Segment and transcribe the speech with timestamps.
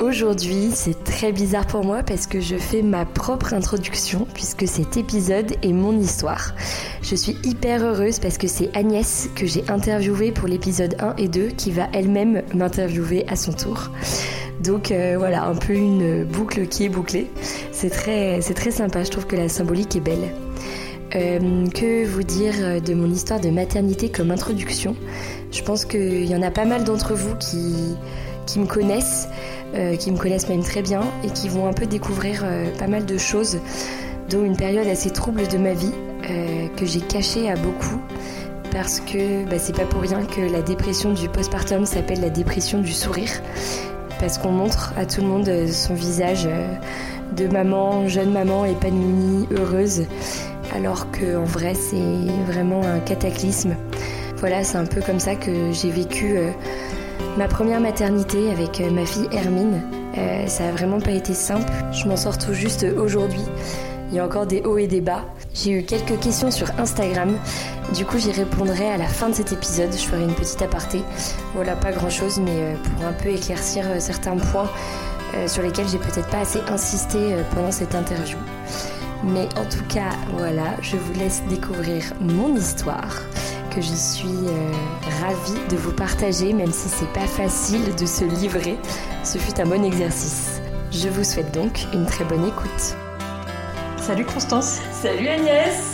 [0.00, 4.98] Aujourd'hui, c'est très bizarre pour moi parce que je fais ma propre introduction puisque cet
[4.98, 6.54] épisode est mon histoire.
[7.00, 11.28] Je suis hyper heureuse parce que c'est Agnès que j'ai interviewée pour l'épisode 1 et
[11.28, 13.88] 2 qui va elle-même m'interviewer à son tour.
[14.62, 17.30] Donc euh, voilà, un peu une boucle qui est bouclée.
[17.72, 20.34] C'est très, très sympa, je trouve que la symbolique est belle.
[21.14, 24.94] Euh, que vous dire de mon histoire de maternité comme introduction?
[25.52, 27.96] Je pense qu'il y en a pas mal d'entre vous qui,
[28.46, 29.28] qui me connaissent,
[29.76, 32.86] euh, qui me connaissent même très bien et qui vont un peu découvrir euh, pas
[32.86, 33.58] mal de choses,
[34.30, 35.92] dont une période assez trouble de ma vie
[36.30, 38.00] euh, que j'ai cachée à beaucoup
[38.72, 42.80] parce que bah, c'est pas pour rien que la dépression du postpartum s'appelle la dépression
[42.80, 43.30] du sourire
[44.18, 46.48] parce qu'on montre à tout le monde son visage
[47.36, 50.04] de maman, jeune maman épanouie, heureuse,
[50.74, 53.74] alors qu'en vrai c'est vraiment un cataclysme.
[54.38, 56.38] Voilà, c'est un peu comme ça que j'ai vécu
[57.36, 59.82] ma première maternité avec euh, ma fille Hermine.
[60.16, 61.70] Euh, ça a vraiment pas été simple.
[61.92, 63.42] Je m'en sors tout juste aujourd'hui.
[64.10, 65.24] Il y a encore des hauts et des bas.
[65.52, 67.36] J'ai eu quelques questions sur Instagram.
[67.94, 69.92] Du coup, j'y répondrai à la fin de cet épisode.
[69.92, 71.02] Je ferai une petite aparté.
[71.54, 74.70] Voilà, pas grand chose, mais euh, pour un peu éclaircir certains points
[75.48, 77.18] sur lesquels j'ai peut-être pas assez insisté
[77.54, 78.38] pendant cette interview.
[79.24, 83.20] Mais en tout cas, voilà, je vous laisse découvrir mon histoire
[83.76, 84.72] que je suis euh,
[85.20, 88.78] ravie de vous partager, même si c'est pas facile de se livrer.
[89.22, 90.62] Ce fut un bon exercice.
[90.90, 92.96] Je vous souhaite donc une très bonne écoute.
[93.98, 95.92] Salut Constance, Salut Agnès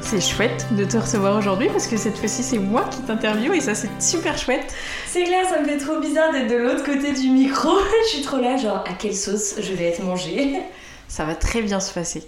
[0.00, 3.60] c'est chouette de te recevoir aujourd'hui parce que cette fois-ci c'est moi qui t'interviewe et
[3.62, 4.72] ça c'est super chouette.
[5.06, 7.70] C'est clair, ça me fait trop bizarre d'être de l'autre côté du micro.
[8.04, 10.60] je suis trop là, genre à quelle sauce je vais être mangée?
[11.08, 12.22] Ça va très bien se passer.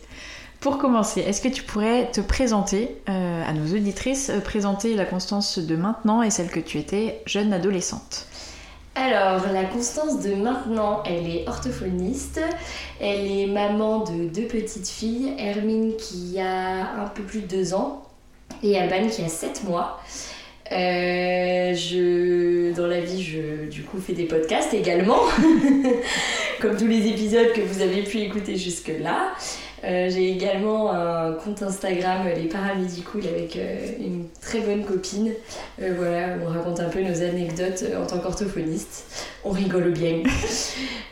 [0.60, 5.04] Pour commencer, est-ce que tu pourrais te présenter euh, à nos auditrices, euh, présenter la
[5.04, 8.26] Constance de maintenant et celle que tu étais jeune adolescente?
[8.94, 12.40] Alors, la Constance de maintenant, elle est orthophoniste.
[13.00, 17.74] Elle est maman de deux petites filles, Hermine qui a un peu plus de deux
[17.74, 18.02] ans
[18.62, 20.00] et Alban qui a sept mois.
[20.72, 21.74] Euh,
[22.74, 25.20] dans la vie, je du coup fais des podcasts également,
[26.60, 29.32] comme tous les épisodes que vous avez pu écouter jusque-là.
[29.86, 35.32] Euh, J'ai également un compte Instagram, Les Paramédicool, avec euh, une très bonne copine.
[35.80, 39.04] Euh, voilà, on raconte un peu nos anecdotes euh, en tant qu'orthophoniste.
[39.44, 40.22] On rigole bien.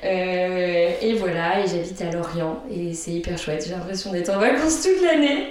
[0.04, 3.64] Euh, et voilà, et j'habite à Lorient et c'est hyper chouette.
[3.66, 5.46] J'ai l'impression d'être en vacances toute l'année.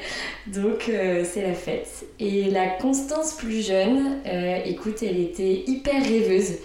[0.46, 1.90] Donc euh, c'est la fête.
[2.20, 6.58] Et la Constance plus jeune, euh, écoute, elle était hyper rêveuse.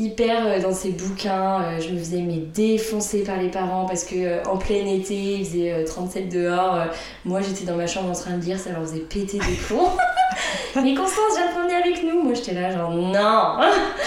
[0.00, 4.04] Hyper euh, dans ses bouquins, Euh, je me faisais mais défoncer par les parents parce
[4.04, 6.78] que euh, en plein été, il faisait euh, 37 dehors.
[7.24, 9.90] Moi j'étais dans ma chambre en train de lire, ça leur faisait péter des plombs.
[10.82, 12.22] mais Constance, promener avec nous.
[12.22, 13.58] Moi j'étais là genre non.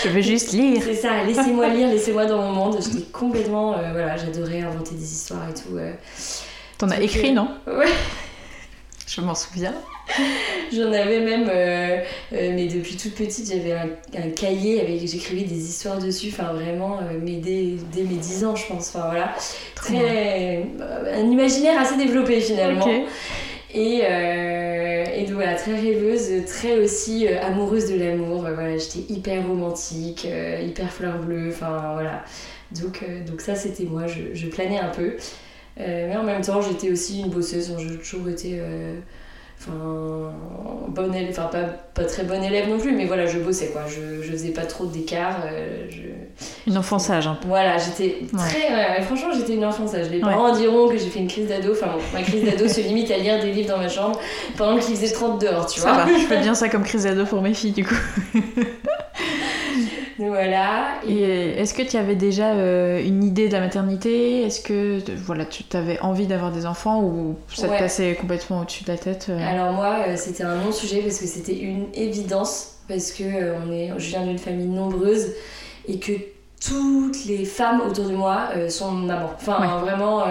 [0.03, 0.81] Je veux juste lire.
[0.83, 2.77] C'est ça, laissez-moi lire, laissez-moi dans mon monde.
[2.81, 5.77] J'étais complètement, euh, voilà, j'adorais inventer des histoires et tout.
[5.77, 5.93] euh.
[6.79, 7.49] T'en as écrit, non?
[7.67, 7.91] Ouais.
[9.05, 9.75] Je m'en souviens.
[10.73, 11.97] J'en avais même, euh,
[12.33, 16.29] euh, mais depuis toute petite, j'avais un, un cahier avec j'écrivais des histoires dessus.
[16.31, 18.89] Enfin, vraiment, euh, mais dès, dès mes 10 ans, je pense.
[18.89, 19.33] Enfin, voilà.
[19.75, 20.65] Très,
[21.13, 22.87] un imaginaire assez développé finalement.
[23.75, 28.41] Et, et donc voilà, très rêveuse, très aussi amoureuse de l'amour.
[28.41, 30.27] Voilà, j'étais hyper romantique,
[30.63, 31.49] hyper fleur bleue.
[31.49, 32.23] Enfin, voilà.
[32.71, 34.05] Donc, donc ça, c'était moi.
[34.07, 35.15] Je, je planais un peu.
[35.77, 37.75] Mais en même temps, j'étais aussi une bosseuse.
[37.79, 38.59] J'ai toujours été.
[39.67, 40.33] Enfin,
[40.89, 41.63] bonne élève, enfin pas,
[41.93, 43.83] pas très bonne élève non plus, mais voilà, je bossais quoi.
[43.87, 45.37] Je, je faisais pas trop d'écart.
[45.45, 46.01] euh, je...
[46.67, 47.47] Une enfant sage un peu.
[47.47, 48.73] Voilà, j'étais très.
[48.73, 50.09] ouais, franchement, j'étais une enfant sage.
[50.09, 51.71] Les parents diront que j'ai fait une crise d'ado.
[51.73, 54.19] Enfin, bon, ma crise d'ado se limite à lire des livres dans ma chambre
[54.57, 56.05] pendant qu'il faisait 30 dehors, tu Ça vois.
[56.05, 57.95] va, je fais bien ça comme crise d'ado pour mes filles du coup.
[60.29, 60.95] Voilà.
[61.07, 61.13] Et
[61.53, 64.43] Et est-ce que tu avais déjà euh, une idée de la maternité?
[64.43, 68.83] Est-ce que voilà, tu avais envie d'avoir des enfants ou ça te passait complètement au-dessus
[68.83, 69.39] de la tête euh?
[69.39, 72.69] Alors, moi, euh, c'était un non-sujet parce que c'était une évidence.
[72.87, 75.31] Parce que euh, on est, je viens d'une famille nombreuse
[75.87, 76.11] et que
[76.65, 79.31] toutes les femmes autour de moi euh, sont mamans.
[79.35, 80.23] Enfin, vraiment.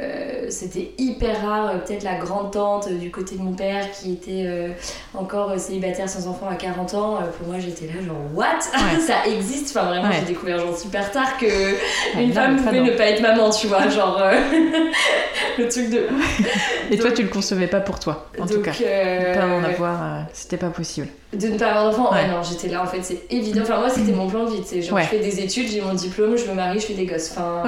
[0.00, 4.12] Euh, c'était hyper rare, euh, peut-être la grande-tante euh, du côté de mon père qui
[4.12, 4.68] était euh,
[5.14, 7.18] encore célibataire sans enfant à 40 ans.
[7.38, 8.44] Pour moi, j'étais là, genre, what?
[8.72, 9.00] Ouais.
[9.06, 9.76] Ça existe?
[9.76, 10.16] Enfin, vraiment, Ouais.
[10.20, 13.66] j'ai découvert genre super tard que Ouais, une femme pouvait ne pas être maman, tu
[13.66, 13.88] vois.
[13.88, 14.32] Genre, euh,
[15.58, 16.06] le truc de.
[16.90, 18.72] Et toi, tu le concevais pas pour toi, en tout cas.
[18.72, 21.08] Pas en avoir, c'était pas possible.
[21.32, 22.28] De ne pas avoir d'enfant Ouais, Ouais.
[22.28, 23.62] non, j'étais là en fait, c'est évident.
[23.62, 24.82] Enfin, moi, c'était mon plan de vie.
[24.82, 25.02] Genre, Ouais.
[25.04, 27.30] je fais des études, j'ai mon diplôme, je me marie, je fais des gosses.
[27.32, 27.62] Enfin,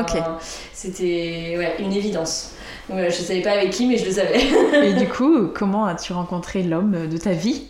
[0.73, 2.51] c'était ouais, une évidence.
[2.89, 4.41] Donc, voilà, je savais pas avec qui, mais je le savais.
[4.87, 7.63] Et du coup, comment as-tu rencontré l'homme de ta vie?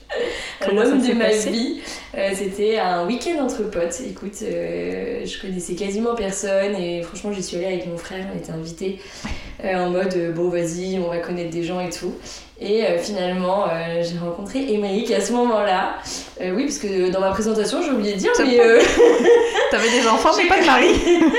[0.64, 1.80] Comment L'homme de ma vie,
[2.16, 4.00] euh, c'était un week-end entre potes.
[4.08, 8.38] Écoute, euh, je connaissais quasiment personne et franchement, j'y suis allée avec mon frère, on
[8.38, 8.98] était invités
[9.53, 12.14] euh, en mode euh, bon, vas-y, on va connaître des gens et tout.
[12.60, 15.96] Et euh, finalement, euh, j'ai rencontré Émeric à ce moment-là.
[16.40, 18.80] Euh, oui, parce que dans ma présentation, j'ai oublié de dire, mais euh,
[19.70, 20.88] T'avais des enfants, mais pas de mari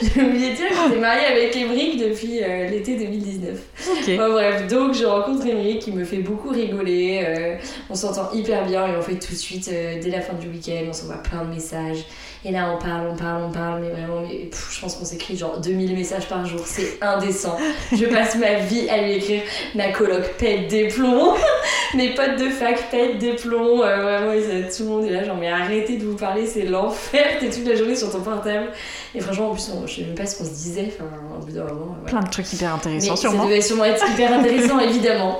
[0.00, 3.58] j'ai oublié de dire que j'étais mariée avec Émeric depuis euh, l'été 2019.
[3.90, 4.16] Ok.
[4.16, 7.24] Bon, bref, donc je rencontre Émeric qui me fait beaucoup rigoler.
[7.26, 7.56] euh,
[7.90, 10.48] on s'entend hyper bien et en fait tout de suite, euh, dès la fin du
[10.48, 12.04] week-end, on s'envoie plein de messages.
[12.46, 15.04] Et là, on parle, on parle, on parle, mais vraiment, mais, pff, je pense qu'on
[15.06, 16.60] s'écrit genre 2000 messages par jour.
[16.66, 17.56] C'est indécent.
[17.90, 19.40] Je passe ma vie à lui écrire
[19.74, 21.32] ma coloc pète des plombs.
[21.94, 23.82] Mes potes de fac pètent des plombs.
[23.82, 26.64] euh, vraiment, ils- tout le monde est là, genre, mais arrêtez de vous parler, c'est
[26.64, 27.24] l'enfer.
[27.40, 28.66] T'es toute la journée sur ton portable.
[29.14, 30.88] Et franchement, en plus, on- je sais même pas ce qu'on se disait.
[30.94, 31.08] Enfin,
[31.40, 32.06] au bout d'un moment, voilà.
[32.10, 33.42] Plein de trucs hyper intéressants, Mais sûrement.
[33.44, 35.38] ça devait sûrement être hyper intéressant, évidemment.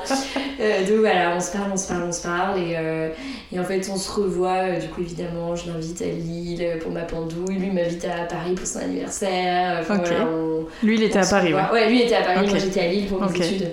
[0.60, 2.58] Euh, donc voilà, on se parle, on se parle, on se parle.
[2.60, 3.08] Et, euh,
[3.52, 4.70] et en fait, on se revoit.
[4.80, 7.58] du coup, évidemment, je l'invite à Lille pour ma pendouille.
[7.58, 9.78] Lui m'invite à Paris pour son anniversaire.
[9.80, 10.06] Enfin, Ok.
[10.06, 11.60] voilà, on- Lui, il était à Paris, ouais.
[11.72, 12.50] Ouais, lui était à Paris, Ok.
[12.50, 13.70] moi j'étais à Lille pour mes études.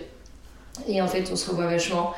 [0.87, 2.13] Et en fait, on se revoit vachement.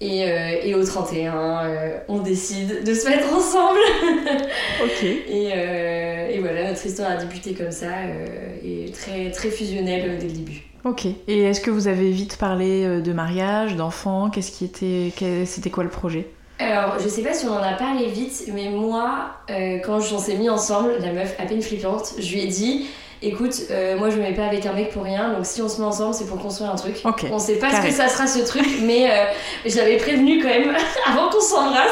[0.00, 3.78] Et, euh, et au 31, euh, on décide de se mettre ensemble.
[4.84, 5.04] Ok.
[5.04, 8.26] Et, euh, et voilà, notre histoire a débuté comme ça euh,
[8.64, 10.62] et très, très fusionnelle euh, dès le début.
[10.84, 11.06] Ok.
[11.28, 14.28] Et est-ce que vous avez vite parlé euh, de mariage, d'enfants?
[14.30, 15.12] Qu'est-ce qui était,
[15.46, 16.26] c'était quoi le projet?
[16.62, 20.18] Alors, je sais pas si on en a parlé vite, mais moi, euh, quand on
[20.18, 22.86] s'est mis ensemble, la meuf à peine flippante, je lui ai dit
[23.22, 25.68] écoute, euh, moi je me mets pas avec un mec pour rien, donc si on
[25.68, 26.96] se met ensemble, c'est pour construire un truc.
[27.30, 27.90] On sait pas Carré.
[27.90, 29.24] ce que ça sera ce truc, mais euh,
[29.64, 30.74] je l'avais prévenu quand même
[31.06, 31.90] avant qu'on s'embrasse.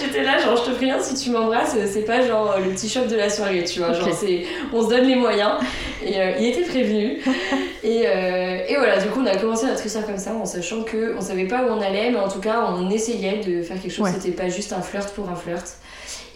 [0.00, 3.08] J'étais là, genre, je te préviens, si tu m'embrasses, c'est pas genre le petit choc
[3.08, 3.92] de la soirée, tu vois.
[3.92, 4.08] Genre,
[4.72, 5.52] on se donne les moyens.
[6.04, 7.18] Et euh, il était prévenu.
[7.82, 10.82] Et, euh, et voilà, du coup, on a commencé notre histoire comme ça, en sachant
[10.82, 13.80] que on savait pas où on allait, mais en tout cas, on essayait de faire
[13.80, 14.04] quelque chose.
[14.06, 14.12] Ouais.
[14.14, 15.64] C'était pas juste un flirt pour un flirt.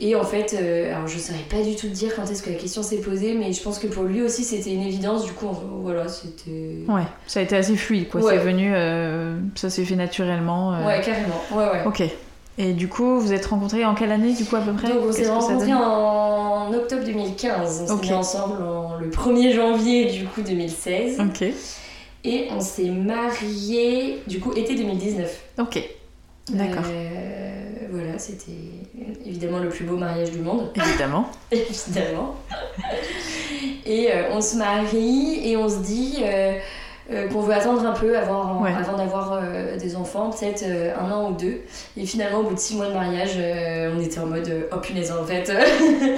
[0.00, 2.56] Et en fait, euh, alors je saurais pas du tout dire quand est-ce que la
[2.56, 5.24] question s'est posée, mais je pense que pour lui aussi c'était une évidence.
[5.24, 6.82] Du coup, on- voilà, c'était.
[6.88, 8.20] Ouais, ça a été assez fluide, quoi.
[8.20, 8.32] Ouais.
[8.32, 8.72] C'est venu,
[9.54, 10.70] ça s'est fait naturellement.
[10.84, 11.40] Ouais, carrément.
[11.52, 11.82] Ouais, ouais.
[11.86, 12.02] Ok.
[12.58, 14.88] Et du coup, vous êtes rencontrés en quelle année, du coup, à peu près?
[14.88, 17.86] Donc on s'est rencontrés en octobre 2015.
[17.90, 21.18] On s'est mis ensemble en- le 1er janvier du coup 2016.
[21.20, 21.44] Ok.
[22.24, 25.40] Et on s'est mariés du coup été 2019.
[25.58, 25.82] Ok.
[26.50, 26.84] D'accord.
[26.86, 28.52] Euh, voilà, c'était
[29.24, 30.70] évidemment le plus beau mariage du monde.
[30.74, 31.28] Évidemment.
[31.50, 32.34] évidemment.
[33.86, 36.54] Et euh, on se marie et on se dit euh,
[37.10, 38.70] euh, qu'on veut attendre un peu avant, Ouais.
[38.78, 41.60] avant d'avoir euh, des enfants, peut-être euh, un an ou deux.
[41.96, 44.62] Et finalement, au bout de six mois de mariage, euh, on était en mode euh,
[44.72, 45.50] oh punaise, en fait.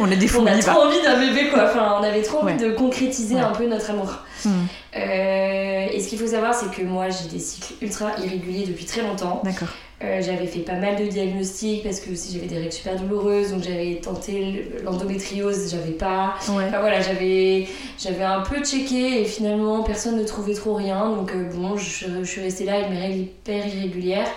[0.00, 1.64] On est des on a trop envie d'un bébé quoi.
[1.64, 3.40] Enfin, on avait trop envie de concrétiser Ouais.
[3.40, 4.12] un peu notre amour.
[4.44, 4.50] Hmm.
[4.96, 8.84] Euh, et ce qu'il faut savoir, c'est que moi j'ai des cycles ultra irréguliers depuis
[8.84, 9.40] très longtemps.
[9.44, 9.68] D'accord.
[10.02, 13.52] Euh, j'avais fait pas mal de diagnostics parce que aussi j'avais des règles super douloureuses,
[13.52, 16.34] donc j'avais tenté l'endométriose, j'avais pas.
[16.48, 16.64] Ouais.
[16.68, 17.66] Enfin voilà, j'avais
[17.98, 22.06] j'avais un peu checké et finalement personne ne trouvait trop rien, donc euh, bon, je,
[22.22, 24.28] je suis restée là avec mes règles hyper irrégulières.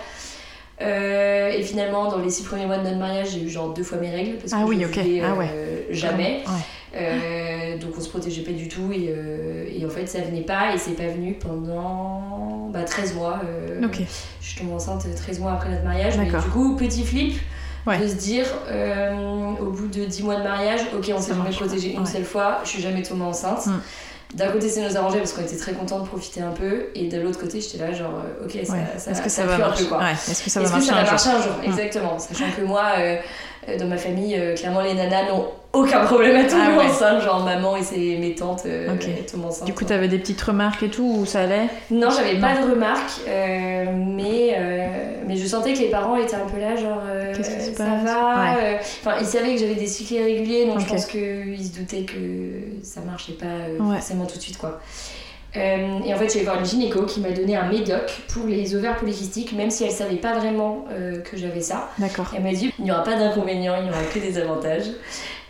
[0.80, 3.82] Euh, et finalement, dans les six premiers mois de notre mariage, j'ai eu genre deux
[3.82, 5.48] fois mes règles parce que Ah oui, voulais, Ah ouais.
[5.90, 6.42] jamais.
[6.46, 6.52] Ouais.
[6.96, 10.40] Euh, donc on se protégeait pas du tout et, euh, et en fait ça venait
[10.40, 13.40] pas et c'est pas venu pendant bah, 13 mois.
[13.44, 13.80] euh.
[14.40, 16.16] Je suis tombée enceinte 13 mois après notre mariage.
[16.18, 17.38] Mais du coup, petit flip
[17.86, 17.98] Ouais.
[17.98, 19.14] de se dire euh,
[19.60, 22.06] au bout de 10 mois de mariage, ok, on s'est jamais protégé une Ouais.
[22.06, 23.66] seule fois, je suis jamais tombée enceinte.
[23.66, 23.80] Mm.
[24.34, 27.08] d'un côté, ça nous arrangeait parce qu'on était très contents de profiter un peu, et
[27.08, 28.12] de l'autre côté, j'étais là, genre,
[28.44, 28.78] ok, ça, Ouais.
[28.98, 29.98] ça, Est-ce que ça ça va pue un marcher peu, quoi.
[30.00, 31.52] Ouais, Est-ce que ça va que marcher ça va un jour marcher un jour?
[31.62, 31.64] Mm.
[31.64, 32.18] Exactement.
[32.18, 33.16] Sachant que moi, euh,
[33.76, 36.86] dans ma famille, euh, clairement, les nanas n'ont aucun problème à tomber Ah ouais.
[36.86, 37.22] enceinte.
[37.22, 39.04] Genre, maman et ses, mes tantes euh, Ok.
[39.06, 39.66] elles tombent enceintes.
[39.66, 41.66] Du coup, t'avais des petites remarques et tout où ça allait?
[41.90, 44.86] Non, j'avais pas de remarques, euh, mais, euh,
[45.26, 48.54] mais je sentais que les parents étaient un peu là, genre, euh, Qu'est-ce ça va.
[48.54, 48.58] Ouais.
[48.62, 52.04] euh, Enfin, ils savaient que j'avais des cycles irréguliers, donc je pense qu'ils se doutaient
[52.04, 52.14] que
[52.82, 53.96] ça marchait pas euh, Ouais.
[53.96, 54.80] forcément tout de suite, quoi.
[55.56, 58.74] Euh, et en fait, allée voir une gynéco qui m'a donné un médoc pour les
[58.74, 61.90] ovaires polykystiques, même si elle savait pas vraiment euh, que j'avais ça.
[61.98, 62.32] D'accord.
[62.36, 64.86] Elle m'a dit il n'y aura pas d'inconvénients, il n'y aura que des avantages.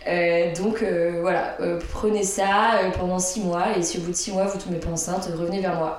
[0.07, 4.15] Euh, donc euh, voilà, euh, prenez ça pendant 6 mois et si au bout de
[4.15, 5.97] 6 mois vous tombez pas enceinte, revenez vers moi.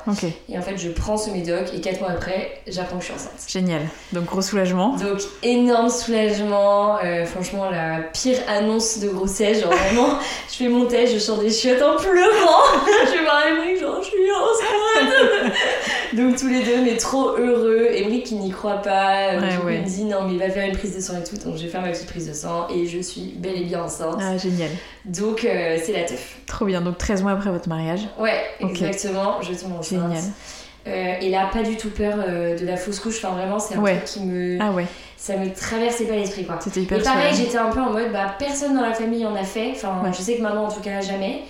[0.48, 3.14] Et en fait, je prends ce médoc et 4 mois après, j'apprends que je suis
[3.14, 3.46] enceinte.
[3.46, 3.82] génial.
[4.12, 4.96] Donc, gros soulagement.
[4.96, 10.18] Donc énorme soulagement, franchement la pire annonce de grossesse, genre vraiment,
[10.50, 12.64] je fais mon test, je sors des chiottes en pleurant,
[13.06, 15.52] je vais voir Emmerich genre je suis enceinte.
[16.16, 19.84] Donc tous les deux, mais trop heureux, Emmerich qui n'y croit pas, euh, Ouais, me
[19.84, 21.68] dit non mais il va faire une prise de sang et tout, donc je vais
[21.68, 24.18] faire ma petite prise de sang et je suis bel et bien enceinte.
[24.20, 24.70] Ah, génial.
[25.04, 26.36] Donc euh, c'est la teuf.
[26.46, 26.80] Trop bien.
[26.80, 28.00] Donc, 13 mois après votre mariage.
[28.18, 30.00] Ouais, exactement, je tombe enceinte.
[30.02, 30.22] Génial.
[30.88, 33.74] Euh, et là, pas du tout peur euh, de la fausse couche, enfin vraiment c'est
[33.74, 33.96] un Ouais.
[33.98, 34.56] truc qui me...
[34.60, 34.86] Ah ouais,
[35.18, 36.58] Ça me traversait pas l'esprit quoi.
[36.58, 39.34] c'était hyper Et pareil, j'étais un peu en mode, bah, personne dans la famille en
[39.36, 39.72] a fait.
[39.72, 40.10] Enfin, Ouais.
[40.16, 41.42] je sais que maman, en tout cas, jamais.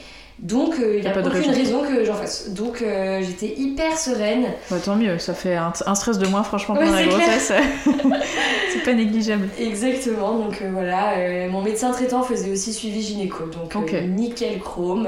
[0.42, 1.82] Donc, euh, il n'y a pas de aucune raison.
[1.82, 1.94] raison.
[1.94, 2.50] que j'en fasse.
[2.50, 4.47] Donc, euh, j'étais hyper sereine.
[4.70, 7.52] Bah, tant mieux, ça fait un, un stress de moins, franchement, Ouais, pendant la grossesse.
[8.73, 9.49] c'est pas négligeable.
[9.59, 10.38] Exactement.
[10.38, 11.49] Donc, euh, voilà.
[11.49, 13.44] mon médecin traitant faisait aussi suivi gynéco.
[13.73, 15.06] Donc, nickel chrome.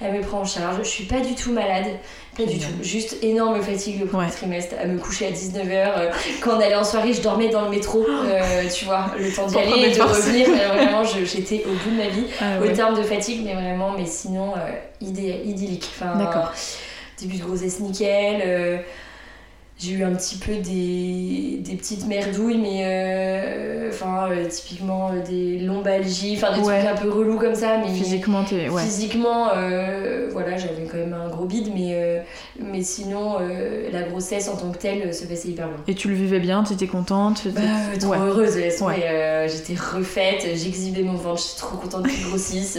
[0.00, 0.78] elle me prend en charge.
[0.82, 1.86] Je suis pas du tout malade.
[2.36, 2.66] Pas du tout.
[2.82, 4.30] Juste énorme fatigue le premier Ouais.
[4.30, 4.74] trimestre.
[4.82, 6.12] À me coucher à 19h.
[6.40, 8.06] quand on allait en soirée, je dormais dans le métro.
[8.08, 8.40] euh,
[8.72, 10.48] tu vois, le temps d'y aller et de revenir.
[10.62, 12.24] Euh, vraiment, j'étais au bout de ma vie.
[12.40, 12.72] Ah au ouais.
[12.72, 14.70] terme de fatigue, mais vraiment, mais sinon, euh,
[15.02, 15.90] idyllique.
[15.94, 16.52] Enfin, D'accord.
[17.20, 18.82] Début de grossesse nickel.
[19.82, 25.20] J'ai eu un petit peu des, des petites merdouilles, mais euh, enfin, euh, typiquement euh,
[25.26, 26.78] des lombalgies, enfin des Ouais.
[26.84, 27.78] trucs un peu relous comme ça.
[27.78, 28.68] Mais Physiquement, t'es.
[28.68, 28.82] Ouais.
[28.82, 29.48] Physiquement,
[30.32, 32.24] voilà, j'avais quand même un gros bide, mais,
[32.60, 33.38] mais sinon,
[33.92, 35.76] la grossesse en tant que telle se passait hyper bien.
[35.88, 37.48] Et tu le vivais bien, t'étais contente?
[37.48, 37.60] Bah,
[37.98, 38.18] trop Ouais.
[38.18, 39.48] heureuse, Ouais.
[39.48, 42.78] j'étais refaite, j'exhibais mon ventre, j'étais trop contente qu'il grossisse.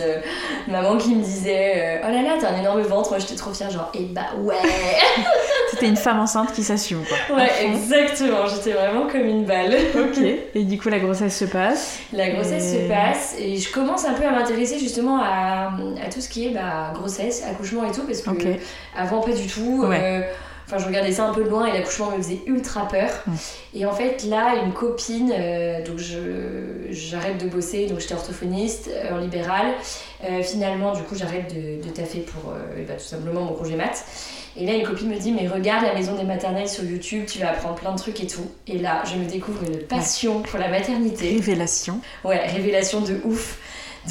[0.67, 3.69] maman qui me disait Oh là là, t'as un énorme ventre, moi j'étais trop fière,
[3.69, 4.55] genre, et bah ouais
[5.71, 6.63] C'était une femme enceinte qui
[7.01, 7.37] s'assume, quoi.
[7.37, 9.75] Ouais, exactement, j'étais vraiment comme une balle.
[9.95, 10.17] Ok.
[10.55, 11.99] Et du coup, la grossesse se passe.
[12.13, 15.71] La grossesse Et- se passe et je commence un peu à m'intéresser justement à,
[16.05, 18.29] à tout ce qui est bah, grossesse, accouchement et tout, parce que
[18.97, 19.85] avant pas du tout.
[19.87, 19.99] Ouais.
[20.01, 20.21] euh,
[20.65, 23.09] Enfin, je regardais ça un peu de loin et l'accouchement me faisait ultra peur.
[23.73, 25.99] Et en fait, là, une copine, euh, donc
[26.89, 29.67] j'arrête de bosser, donc j'étais orthophoniste en libéral.
[30.23, 33.75] Euh, finalement, du coup, j'arrête de, de taffer pour euh, ben, tout simplement mon congé
[33.75, 34.05] mat.
[34.55, 37.39] Et là, une copine me dit, mais regarde la maison des maternelles sur YouTube, tu
[37.39, 38.49] vas apprendre plein de trucs et tout.
[38.67, 41.29] Et là, je me découvre une passion pour la maternité.
[41.29, 41.99] Révélation.
[42.23, 43.57] Ouais, révélation de ouf.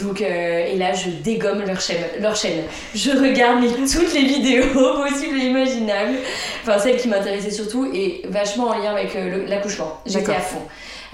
[0.01, 2.63] Donc, euh, et là, je dégomme leur chaîne, leur chaîne.
[2.95, 6.17] Je regarde toutes les vidéos possibles et imaginables.
[6.63, 10.01] Enfin, celles qui m'intéressaient surtout et vachement en lien avec euh, l'accouchement.
[10.07, 10.63] J'étais à fond.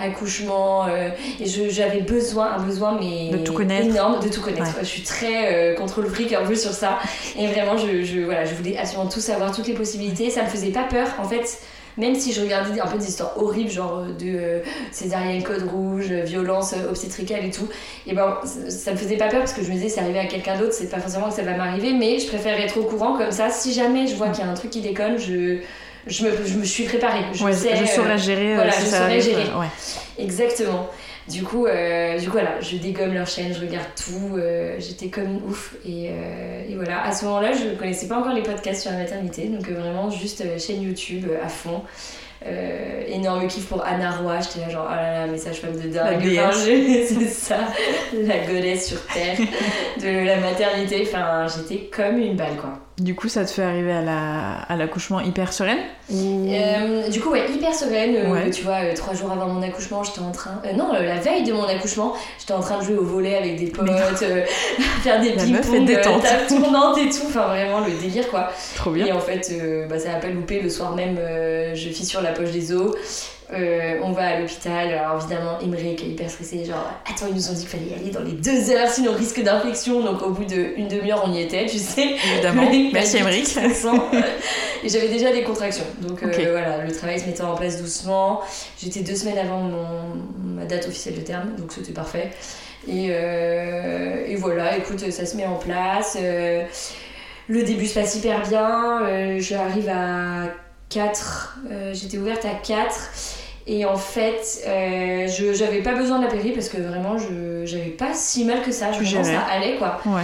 [0.00, 1.08] Accouchement, euh,
[1.40, 3.86] et j'avais besoin, un besoin mais De tout connaître.
[3.86, 4.62] énorme de tout connaître.
[4.76, 4.82] Ouais.
[4.82, 7.00] Je suis très contrôle fric un peu sur ça.
[7.36, 10.30] Et vraiment, je, je, voilà, je voulais absolument tout savoir, toutes les possibilités.
[10.30, 11.08] Ça me faisait pas peur.
[11.18, 11.58] En fait,
[11.98, 14.60] même si je regardais un peu des histoires horribles, genre euh, de euh,
[14.92, 17.68] césarienne code rouge, euh, violence obstétricale et tout,
[18.06, 20.26] et ben ça, me faisait pas peur parce que je me disais c'est arrivé à
[20.26, 23.18] quelqu'un d'autre, c'est pas forcément que ça va m'arriver, mais je préfère être au courant
[23.18, 23.50] comme ça.
[23.50, 25.58] Si jamais je vois qu'il y a un truc qui déconne, je,
[26.06, 27.24] je, me, je me suis préparée.
[27.32, 28.52] Je ouais, sais, je saurais gérer.
[28.52, 29.44] euh, voilà, si je ça saurais arrive, gérer.
[29.58, 29.66] Ouais.
[30.18, 30.88] Exactement.
[31.28, 35.08] Du coup, euh, du coup, voilà, je dégomme leur chaîne, je regarde tout, euh, j'étais
[35.08, 35.74] comme une ouf.
[35.84, 38.98] Et, euh, et voilà, à ce moment-là, je connaissais pas encore les podcasts sur la
[38.98, 41.82] maternité, donc vraiment juste chaîne YouTube à fond.
[43.08, 46.38] Énorme kiff pour Anna Roy, j'étais là genre, oh là là, message femme de dingue.
[46.38, 47.58] Enfin, c'est ça,
[48.14, 49.36] la goddess sur terre
[50.00, 51.02] de la maternité.
[51.06, 52.87] Enfin, j'étais comme une balle quoi.
[52.98, 55.78] Du coup, ça te fait arriver à la- à l'accouchement hyper sereine
[56.10, 58.16] Ou- Euh, du coup, ouais, hyper sereine.
[58.16, 58.50] euh, Ouais.
[58.50, 60.60] Tu vois, euh, trois jours avant mon accouchement, j'étais en train.
[60.76, 63.66] non, la veille de mon accouchement, j'étais en train de jouer au volet avec des
[63.66, 63.86] potes,
[65.02, 65.86] faire des ping-pong,
[66.22, 67.26] table tournante et tout.
[67.26, 68.48] Enfin, vraiment le délire quoi.
[68.74, 69.06] Trop bien.
[69.06, 69.52] Et en fait,
[69.88, 70.60] bah, ça n'a pas loupé.
[70.60, 71.18] Le soir même,
[71.74, 72.94] je fissure la poche des os.
[73.50, 74.92] Euh, on va à l'hôpital.
[74.92, 76.64] Alors évidemment, Emmerich est hyper stressé.
[76.64, 79.12] Genre, attends, ils nous ont dit qu'il fallait y aller dans les deux heures, sinon
[79.12, 80.02] risque d'infection.
[80.02, 82.16] Donc au bout d'une demi-heure, on y était, tu sais.
[82.32, 82.70] Évidemment.
[82.92, 84.10] Merci stressant.
[84.84, 85.86] Et j'avais déjà des contractions.
[86.02, 88.42] Donc euh, voilà, le travail se mettait en place doucement.
[88.80, 90.14] J'étais deux semaines avant mon,
[90.44, 92.30] ma date officielle de terme, donc c'était parfait.
[92.86, 96.18] Et, euh, et voilà, écoute, ça se met en place.
[97.48, 99.38] Le début se passe hyper bien.
[99.38, 100.48] J'arrive à
[100.88, 101.58] 4.
[101.70, 103.10] euh, J'étais ouverte à 4.
[103.66, 107.66] Et en fait, euh, je j'avais pas besoin de la péri parce que vraiment, je
[107.66, 108.92] j'avais pas si mal que ça.
[108.92, 110.00] Je Tu me ça allait quoi.
[110.06, 110.22] Ouais.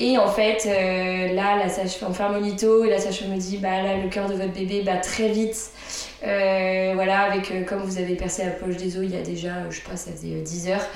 [0.00, 3.36] Et en fait, euh, là, la sage-femme, on fait un monito et la sage-femme me
[3.36, 5.70] dit bah là, le cœur de votre bébé bat très vite.
[6.26, 9.22] Euh, voilà, avec euh, comme vous avez percé la poche des os il y a
[9.22, 10.86] déjà, je sais pas, ça faisait euh, 10 heures.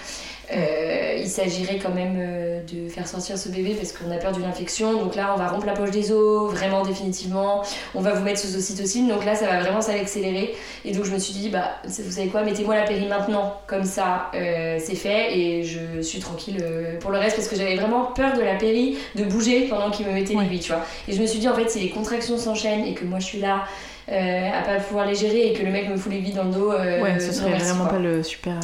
[0.52, 4.32] Euh, il s'agirait quand même euh, de faire sortir ce bébé parce qu'on a peur
[4.32, 4.92] d'une infection.
[5.00, 7.62] Donc là, on va rompre la poche des os, vraiment définitivement.
[7.94, 9.08] On va vous mettre sous ocytocine.
[9.08, 10.54] Donc là, ça va vraiment s'accélérer.
[10.84, 13.60] Et donc, je me suis dit, bah, vous savez quoi, mettez-moi la péri maintenant.
[13.66, 15.38] Comme ça, euh, c'est fait.
[15.38, 16.62] Et je suis tranquille
[17.00, 20.06] pour le reste parce que j'avais vraiment peur de la péri, de bouger pendant qu'il
[20.06, 20.42] me mettait Ouais.
[20.44, 20.82] l'aiguille, tu vois.
[21.08, 23.24] Et je me suis dit, en fait, si les contractions s'enchaînent et que moi je
[23.24, 23.64] suis là
[24.10, 26.50] euh, à pas pouvoir les gérer et que le mec me fout l'aiguille dans le
[26.50, 27.94] dos, ouais, ce serait merci, vraiment quoi.
[27.94, 28.54] pas le super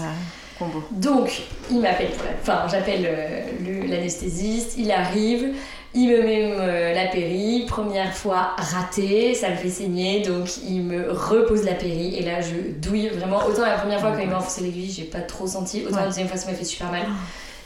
[0.61, 0.83] combo.
[0.93, 2.11] Donc, il m'appelle.
[2.43, 3.40] Enfin, j'appelle euh,
[3.88, 5.49] l'anesthésiste, il arrive,
[5.95, 10.83] il me met euh, la péri, première fois raté, ça me fait saigner, donc il
[10.83, 13.38] me repose la péri, et là je douille vraiment.
[13.49, 16.02] Autant la première fois quand il m'a enfoncé l'aiguille, j'ai pas trop senti, autant Ouais.
[16.02, 17.02] la deuxième fois ça m'a fait super mal.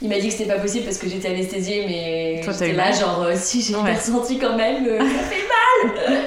[0.03, 3.23] Il m'a dit que c'était pas possible parce que j'étais anesthésiée, mais j'étais là genre
[3.27, 3.93] euh, si j'ai Ouais.
[3.93, 5.45] pas ressenti quand même, euh, ça fait
[5.93, 6.03] mal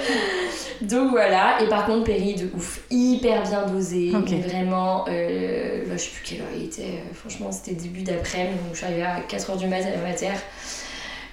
[0.81, 4.29] Donc voilà, et par contre péri de ouf, hyper bien dosé, Ok.
[4.31, 8.01] mais vraiment, euh, là, je sais plus quelle heure il était, euh, franchement c'était début
[8.03, 10.37] d'après-midi, donc je suis arrivée à 4h du mat à la matière.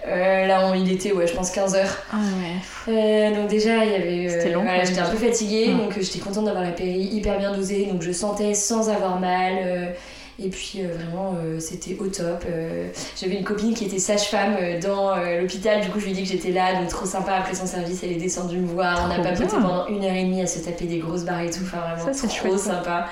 [0.06, 1.78] Euh, là on, il était ouais je pense 15h.
[2.12, 2.92] Ah ouais.
[3.32, 4.26] Euh, donc déjà il y avait...
[4.26, 7.38] euh, C'était long, voilà, j'étais un peu fatiguée, donc j'étais contente d'avoir la péri, hyper
[7.38, 9.94] bien dosée, donc je sentais sans avoir mal.
[10.42, 12.44] Et puis euh, vraiment, euh, c'était au top.
[12.48, 12.88] Euh,
[13.20, 16.28] J'avais une copine qui était sage-femme dans l'hôpital, du coup je lui ai dit que
[16.28, 17.32] j'étais là, donc trop sympa.
[17.34, 19.08] Après son service, elle est descendue me voir.
[19.08, 21.50] On a papoté pendant une heure et demie à se taper des grosses barres et
[21.50, 21.60] tout.
[21.62, 23.06] Enfin vraiment, Ça, trop chouette, sympa.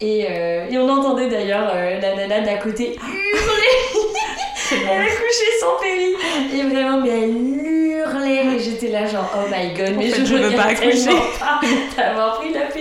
[0.00, 4.04] Et, et on entendait d'ailleurs la nana d'à côté hurler.
[4.70, 6.14] Elle a couché sans péri.
[6.54, 8.56] Et vraiment, mais elle hurlait.
[8.56, 11.08] Et j'étais là, genre, oh my god, mais En fait, je, je veux pas accoucher.
[11.96, 12.77] d'avoir pris la péri.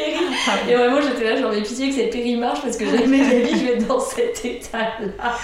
[0.70, 3.24] Et vraiment, j'étais là, genre, mais pitié que cette péri marche parce que jamais de
[3.32, 5.36] la vie je vais être dans cet état-là.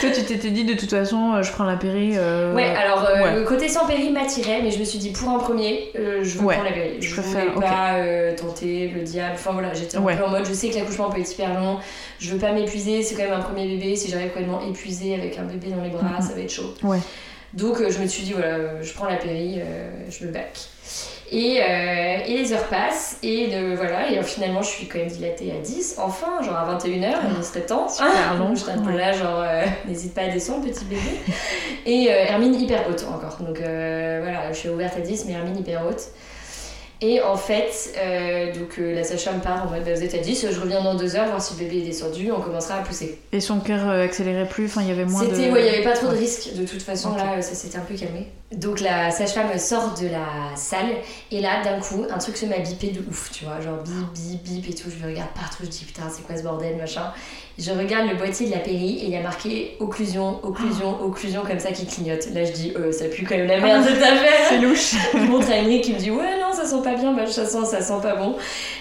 [0.00, 2.12] Toi, tu t'étais dit de toute façon, euh, je prends la péri.
[2.16, 3.34] euh, Ouais, alors, euh, ouais.
[3.36, 6.38] le côté sans péri m'attirait, mais je me suis dit, pour un premier, euh, je
[6.38, 6.96] veux Ouais, prendre la péri.
[7.00, 9.32] Je, je voulais pas euh, tenter le diable.
[9.34, 11.78] Enfin voilà, j'étais un peu en mode, je sais que l'accouchement peut être hyper long.
[12.18, 13.96] Je veux pas m'épuiser, c'est quand même un premier bébé.
[13.96, 16.22] Si j'arrive complètement épuisée avec un bébé dans les bras, Mhm.
[16.26, 16.74] ça va être chaud.
[16.82, 16.98] Ouais.
[17.54, 20.50] Donc euh, je me suis dit, voilà, je prends la péri, euh, je me bac.
[21.32, 24.98] Et, euh, et les heures passent, et de, voilà, et euh, finalement je suis quand
[24.98, 27.88] même dilatée à 10, enfin, genre à 21h, il serait temps.
[27.88, 28.54] Super long.
[28.54, 31.00] J'étais un peu là, genre, euh, n'hésite pas à descendre, petit bébé.
[31.86, 35.58] Et euh, Hermine hyper haute encore, donc voilà, je suis ouverte à 10, mais Hermine
[35.58, 36.02] hyper haute.
[37.00, 40.18] Et en fait, euh, donc euh, la sage-femme part en mode, bah, vous êtes à
[40.18, 42.82] 10, je reviens dans 2 heures, voir si le bébé est descendu, on commencera à
[42.82, 43.18] pousser.
[43.32, 45.34] Et son cœur euh, accélérait plus, enfin il y avait moins de.
[45.34, 47.78] C'était, ouais, il n'y avait pas trop de risques de toute façon, là ça s'était
[47.78, 48.28] un peu calmé.
[48.56, 50.90] Donc la sage-femme sort de la salle
[51.32, 54.12] et là d'un coup un truc se m'a bipé de ouf, tu vois, genre bip
[54.14, 56.76] bip bip et tout, je me regarde partout, je dis putain c'est quoi ce bordel
[56.76, 57.12] machin.
[57.58, 61.42] Je regarde le boîtier de la péri et il y a marqué occlusion, occlusion, occlusion
[61.42, 62.28] comme ça qui clignote.
[62.32, 64.48] Là je dis euh, ça pue quand même la merde cette affaire.
[64.48, 64.94] C'est louche.
[65.14, 67.46] je montre à Emmerich qui me dit ouais non ça sent pas bien, bah, ça
[67.46, 68.36] sent, ça sent pas bon.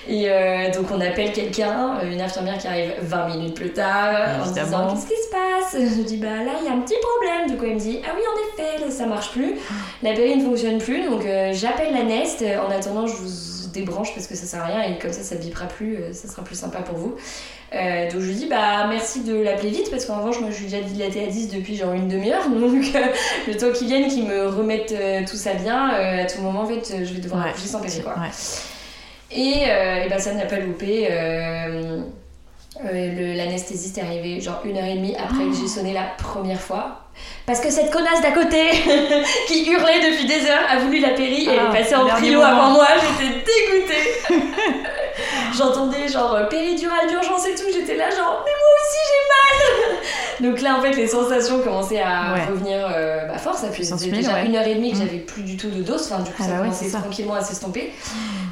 [0.07, 4.41] Et euh, donc on appelle quelqu'un, euh, une infirmière qui arrive 20 minutes plus tard
[4.41, 5.95] en me disant qu'est-ce qui se passe?
[5.97, 7.49] Je dis bah là il y a un petit problème.
[7.49, 9.55] Du coup elle me dit ah oui en effet là, ça marche plus,
[10.01, 12.43] la péri ne fonctionne plus donc euh, j'appelle la Nest.
[12.43, 15.35] En attendant je vous débranche parce que ça sert à rien et comme ça ça
[15.35, 17.15] bipera plus, euh, ça sera plus sympa pour vous.
[17.75, 20.55] Euh, donc je lui dis bah merci de l'appeler vite parce qu'en revanche moi je
[20.55, 22.99] suis déjà dilatée à 10 depuis genre une demi-heure donc euh,
[23.47, 26.65] le temps qu'ils viennent qu'ils me remettent euh, tout ça bien à tout moment en
[26.67, 27.49] fait je vais devoir Ouais.
[27.49, 28.13] accoucher sans péri quoi.
[28.13, 28.29] Ouais.
[29.35, 31.07] Et, et bah, ça n'a pas loupé.
[32.85, 36.59] Euh, L'anesthésiste est arrivé genre une heure et demie après que j'ai sonné la première
[36.61, 36.99] fois.
[37.45, 38.71] Parce que cette connasse d'à côté
[39.47, 42.05] qui hurlait depuis des heures a voulu la péri et elle Ah, est passée en
[42.05, 42.43] moment.
[42.45, 42.87] avant moi,
[43.19, 44.43] j'étais dégoûtée.
[45.55, 49.92] J'entendais genre euh, péridurale d'urgence et tout, j'étais là genre mais moi aussi j'ai mal
[50.43, 52.45] Donc là en fait les sensations commençaient à Ouais.
[52.49, 54.45] revenir euh, bah, fort, ça faisait déjà ouais.
[54.45, 54.99] une heure et demie que Mm.
[54.99, 56.99] j'avais plus du tout de dose, enfin du coup Ah ça bah commençait ça.
[56.99, 57.91] tranquillement à s'estomper.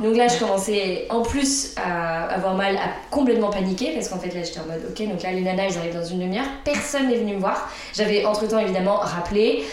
[0.02, 4.34] Donc là je commençais en plus à avoir mal, à complètement paniquer parce qu'en fait
[4.34, 7.10] là j'étais en mode ok donc là les nanas elles arrivent dans une demi-heure, personne
[7.10, 7.70] n'est venu me voir.
[7.94, 9.64] J'avais entre temps évidemment rappelé.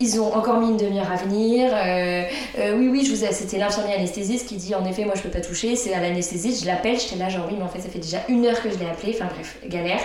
[0.00, 1.70] Ils ont encore mis une demi-heure à venir.
[1.72, 2.22] Euh,
[2.58, 3.32] euh, oui, oui, je vous ai...
[3.32, 5.76] c'était l'infirmière anesthésiste qui dit en effet, moi je peux pas toucher.
[5.76, 6.62] C'est à l'anesthésiste.
[6.62, 8.70] Je l'appelle, j'étais là, genre oui, mais en fait, ça fait déjà une heure que
[8.70, 9.14] je l'ai appelé.
[9.14, 10.00] Enfin bref, galère.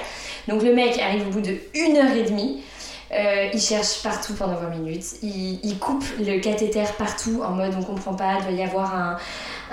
[0.48, 2.62] Donc le mec arrive au bout de une heure et demie.
[3.14, 5.04] Euh, il cherche partout pendant 20 minutes.
[5.22, 8.96] Il, il coupe le cathéter partout en mode on comprend pas, il doit y avoir
[8.96, 9.18] un,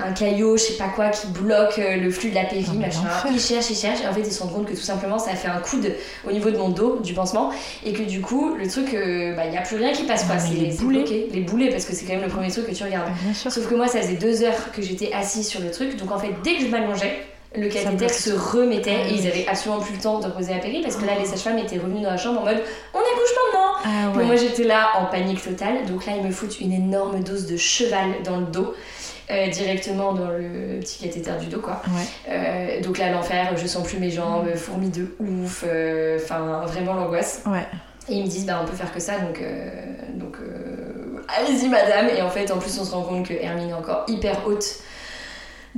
[0.04, 3.02] un caillot, je sais pas quoi, qui bloque euh, le flux de la péri, machin.
[3.04, 3.30] l'enfer.
[3.32, 5.30] Il cherche, il cherche, et en fait, il se rend compte que tout simplement, ça
[5.30, 5.92] a fait un coude
[6.26, 7.50] au niveau de mon dos, du pansement,
[7.86, 10.24] et que du coup, le truc, euh, bah, il y a plus rien qui passe,
[10.24, 10.34] quoi.
[10.36, 10.98] Ah, C'est les boulets.
[11.04, 11.28] bloqué.
[11.32, 13.08] Les boulets, parce que c'est quand même le premier truc que tu regardes.
[13.34, 13.52] Sûr.
[13.52, 16.18] Sauf que moi, ça faisait deux heures que j'étais assise sur le truc, donc en
[16.18, 17.22] fait, dès que je m'allongeais,
[17.56, 19.28] le cathéter se remettait Ah et ils oui.
[19.28, 21.78] avaient absolument plus le temps de poser la péri parce que là les sages-femmes étaient
[21.78, 25.42] revenues dans la chambre en mode on accouche maintenant Ah moi j'étais là en panique
[25.42, 28.74] totale, donc là ils me foutent une énorme dose de cheval dans le dos,
[29.30, 31.80] euh, directement dans le petit cathéter du dos quoi.
[31.86, 32.06] Ouais.
[32.30, 36.94] Euh, donc là l'enfer, je sens plus mes jambes, fourmis de ouf, euh, enfin vraiment
[36.94, 37.42] l'angoisse.
[37.46, 37.66] Ouais.
[38.10, 39.42] Et ils me disent bah on peut faire que ça donc,
[40.14, 40.36] donc
[41.36, 42.08] allez-y madame.
[42.14, 44.64] Et en fait en plus on se rend compte que Hermine est encore hyper haute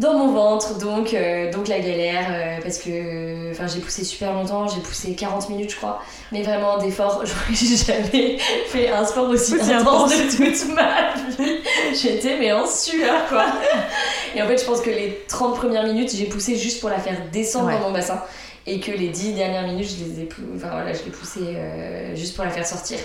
[0.01, 4.33] dans mon ventre donc, euh, donc la galère euh, parce que enfin j'ai poussé super
[4.33, 9.29] longtemps, j'ai poussé 40 minutes je crois mais vraiment d'efforts, j'ai jamais fait un sport
[9.29, 10.39] aussi, Aussi intense intense.
[10.39, 11.59] de toute ma vie.
[12.01, 13.47] J'étais mais en sueur quoi.
[14.35, 16.99] Et en fait je pense que les 30 premières minutes j'ai poussé juste pour la
[16.99, 17.75] faire descendre Ouais.
[17.79, 18.23] dans mon bassin
[18.67, 22.15] et que les 10 dernières minutes je les ai enfin voilà je l'ai poussé euh,
[22.15, 22.99] juste pour la faire sortir.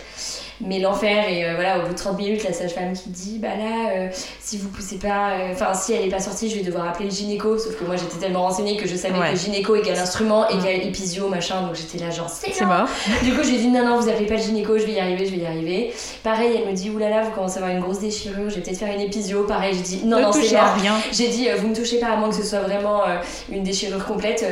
[0.62, 3.50] Mais l'enfer et euh, voilà au bout de 30 minutes la sage-femme qui dit bah
[3.58, 4.08] là euh,
[4.40, 7.06] si vous poussez pas euh, enfin si elle est pas sortie je vais devoir appeler
[7.10, 9.32] le gynéco sauf que moi j'étais tellement renseignée que je savais Ouais.
[9.34, 10.56] que gynéco égale instrument Ouais.
[10.56, 12.88] égale épisio machin donc j'étais là genre c'est mort.
[13.24, 15.26] Du coup, j'ai dit non, non, vous appelez pas le gynéco, je vais y arriver,
[15.26, 15.94] je vais y arriver.
[16.24, 18.78] Pareil, elle me dit oulala, vous commencez à avoir une grosse déchirure, je vais peut-être
[18.80, 19.44] faire une épisio.
[19.44, 20.74] Pareil, j'ai dit non, ne non, c'est mort.
[20.80, 20.94] rien.
[21.12, 23.02] J'ai dit vous me touchez pas à moins que ce soit vraiment
[23.52, 24.46] une déchirure complète,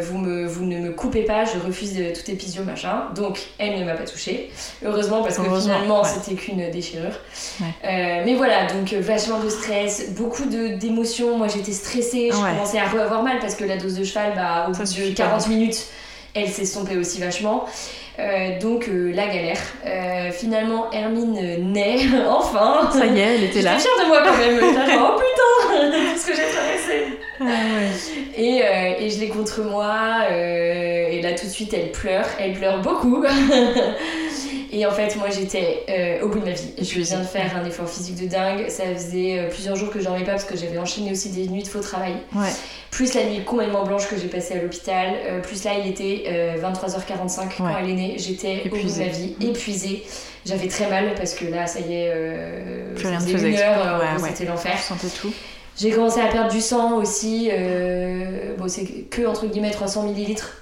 [0.00, 3.04] vous, me, vous ne me coupez pas, je refuse de tout épisio machin.
[3.14, 4.50] Donc, elle ne m'a pas touchée.
[4.84, 6.08] Heureusement, parce que Heureusement, finalement, ouais.
[6.08, 7.12] c'était qu'une déchirure.
[7.60, 7.66] Ouais.
[7.84, 11.36] Euh, mais voilà, donc euh, vachement de stress, beaucoup d'émotions.
[11.38, 12.50] Moi, j'étais stressée, je Ouais.
[12.50, 15.24] commençais à re-avoir mal parce que la dose de cheval, bah, au bout de pas.
[15.24, 15.84] 40 minutes,
[16.34, 17.64] elle s'estompait aussi vachement.
[18.18, 19.58] Euh, donc euh, la galère.
[19.86, 21.96] Euh, finalement, Hermine naît,
[22.28, 22.90] enfin.
[22.92, 23.78] Ça y est, elle était là.
[23.78, 24.60] J'étais fière de moi quand même.
[24.90, 27.18] Genre, oh putain, ce que j'ai traversé.
[27.40, 28.40] Ah ouais.
[28.42, 28.62] Et,
[29.06, 30.28] et je l'ai contre moi.
[30.30, 32.26] et là, tout de suite, elle pleure.
[32.38, 33.24] Elle pleure beaucoup.
[34.72, 36.72] Et en fait, moi, j'étais euh, au bout de ma vie.
[36.80, 38.68] Je viens de faire un effort physique de dingue.
[38.68, 41.46] Ça faisait euh, plusieurs jours que j'en ai pas parce que j'avais enchaîné aussi des
[41.48, 42.14] nuits de faux travail.
[42.34, 42.48] Ouais.
[42.90, 45.14] Plus la nuit complètement blanche que j'ai passée à l'hôpital.
[45.26, 47.72] euh, plus là, il était euh, 23h45 quand Ouais.
[47.82, 48.14] elle est née.
[48.18, 50.04] J'étais au bout de ma vie, épuisée.
[50.46, 52.12] J'avais très mal parce que là, ça y est,
[52.96, 54.72] faisait une heure, Ouais, c'était l'enfer.
[54.76, 55.32] Je sentais tout.
[55.78, 57.50] J'ai commencé à perdre du sang aussi.
[58.58, 60.61] bon, c'est que entre guillemets 300 millilitres.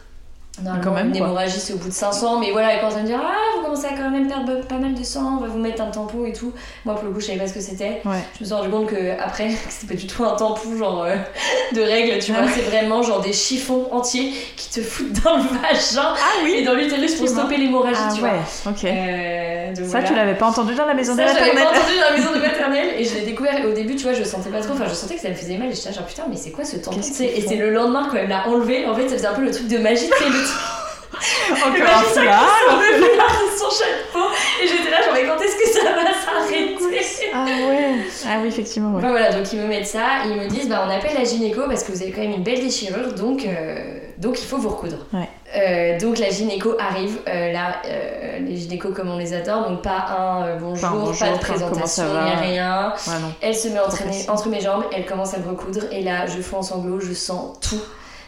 [0.62, 2.38] Normalement, même, une hémorragie, c'est au bout de 500.
[2.40, 4.76] Mais voilà, elle commence à me dire Ah, vous commencez à quand même perdre pas
[4.76, 6.52] mal de sang, on va vous mettre un tampon et tout.
[6.84, 8.02] Moi, pour le coup, je savais pas ce que c'était.
[8.04, 8.18] Ouais.
[8.36, 11.16] Je me suis rendu compte que après, c'était pas du tout un tampon genre euh,
[11.74, 12.46] de règles, tu Ah vois.
[12.46, 12.52] ouais.
[12.54, 16.74] C'est vraiment genre des chiffons entiers qui te foutent dans le vagin Ah et dans
[16.74, 18.30] l'utérus pour stopper l'hémorragie, Ah tu ouais,
[18.64, 18.72] vois.
[18.72, 18.84] ok.
[18.84, 21.54] Euh, donc Ça, tu l'avais pas entendu dans la maison de Ça, je l'avais pas
[21.64, 24.02] maternelle entendu dans la maison de maternelle et je l'ai découvert et au début tu
[24.02, 25.90] vois je sentais pas trop enfin je sentais que ça me faisait mal et j'étais
[25.90, 28.28] là, genre putain mais c'est quoi ce tampon qu'ils et c'est le lendemain quand elle
[28.28, 30.08] l'a enlevé en fait ça faisait un peu le truc de magie
[30.40, 32.48] le truc Encore un foulard.
[33.58, 34.26] son chapeau
[34.62, 36.76] et j'étais là genre mais quand est-ce que ça va s'arrêter?
[37.32, 37.94] Ah ouais.
[38.26, 38.98] Ah oui, effectivement, ouais.
[38.98, 41.24] Enfin, voilà donc ils me mettent ça et ils me disent bah on appelle la
[41.24, 44.56] gynéco parce que vous avez quand même une belle déchirure donc, euh, donc il faut
[44.58, 45.28] vous recoudre Ouais.
[45.56, 49.82] Euh, donc la gynéco arrive, euh, là euh, les gynécos comme on les adore, donc
[49.82, 52.94] pas un euh, bonjour, Pas un bonjour, pas de présentation, ni rien.
[53.08, 53.12] Ouais.
[53.40, 53.98] Elle se met entre,
[54.28, 57.12] entre mes jambes, elle commence à me recoudre et là je fous en sanglots, je
[57.14, 57.80] sens tout,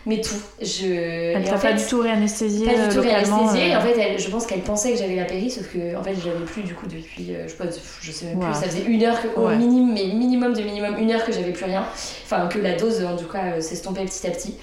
[0.07, 0.35] mais tout.
[0.61, 0.87] Je...
[1.35, 3.75] Elle t'a pas fait, du tout réanesthésié pas du tout réanesthésiée.
[3.75, 6.03] euh, En fait, elle- je pense qu'elle pensait que j'avais la péri, sauf que en
[6.03, 7.65] fait je l'avais plus du coup depuis, euh, je, sais pas,
[8.01, 8.45] je sais même Wow.
[8.47, 9.57] plus, ça faisait une heure, que, au Ouais.
[9.57, 11.85] minimum, mais minimum de minimum une heure que j'avais plus rien.
[12.25, 14.55] Enfin que la dose en tout cas euh, s'estompait petit à petit.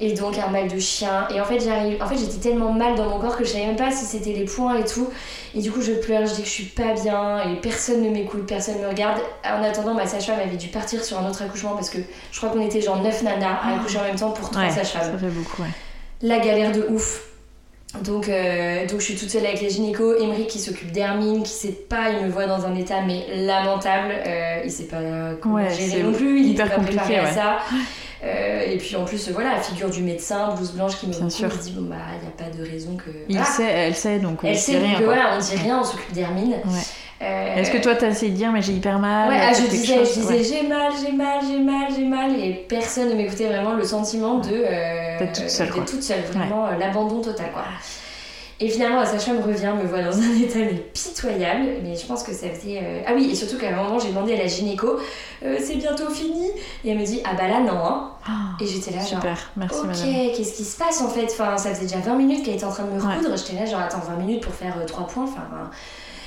[0.00, 1.28] Et donc un mal de chien.
[1.32, 3.66] Et en fait j'arrive, en fait j'étais tellement mal dans mon corps que je savais
[3.66, 5.08] même pas si c'était les points et tout.
[5.54, 8.10] Et du coup je pleure, je dis que je suis pas bien et personne ne
[8.10, 9.20] m'écoute, personne me regarde.
[9.44, 11.98] En attendant ma sage-femme avait dû partir sur un autre accouchement parce que
[12.32, 14.70] je crois qu'on était genre 9 nanas à accoucher en même temps pour trois Ouais,
[14.70, 15.68] sages-femmes ça fait beaucoup, ouais.
[16.22, 17.28] la galère de ouf.
[18.02, 21.52] Donc, euh, donc je suis toute seule avec les gynécos, Emery qui s'occupe d'Hermine, qui
[21.52, 24.96] sait pas, il me voit dans un état mais lamentable, euh, il sait pas
[25.40, 27.58] comment Ouais, gérer non plus, il hyper était pas préparé à ça.
[28.24, 31.72] Euh, et puis en plus, voilà, la figure du médecin, blouse blanche qui me dit
[31.72, 33.10] bon bah il y a pas de raison que.
[33.28, 35.84] Il sait, elle sait, donc on Elle sait rien, que voilà, on dit rien, on
[35.84, 36.52] s'occupe d'Hermine.
[36.64, 36.80] Ouais.
[37.22, 39.66] Euh, Est-ce que toi t'as essayé de dire mais j'ai hyper mal Ouais, ah, je
[39.68, 40.42] disais, je chose disais Ouais.
[40.42, 44.38] j'ai mal, j'ai mal, j'ai mal, j'ai mal, et personne ne m'écoutait vraiment le sentiment
[44.38, 44.50] de.
[44.52, 45.84] euh, D'être toute seule, quoi.
[45.84, 47.62] toute seule, vraiment euh, l'abandon total, quoi.
[48.60, 51.66] Et finalement, la sage-femme revient, me voit dans un état mais pitoyable.
[51.82, 52.78] Mais je pense que ça faisait.
[52.82, 54.98] euh, Ah oui, et surtout qu'à un moment, j'ai demandé à la gynéco
[55.44, 56.48] euh, c'est bientôt fini
[56.84, 57.76] Et elle me dit ah bah là, non.
[57.84, 58.10] hein.
[58.60, 59.08] Et j'étais là, genre.
[59.20, 60.06] Super, merci Ok, madame.
[60.36, 61.24] qu'est-ce qui se passe en fait?
[61.26, 63.14] Enfin, Ça faisait déjà 20 minutes qu'elle était en train de me Ouais.
[63.16, 63.36] recoudre.
[63.36, 65.24] J'étais là, genre, attends, 20 minutes pour faire 3 points.
[65.24, 65.70] Enfin, hein.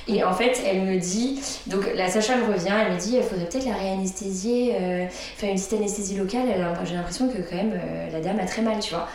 [0.06, 3.46] et en fait, elle me dit, donc la sage-femme revient, elle me dit, il faudrait
[3.46, 6.42] peut-être la réanesthésier, euh, faire une petite anesthésie locale.
[6.54, 9.08] Elle a- J'ai l'impression que quand même euh, la dame a très mal, tu vois.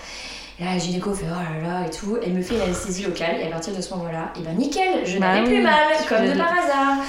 [0.59, 2.17] Et là, la gynéco fait oh là là et tout.
[2.23, 5.01] Elle me fait une anesthésie locale et à partir de ce moment-là, et ben nickel,
[5.03, 5.73] je Bah n'avais oui, plus mal,
[6.07, 7.03] comme de par hasard.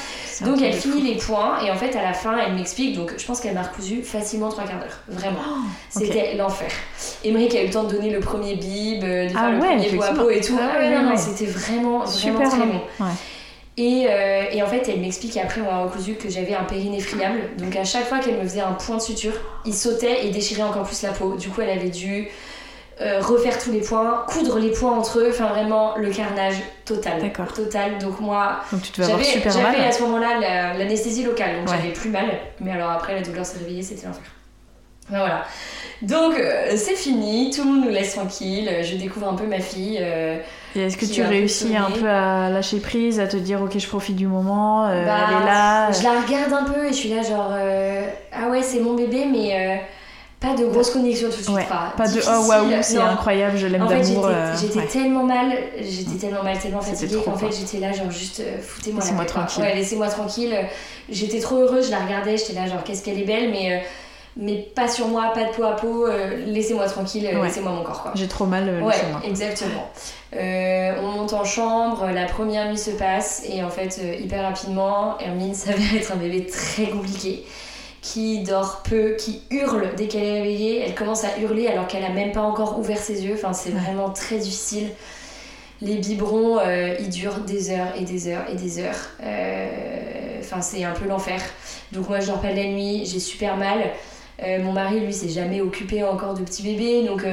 [0.44, 3.24] Donc elle finit les points et en fait à la fin elle m'explique donc je
[3.24, 5.38] pense qu'elle m'a recousu facilement trois quarts d'heure vraiment.
[5.48, 6.70] Oh, c'était l'enfer.
[7.22, 9.58] Émeric a eu le temps de donner le premier bib euh, de faire Ah le
[9.60, 10.58] ouais, premier pot et tout.
[10.60, 11.16] Ah ouais, Ah non, ouais, non, ouais.
[11.16, 12.80] c'était vraiment vraiment Super très long.
[12.98, 13.04] bon.
[13.76, 16.98] et, euh, et en fait elle m'explique après on m'a recousu que j'avais un périnée
[17.00, 20.30] friable donc à chaque fois qu'elle me faisait un point de suture il sautait et
[20.30, 21.36] déchirait encore plus la peau.
[21.36, 22.26] Du coup elle avait dû
[23.00, 26.54] euh, refaire tous les points, coudre les points entre eux, enfin vraiment le carnage
[26.84, 27.20] total.
[27.20, 27.52] D'accord.
[27.52, 27.98] Total.
[27.98, 31.76] Donc moi, Donc tu devais avoir j'avais à ce moment-là la- l'anesthésie locale, donc Ouais.
[31.80, 32.26] j'avais plus mal.
[32.60, 34.22] Mais alors après, la douleur s'est réveillée, c'était l'enfer.
[35.08, 35.44] Enfin, voilà.
[36.02, 38.70] Donc euh, c'est fini, tout le monde nous laisse tranquille.
[38.82, 39.98] Je découvre un peu ma fille.
[40.00, 40.38] euh,
[40.76, 43.86] Et est-ce que tu réussis un peu à lâcher prise, à te dire ok je
[43.86, 46.94] profite du moment, euh, bah, elle est là Je la regarde un peu et je
[46.94, 49.76] suis là genre euh, ah ouais c'est mon bébé, mais euh,
[50.46, 51.48] pas de grosse connexion tout de suite.
[51.56, 53.04] Ouais, pas de oh waouh c'est Non.
[53.06, 54.26] incroyable, je l'aime En fait, j'étais d'amour.
[54.30, 54.86] euh, j'étais ouais.
[54.86, 59.02] tellement mal, j'étais tellement mal, tellement fatiguée qu'en fait j'étais là, genre juste euh, foutez-moi
[59.04, 59.24] la quoi.
[59.24, 59.62] tranquille.
[59.62, 60.54] Ouais, laissez-moi tranquille.
[61.08, 63.78] J'étais trop heureuse, je la regardais, j'étais là, genre qu'est-ce qu'elle est belle, mais, euh,
[64.36, 67.46] mais pas sur moi, pas de peau à peau, euh, laissez-moi tranquille, euh, Ouais.
[67.48, 68.12] laissez-moi mon corps quoi.
[68.14, 68.94] J'ai trop mal, euh, Ouais,
[69.26, 69.90] exactement.
[70.36, 74.42] Euh, on monte en chambre, la première nuit se passe et en fait, euh, hyper
[74.42, 77.44] rapidement, Hermine s'avère être un bébé très compliqué
[78.04, 80.80] qui dort peu, qui hurle dès qu'elle est réveillée.
[80.86, 83.32] Elle commence à hurler alors qu'elle a même pas encore ouvert ses yeux.
[83.34, 83.80] Enfin, c'est Ouais.
[83.80, 84.90] vraiment très difficile.
[85.80, 89.08] Les biberons, euh, ils durent des heures et des heures et des heures.
[89.22, 89.68] Euh,
[90.40, 91.40] Enfin, c'est un peu l'enfer.
[91.92, 93.78] Donc moi, je dors pas de la nuit, j'ai super mal.
[94.42, 97.24] Euh, mon mari, lui, s'est jamais occupé encore de petit bébé, donc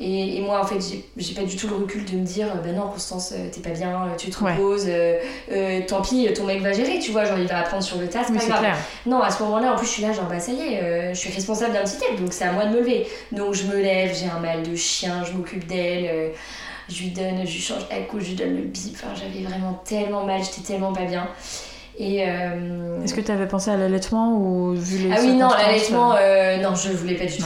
[0.00, 0.78] et, et moi, en fait,
[1.16, 3.70] j'ai- pas du tout le recul de me dire, bah non, Constance, euh, t'es pas
[3.76, 4.52] bien, euh, tu te Ouais.
[4.54, 5.18] reposes, euh,
[5.52, 8.08] euh, tant pis, ton mec va gérer, tu vois, genre il va apprendre sur le
[8.08, 8.58] tas, c'est Oui pas grave.
[8.60, 8.76] clair.
[9.06, 11.14] Non, à ce moment-là, en plus, je suis là, genre, bah ça y est, euh,
[11.14, 13.06] je suis responsable d'un petit tel, donc c'est à moi de me lever.
[13.32, 16.32] Donc je me lève, j'ai un mal de chien, je m'occupe d'elle,
[16.88, 18.94] je lui donne, je lui change la couche, je lui donne le bip.
[18.94, 21.28] Enfin, j'avais vraiment tellement mal, j'étais tellement pas bien.
[22.02, 22.24] Et.
[22.26, 26.14] euh, Est-ce que tu avais pensé à l'allaitement ou vu les Ah oui, non, l'allaitement,
[26.14, 27.44] euh, euh, non, je voulais pas du tout.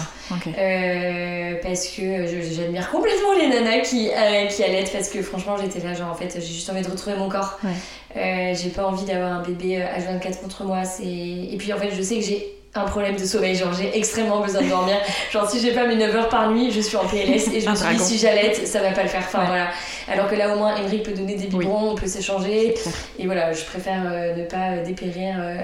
[0.56, 4.08] Euh, parce que j'admire complètement les nanas qui,
[4.50, 7.16] qui allaitent parce que franchement j'étais là genre en fait j'ai juste envie de retrouver
[7.16, 8.54] mon corps Ouais.
[8.54, 9.86] J'ai pas envie d'avoir un bébé euh,
[10.18, 13.54] H24 contre moi et puis en fait je sais que j'ai un problème de sommeil
[13.54, 14.96] genre j'ai extrêmement besoin de dormir
[15.32, 17.70] genre si j'ai pas mes 9 heures par nuit je suis en PLS et je
[17.70, 19.46] me suis dit si j'allaite ça va pas le faire enfin Ouais.
[19.46, 19.68] voilà
[20.12, 21.58] alors que là au moins Emmerich peut donner des Oui.
[21.64, 22.74] biberons on peut s'échanger
[23.18, 25.56] et voilà, je préfère euh, ne pas euh, dépérir euh,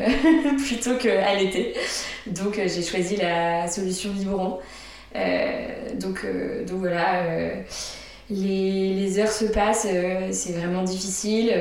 [0.66, 1.75] plutôt qu'allaiter.
[2.27, 4.59] Donc euh, j'ai choisi la solution biberon.
[5.94, 6.25] Donc,
[6.68, 7.23] donc voilà,
[8.31, 9.88] les, les heures se passent,
[10.31, 11.53] c'est vraiment difficile.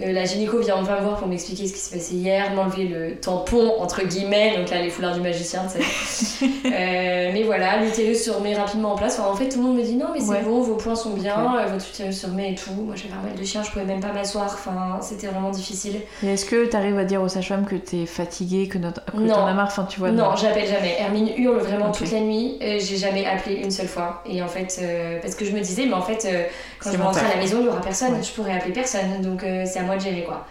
[0.00, 2.84] Euh, la gynéco vient enfin me voir pour m'expliquer ce qui s'est passé hier, m'enlever
[2.84, 6.46] le tampon, entre guillemets, donc là les foulards du magicien, tu sais.
[6.64, 9.18] Euh, mais voilà, l'utérus se remet rapidement en place.
[9.18, 10.42] Enfin, en fait, tout le monde me dit non, mais c'est Ouais.
[10.42, 12.70] bon, vos points sont bien, euh, votre utérus se remet et tout.
[12.72, 16.00] Moi j'avais un mal de chien, je pouvais même pas m'asseoir, enfin, c'était vraiment difficile.
[16.26, 19.04] Est-ce que tu arrives à dire aux sages-femmes que t'es fatiguée, que, notre...
[19.04, 19.34] que Non.
[19.34, 20.96] t'en as marre, enfin tu vois non, j'appelle jamais.
[20.98, 22.58] Hermine hurle vraiment toute la nuit.
[22.62, 24.22] Euh, J'ai jamais appelé une seule fois.
[24.26, 26.26] Et en fait, euh, parce que je me disais, mais en fait,
[26.78, 28.14] quand je vais rentrer à la maison, il y aura personne.
[28.14, 28.22] Ouais.
[28.22, 29.20] Je pourrais appeler personne.
[29.22, 30.46] Donc c'est à moi de gérer quoi.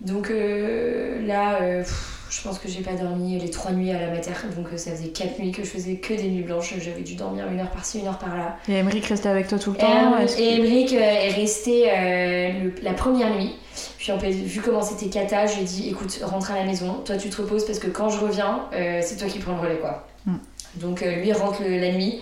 [0.00, 4.00] Donc euh, là, euh, pff, je pense que j'ai pas dormi les trois nuits à
[4.00, 4.30] la mater.
[4.56, 6.74] Donc euh, ça faisait quatre nuits que je faisais que des nuits blanches.
[6.80, 8.56] J'avais dû dormir une heure par-ci, une heure par-là.
[8.68, 12.94] Et Emmerich restait avec toi tout le temps euh, et Emmerich, est resté le- la
[12.94, 13.54] première nuit.
[13.98, 16.64] Puis en fait, vu comment c'était cata, je lui ai dit écoute, rentre à la
[16.64, 18.66] maison, toi tu te reposes parce que quand je reviens,
[19.02, 20.06] c'est toi qui prends le relais quoi.
[20.26, 20.36] Mm.
[20.76, 22.20] Donc lui rentre le- la nuit.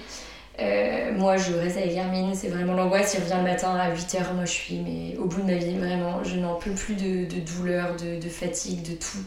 [0.61, 3.15] Euh, moi je reste avec Hermine, c'est vraiment l'angoisse.
[3.15, 5.79] Il revient le matin à 8h, moi je suis mais au bout de ma vie,
[5.79, 6.23] vraiment.
[6.25, 9.25] Je n'en peux plus de, douleur, de, fatigue, de tout.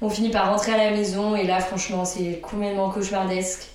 [0.00, 3.68] On finit par rentrer à la maison et là franchement c'est complètement cauchemardesque.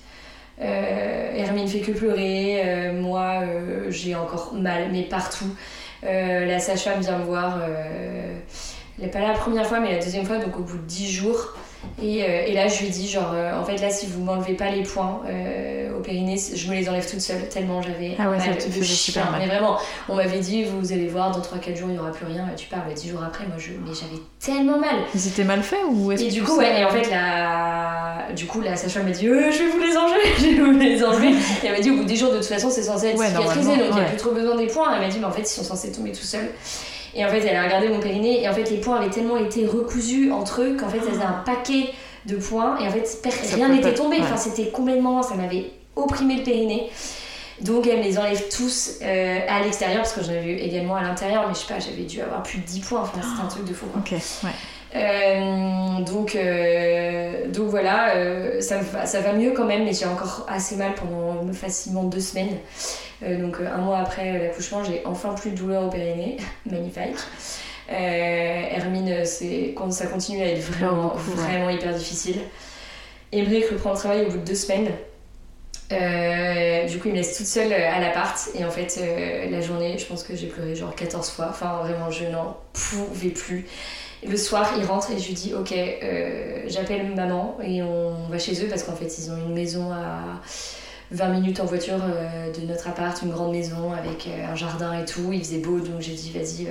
[0.60, 5.54] Euh, Hermine fait que pleurer, euh, moi euh, j'ai encore mal, mais partout.
[6.02, 10.36] La sage-femme vient me voir, elle n'est pas la première fois, mais la deuxième fois,
[10.36, 11.56] donc au bout de 10 jours.
[12.02, 14.22] Et, euh, et là, je lui ai dit, genre, euh, en fait, là, si vous
[14.22, 18.14] m'enlevez pas les points euh, au périnée, je me les enlève toute seule, tellement j'avais
[18.18, 19.40] Ah ouais, ça mal te de super mal.
[19.40, 22.26] Mais vraiment, on m'avait dit, vous allez voir, dans 3-4 jours, il n'y aura plus
[22.26, 22.46] rien.
[22.52, 23.70] Et tu parles 10 jours après, moi, je...
[23.86, 24.96] mais j'avais tellement mal.
[25.14, 28.28] Mais c'était mal fait ou est-ce Et que du coup, ouais, et en fait, la,
[28.34, 30.78] du coup, la sage-femme m'a dit, euh, je vais vous les enlever, je vais vous
[30.78, 31.28] les enlever.
[31.30, 33.28] Et elle m'a dit, au bout des jours, de toute façon, c'est censé être Ouais,
[33.28, 34.08] cicatrisé, donc il n'y a ouais.
[34.08, 34.94] plus trop besoin des points.
[34.94, 36.50] Elle m'a dit, mais en fait, ils sont censés tomber tout seuls.
[37.14, 39.36] Et en fait, elle a regardé mon périnée, et en fait, les points avaient tellement
[39.36, 41.90] été recousus entre eux qu'en fait, ça faisait un paquet
[42.26, 43.06] de points, et en fait,
[43.54, 44.16] rien n'était tombé.
[44.16, 44.22] ouais.
[44.22, 46.90] Enfin, c'était complètement, ça m'avait opprimé le périnée.
[47.60, 50.96] Donc elle me les enlève tous euh, à l'extérieur parce que j'en avais eu également
[50.96, 53.44] à l'intérieur mais je sais pas j'avais dû avoir plus de 10 points enfin c'était
[53.44, 54.00] un truc de fou quoi.
[54.04, 54.50] Ok, ouais.
[54.94, 60.06] Euh, donc, euh, donc voilà, euh, ça, va, ça va mieux quand même, mais j'ai
[60.06, 62.56] encore assez mal pendant facilement deux semaines.
[63.22, 66.36] Donc un mois après l'accouchement, j'ai enfin plus de douleur au périnée,
[66.70, 67.16] magnifique.
[67.88, 71.34] Hermine, ça continue à être vraiment, ouais.
[71.34, 72.36] vraiment hyper difficile.
[73.32, 74.90] Emmerich reprend le travail au bout de deux semaines.
[75.92, 78.50] Euh, du coup, il me laisse toute seule à l'appart.
[78.54, 81.48] Et en fait, euh, la journée, je pense que j'ai pleuré genre 14 fois.
[81.50, 83.66] Enfin, vraiment, je n'en pouvais plus.
[84.28, 88.38] Le soir, il rentre et je lui dis Ok, euh, j'appelle maman et on va
[88.38, 90.40] chez eux parce qu'en fait, ils ont une maison à
[91.10, 94.98] 20 minutes en voiture euh, de notre appart, une grande maison avec euh, un jardin
[94.98, 95.32] et tout.
[95.32, 96.68] Il faisait beau donc j'ai dit Vas-y,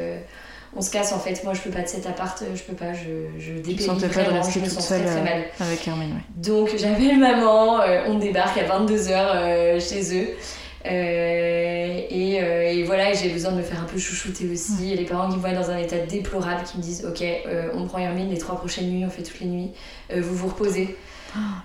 [0.75, 1.43] on se casse en fait.
[1.43, 4.59] Moi, je peux pas de cet appart, je peux pas, je, je dépéris vraiment, rester
[4.59, 5.43] je me sens très très mal.
[5.59, 6.23] avec Hermine, ouais.
[6.35, 10.29] Donc j'appelle maman, on débarque à 22h chez eux.
[10.85, 14.91] Euh, et, euh, et voilà, j'ai besoin de me faire un peu chouchouter aussi.
[14.93, 17.69] Et les parents qui me voient dans un état déplorable, qui me disent Ok, euh,
[17.75, 19.71] on prend Hermine les trois prochaines nuits, on fait toutes les nuits,
[20.15, 20.95] vous vous reposez.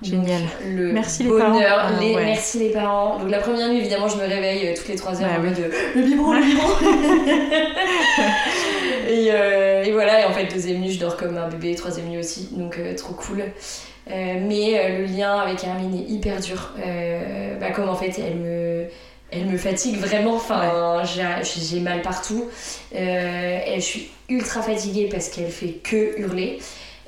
[0.02, 0.40] Génial.
[0.40, 1.92] Donc, le Merci les bonheur, parents.
[1.98, 2.24] Ah, les- ouais.
[2.24, 3.18] Merci les parents.
[3.18, 5.42] Donc la première nuit, évidemment, je me réveille euh, toutes les 3 heures Ouais, en
[5.42, 5.59] mode
[5.94, 6.68] le biberon, le biberon.
[9.09, 12.09] et, euh, et voilà, et en fait, deuxième nuit, je dors comme un bébé, troisième
[12.09, 13.42] nuit aussi, donc euh, trop cool.
[14.11, 16.72] Mais le lien avec Hermine est hyper dur.
[17.61, 18.85] Bah, comme en fait, elle me,
[19.31, 20.35] elle me fatigue vraiment.
[20.37, 22.47] Enfin, j'ai- j'ai mal partout.
[22.95, 26.59] Euh, et je suis ultra fatiguée parce qu'elle fait que hurler.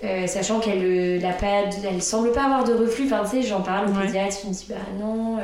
[0.02, 3.42] Euh, sachant qu'elle euh, n'a pas de- elle semble pas avoir de reflux enfin tu
[3.42, 4.06] sais j'en parle au Ouais.
[4.06, 5.42] pédiatre il me dit bah non euh,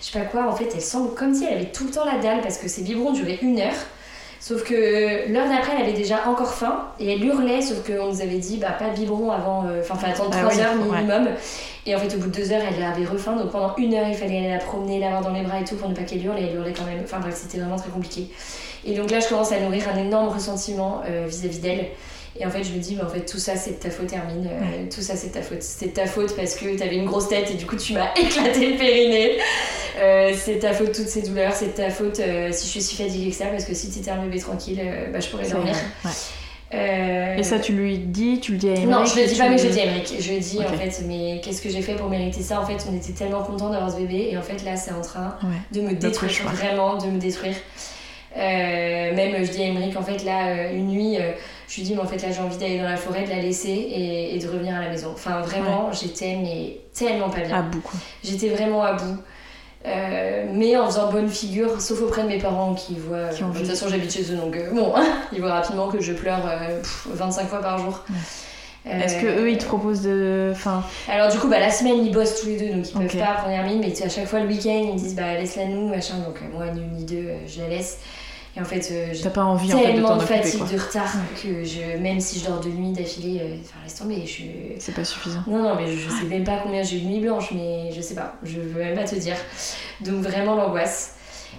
[0.00, 2.04] je sais pas quoi en fait elle semble comme si elle avait tout le temps
[2.04, 3.72] la dalle parce que ses biberons duraient une heure
[4.46, 8.20] sauf que l'heure d'après elle avait déjà encore faim et elle hurlait sauf qu'on nous
[8.20, 10.98] avait dit bah pas de biberon avant euh, enfin attendre Ah 3 oui, heures ouais.
[10.98, 11.28] minimum.
[11.86, 13.36] Et en fait au bout de 2 heures elle avait refaim.
[13.36, 15.76] Donc pendant une heure il fallait aller la promener l'avoir dans les bras et tout
[15.76, 17.00] pour ne pas qu'elle hurle et elle hurlait quand même.
[17.04, 18.28] Enfin bref c'était vraiment très compliqué.
[18.84, 21.86] Et donc là je commence à nourrir un énorme ressentiment euh, vis-à-vis d'elle
[22.38, 24.12] et en fait, je me dis, mais en fait, tout ça, c'est de ta faute,
[24.12, 24.48] Hermine.
[24.50, 25.62] Euh, Tout ça, c'est de ta faute.
[25.62, 28.12] C'est de ta faute parce que t'avais une grosse tête et du coup, tu m'as
[28.16, 29.38] éclaté le périnée.
[30.00, 31.52] Euh, c'est de ta faute, toutes ces douleurs.
[31.54, 33.88] C'est de ta faute euh, si je suis si fatiguée que ça parce que si
[33.90, 34.80] t'étais un bébé tranquille,
[35.12, 35.74] bah, je pourrais dormir.
[36.72, 39.36] Euh, Et ça, tu lui dis, tu le dis à Emmerich non, je le dis
[39.36, 40.12] pas, mais je le- dis à Emmerich.
[40.18, 42.60] Je lui dis en fait, mais qu'est-ce que j'ai fait pour mériter ça?
[42.60, 45.00] En fait, on était tellement contents d'avoir ce bébé, et en fait, là, c'est en
[45.00, 45.50] train Ouais.
[45.80, 47.54] de me détruire, vraiment, de me détruire.
[48.36, 51.16] Euh, même, je dis à Emmerich, en fait, là, une nuit,
[51.74, 53.40] je lui dis, mais en fait, là, j'ai envie d'aller dans la forêt, de la
[53.40, 55.10] laisser et, et de revenir à la maison.
[55.12, 57.56] Enfin, vraiment, j'étais mais tellement pas bien.
[57.58, 57.82] À bout.
[58.22, 59.16] J'étais vraiment à bout.
[59.86, 63.28] Euh, mais en faisant bonne figure, sauf auprès de mes parents qui voient.
[63.28, 64.94] Qui ont de toute façon, j'habite chez eux, donc euh, bon,
[65.32, 68.00] ils voient rapidement que je pleure euh, pff, 25 fois par jour.
[68.88, 70.50] Est-ce Euh, que eux, ils te proposent de.
[70.52, 73.04] Enfin, alors du coup, bah, la semaine, ils bossent tous les deux, donc ils peuvent
[73.14, 73.18] Ok.
[73.18, 75.88] pas prendre Hermine, mais à chaque fois le week-end, ils me disent bah laisse-la nous,
[75.88, 76.14] machin.
[76.18, 77.98] Donc moi, ni une ni deux, je la laisse.
[78.56, 80.78] Et en fait, euh, j'ai t'as pas envie en fait de tellement de fatigue, de
[80.78, 81.12] retard,
[81.42, 84.44] que je, même si je dors deux nuits d'affilée, euh, enfin laisse tomber, je.
[84.78, 85.42] C'est pas suffisant.
[85.48, 88.00] Non, non, mais je sais même pas combien j'ai eu de nuit blanche, mais je
[88.00, 89.36] sais pas, je veux même pas te dire.
[90.00, 91.16] Donc vraiment l'angoisse.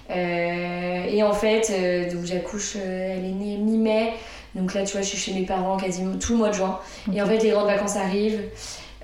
[0.10, 4.14] Euh, et en fait, donc j'accouche, elle est née mi-mai,
[4.54, 6.80] donc là tu vois, je suis chez mes parents quasiment tout le mois de juin.
[7.14, 8.40] Et en fait, les grandes vacances arrivent.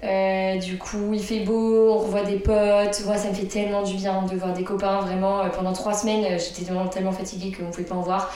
[0.03, 3.05] Euh, du coup, il fait beau, on revoit des potes.
[3.05, 5.01] Moi, ça me fait tellement du bien de voir des copains.
[5.01, 8.33] Vraiment, euh, pendant trois semaines, euh, j'étais tellement fatiguée qu'on pouvait pas en voir.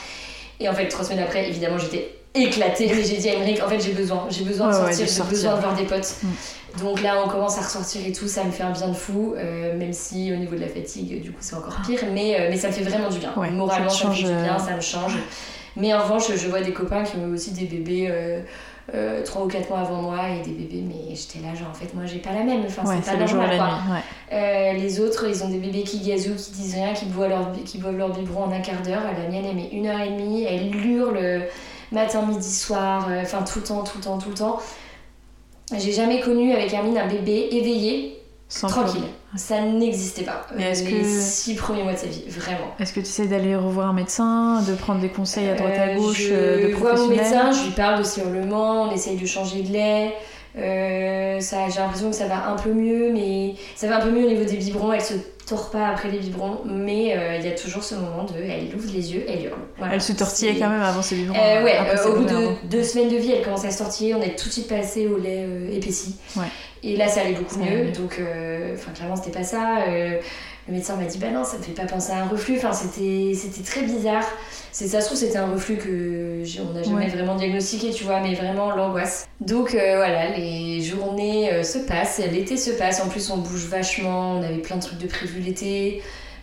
[0.60, 2.92] Et en fait, trois semaines après, évidemment, j'étais éclatée.
[2.96, 4.28] Mais j'ai dit à Emmerich, en fait, j'ai besoin.
[4.30, 6.16] J'ai besoin de Ouais, ouais, sortir, de j'ai besoin de voir des potes.
[6.22, 6.84] Mm.
[6.84, 8.28] Donc là, on commence à ressortir et tout.
[8.28, 9.34] Ça me fait un bien de fou.
[9.38, 12.02] euh, même si au niveau de la fatigue, du coup, c'est encore pire.
[12.14, 13.34] Mais, euh, mais ça me fait vraiment du bien.
[13.36, 15.18] Ouais, Moralement, ça te ça, me fait change, du bien, ça me change.
[15.78, 18.44] Mais en revanche, je vois des copains qui ont aussi des bébés.
[18.94, 21.70] Euh, euh, trois ou quatre mois avant moi et des bébés mais j'étais là genre
[21.72, 23.68] en fait moi j'ai pas la même enfin Ouais, c'est pas normal la quoi.
[23.68, 23.92] nuit.
[23.94, 24.00] Ouais.
[24.34, 27.52] Euh, les autres, ils ont des bébés qui gazouillent, qui disent rien, qui boivent leur,
[27.66, 29.02] qui boivent leur biberon en un quart d'heure.
[29.18, 31.40] La mienne, elle met une heure et demie, elle hurle euh,
[31.92, 34.60] matin, midi, soir, euh, enfin tout le temps, tout le temps, tout le temps.
[35.76, 39.02] J'ai jamais connu avec Hermine un bébé éveillé, Sans tranquille.
[39.02, 39.14] pleurer.
[39.38, 40.46] Ça n'existait pas.
[40.56, 42.74] Mais est-ce les que- six premiers mois de sa vie, vraiment.
[42.80, 45.88] Est-ce que tu essaies d'aller revoir un médecin, de prendre des conseils à droite à
[45.88, 48.92] Euh, gauche je euh, de vois mon médecin, je lui parle de ces hurlements, on
[48.92, 50.14] essaye de changer de lait.
[50.58, 54.10] Euh, ça, j'ai l'impression que ça va un peu mieux, mais ça va un peu
[54.10, 54.94] mieux au niveau des biberons.
[54.94, 55.16] Elle se
[55.46, 58.76] tord pas après les biberons, mais euh, il y a toujours ce moment de, elle
[58.76, 59.60] ouvre les yeux, elle hurle.
[59.78, 59.94] Voilà.
[59.94, 61.38] Elle se tortillait quand même avant ses biberons.
[61.38, 63.78] Euh, ouais, après euh, au bout de deux semaines de vie, elle commence à se
[63.78, 64.16] tortiller.
[64.16, 66.16] On est tout de suite passé au lait épaissi.
[66.36, 66.46] Ouais.
[66.84, 67.86] Et là, ça allait beaucoup mieux.
[67.86, 67.92] mieux.
[67.92, 68.20] Donc,
[68.74, 69.80] enfin, clairement, c'était pas ça.
[70.68, 72.58] Le médecin m'a dit, bah non, ça me fait pas penser à un reflux.
[72.58, 74.24] Enfin, c'était, c'était très bizarre.
[74.72, 77.08] C'est ça se trouve, c'était un reflux que on n'a jamais Ouais.
[77.10, 79.28] vraiment diagnostiqué, tu vois, mais vraiment l'angoisse.
[79.42, 83.00] Donc euh, voilà, les journées euh, se passent, l'été se passe.
[83.00, 84.40] En plus, on bouge vachement.
[84.40, 86.02] On avait plein de trucs de prévu l'été.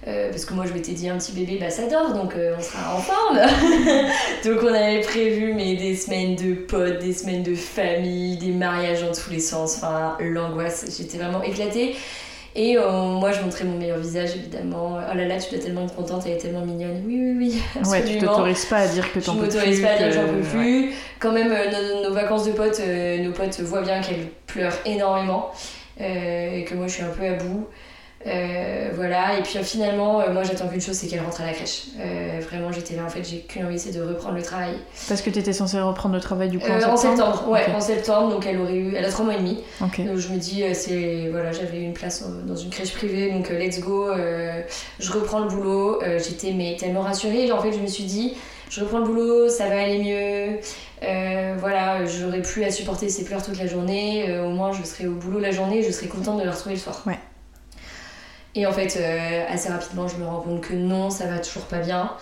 [0.08, 2.56] Euh, parce que moi je m'étais dit un petit bébé bah ça dort donc euh,
[2.58, 3.38] on sera en forme
[4.44, 9.02] donc on avait prévu mais des semaines de potes des semaines de famille des mariages
[9.02, 11.94] dans tous les sens enfin l'angoisse j'étais vraiment éclatée
[12.55, 15.84] et euh, moi je montrais mon meilleur visage évidemment oh là là tu dois tellement
[15.84, 19.11] être contente elle est tellement mignonne oui oui oui Ouais, tu t'autorises pas à dire
[19.12, 19.55] que Je t'en peux plus.
[19.57, 20.92] m'autorise pas à dire que j'en peux plus.
[21.18, 21.70] Quand même, euh,
[22.03, 25.50] nos, nos vacances de potes, euh, nos potes voient bien qu'elle pleure énormément
[26.00, 27.66] et que moi je suis un peu à bout.
[28.26, 31.46] Euh, voilà, et puis euh, finalement, euh, moi j'attends qu'une chose, c'est qu'elle rentre à
[31.46, 31.84] la crèche.
[31.98, 34.74] Euh, vraiment, j'étais là en fait, j'ai qu'une envie, c'est de reprendre le travail.
[35.08, 37.48] Parce que t'étais censée reprendre le travail du coup Euh, en septembre.
[37.48, 39.58] ouais, en septembre, donc elle aurait eu, elle a trois mois et demi.
[39.80, 43.80] Donc je me dis, c'est voilà, j'avais une place dans une crèche privée, donc let's
[43.80, 44.08] go.
[44.14, 46.00] je reprends le boulot.
[46.18, 47.50] J'étais mais tellement rassurée.
[47.52, 48.34] En fait, je me suis dit,
[48.70, 50.58] je reprends le boulot, ça va aller mieux.
[51.02, 54.26] Euh, voilà, j'aurais plus à supporter ses pleurs toute la journée.
[54.30, 56.52] Euh, au moins, je serai au boulot la journée, et je serai contente de la
[56.52, 57.02] retrouver le soir.
[57.06, 57.18] Ouais.
[58.55, 61.64] Et en fait, euh, assez rapidement, je me rends compte que non, ça va toujours
[61.64, 62.16] pas bien.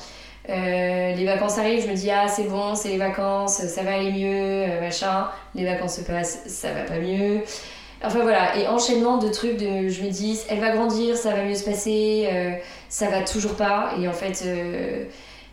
[0.48, 3.94] Euh, les vacances arrivent, je me dis ah c'est bon, c'est les vacances, ça va
[3.94, 5.28] aller mieux, euh, machin.
[5.54, 7.42] Les vacances se passent, ça va pas mieux.
[8.02, 11.44] Enfin voilà, et enchaînement de trucs, de, je me dis elle va grandir, ça va
[11.44, 12.52] mieux se passer, euh,
[12.88, 13.92] ça va toujours pas.
[14.00, 14.44] Et en fait,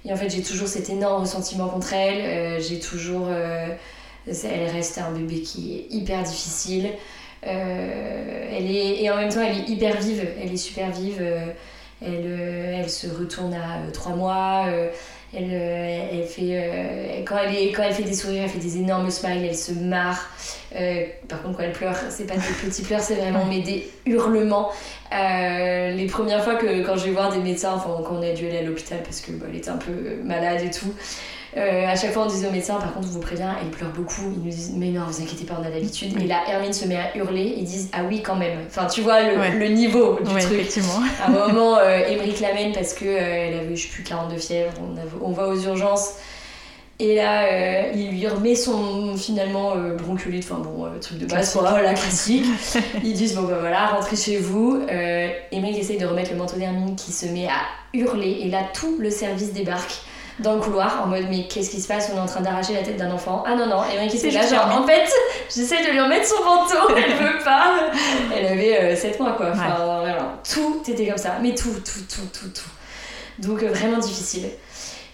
[0.05, 2.61] et en fait j'ai toujours cet énorme ressentiment contre elle.
[2.61, 6.91] j'ai toujours, elle reste un bébé qui est hyper difficile.
[7.45, 11.19] Euh, elle est, et en même temps, elle est hyper vive, elle est super vive.
[11.21, 11.45] euh,
[11.99, 14.65] elle, euh, elle se retourne à 3 mois.
[15.33, 19.09] elle, elle fait, quand, elle est, quand elle fait des sourires, elle fait des énormes
[19.09, 20.29] smiles, elle se marre.
[21.27, 24.69] Par contre, quand elle pleure, c'est pas des petits pleurs, c'est vraiment mais des hurlements.
[25.11, 28.59] Les premières fois que quand je vais voir des médecins, enfin quand a dû aller
[28.59, 30.93] à l'hôpital parce que bah, était un peu malade et tout,
[31.58, 33.89] euh, à chaque fois on disait aux médecins, par contre, on vous prévient, elle pleure
[33.91, 34.22] beaucoup.
[34.36, 36.22] Ils nous disent, mais non, vous inquiétez pas, on a l'habitude.
[36.22, 38.60] Et là, Hermine se met à hurler, ils disent, ah oui, quand même.
[38.68, 39.51] Enfin, tu vois le, Ouais.
[39.51, 40.60] le niveau du Ouais, truc.
[40.60, 41.01] effectivement.
[41.24, 44.72] À un moment, euh, Émeric l'amène parce que euh, avait, je sais plus, 42 fièvre.
[44.82, 46.12] On, on va aux urgences.
[46.99, 51.28] Et là, euh, il lui remet son finalement euh, bronchiolite, enfin bon, euh, truc de
[51.28, 52.43] base, quoi, la classique.
[53.03, 54.82] Ils disent bon bah voilà, rentrez chez vous.
[54.91, 57.60] Euh, Émeric essaye de remettre le manteau d'Hermine qui se met à
[57.93, 58.39] hurler.
[58.41, 59.93] Et là, tout le service débarque
[60.39, 62.11] dans le couloir en mode mais qu'est-ce qui se passe?
[62.13, 63.43] On est en train d'arracher la tête d'un enfant.
[63.47, 65.09] Ah non, non, Émeric il C'est était là, genre en fait,
[65.53, 67.73] j'essaie de lui remettre son manteau, elle veut pas.
[68.35, 69.47] Elle avait 7 mois quoi.
[69.51, 70.35] Enfin, voilà.
[70.49, 73.47] Tout était comme ça, mais tout, tout, tout, tout, tout.
[73.47, 74.49] Donc euh, vraiment difficile.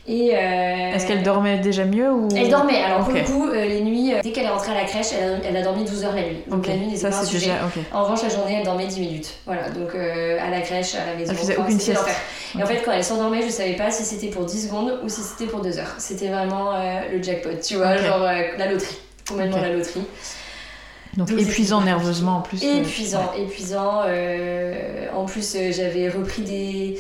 [0.06, 3.20] Et euh, Est-ce qu'elle dormait déjà mieux ou elle dormait, alors pour Ok.
[3.20, 5.38] le coup, euh, les nuits, euh, dès qu'elle est rentrée à la crèche, elle a,
[5.48, 6.40] elle a dormi 12 heures la nuit.
[6.50, 7.46] Donc la nuit n'était pas un sujet.
[7.52, 7.60] déjà.
[7.94, 9.34] En revanche, la journée, elle dormait 10 minutes.
[9.46, 11.32] Voilà, donc à la crèche, à la maison.
[11.32, 12.04] Elle faisait aucune sieste.
[12.58, 15.10] Et en fait, quand elle s'endormait, je savais pas si c'était pour 10 secondes ou
[15.10, 15.96] si c'était pour 2 heures.
[15.98, 16.74] C'était vraiment
[17.12, 18.98] le jackpot, tu vois, genre la loterie.
[19.28, 20.04] Complètement la loterie.
[21.16, 22.62] Donc épuisant nerveusement en plus.
[22.62, 24.02] Épuisant, épuisant.
[25.16, 27.00] en plus, j'avais repris des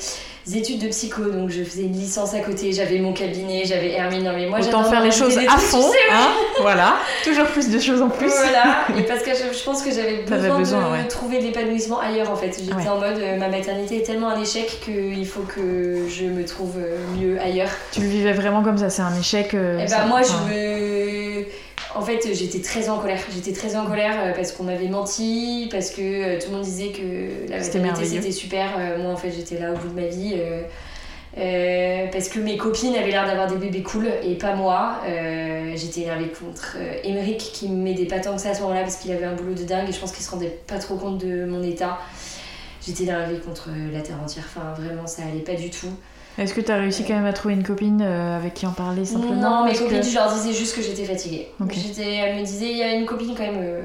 [0.52, 4.24] études de psycho, donc je faisais une licence à côté, j'avais mon cabinet, j'avais Hermine.
[4.24, 6.30] Non, mais moi, Autant faire les choses à trucs, fond, tu sais, hein
[6.62, 8.28] Voilà, toujours plus de choses en plus.
[8.30, 11.08] Voilà, et parce que je, je pense que j'avais besoin, besoin, de ouais.
[11.08, 12.56] trouver de l'épanouissement ailleurs en fait.
[12.60, 12.88] J'étais Ouais.
[12.88, 16.76] en mode euh, ma maternité est tellement un échec qu'il faut que je me trouve
[16.78, 17.70] euh, mieux ailleurs.
[17.92, 19.54] Tu le vivais vraiment comme ça, c'est un échec.
[19.54, 21.46] euh, et ça- bah moi je me.
[21.96, 23.20] En fait j'étais très en colère.
[23.34, 26.64] J'étais très en colère euh, parce qu'on m'avait menti, parce que euh, tout le monde
[26.66, 28.70] disait que la maternité c'était super.
[28.78, 30.36] Euh, moi en fait j'étais là au bout de ma vie.
[31.38, 34.98] euh, parce que mes copines avaient l'air d'avoir des bébés cool et pas moi.
[35.08, 38.82] Euh, J'étais énervée contre euh, Émeric qui m'aidait pas tant que ça à ce moment-là
[38.82, 40.96] parce qu'il avait un boulot de dingue et je pense qu'il se rendait pas trop
[40.96, 41.98] compte de mon état.
[42.86, 44.44] J'étais énervée contre la terre entière.
[44.48, 45.88] Enfin, vraiment, ça allait pas du tout.
[46.38, 49.06] Est-ce que t'as réussi quand même à trouver une copine euh, avec qui en parler
[49.06, 51.48] simplement non, mes que- copines, je leur disais juste que j'étais fatiguée.
[51.62, 51.74] Ok.
[51.74, 53.82] J'étais, elle me disait, il y a une copine quand même, euh,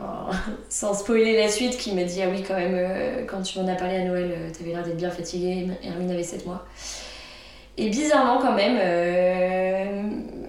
[0.68, 3.68] sans spoiler la suite, qui m'a dit Ah oui, quand même, euh, quand tu m'en
[3.68, 5.68] as parlé à Noël, euh, t'avais l'air d'être bien fatiguée.
[5.84, 6.64] Hermine avait 7 mois.
[7.76, 8.76] Et bizarrement, quand même,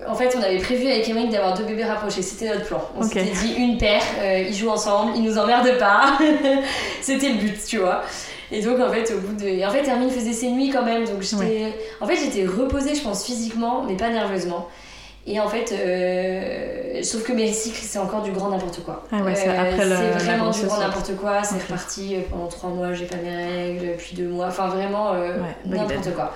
[0.08, 2.22] en fait, on avait prévu avec Emmerich d'avoir deux bébés rapprochés.
[2.22, 2.82] C'était notre plan.
[2.96, 3.14] On Ok.
[3.14, 4.04] s'était dit une paire,
[4.48, 6.20] ils jouent ensemble, ils nous emmerdent pas.
[7.02, 8.04] C'était le but, tu vois.
[8.52, 9.66] Et donc, en fait, au bout de.
[9.66, 11.06] En fait, Hermine faisait ses nuits quand même.
[11.06, 11.74] Donc, j'étais.
[12.02, 14.68] En fait, j'étais reposée, je pense, physiquement, mais pas nerveusement.
[15.28, 19.04] Et en fait, euh, sauf que mes cycles, c'est encore du grand n'importe quoi.
[19.12, 21.42] Ah ouais, c'est Euh, après la vraiment du grand n'importe quoi.
[21.44, 24.48] C'est reparti euh, pendant trois mois, j'ai pas mes règles, puis deux mois.
[24.48, 26.32] Enfin, vraiment euh, Ouais, n'importe quoi.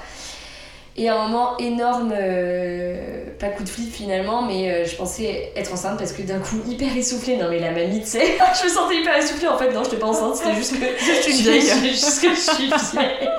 [0.97, 5.51] Et à un moment énorme, euh, pas coup de flip finalement, mais euh, je pensais
[5.55, 7.37] être enceinte parce que d'un coup, hyper essoufflée.
[7.37, 9.47] Non, mais la mamie, tu sais, je me sentais hyper essoufflée.
[9.47, 10.85] En fait, non, j'étais pas enceinte, c'était juste que
[11.31, 11.61] je- vieille.
[11.61, 13.29] je- Juste que je suis vieille.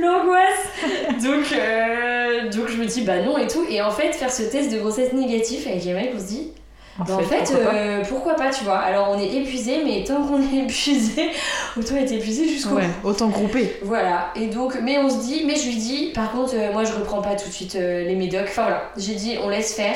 [0.00, 1.22] L'angoisse.
[1.22, 3.64] Donc, euh, donc je me dis, bah non et tout.
[3.68, 6.52] Et en fait, faire ce test de grossesse négatif avec les mecs, on se dit,
[7.00, 8.78] En bah, en fait, pourquoi pas euh, pourquoi pas, tu vois.
[8.78, 11.30] Alors on est épuisé, mais tant qu'on est épuisé,
[11.76, 13.08] autant être épuisé jusqu'au Ouais, bout.
[13.10, 13.76] autant grouper.
[13.82, 16.82] Voilà, et donc, mais on se dit, mais je lui dis, par contre, euh, moi
[16.84, 18.46] je reprends pas tout de suite euh, les médocs.
[18.48, 19.94] Enfin voilà, j'ai dit, on laisse faire.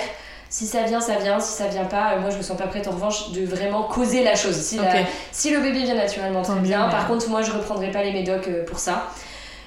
[0.48, 1.40] Si ça vient, ça vient.
[1.40, 4.22] Si ça vient pas, moi je me sens pas prête en revanche de vraiment causer
[4.22, 4.54] la chose.
[4.54, 4.84] Si, la-
[5.32, 6.88] si le bébé vient naturellement, Tant très mieux, bien.
[6.88, 9.06] Par contre, moi je reprendrai pas les médocs pour ça.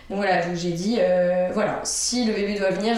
[0.10, 2.96] Donc voilà, donc j'ai dit, euh, voilà, si le bébé doit venir,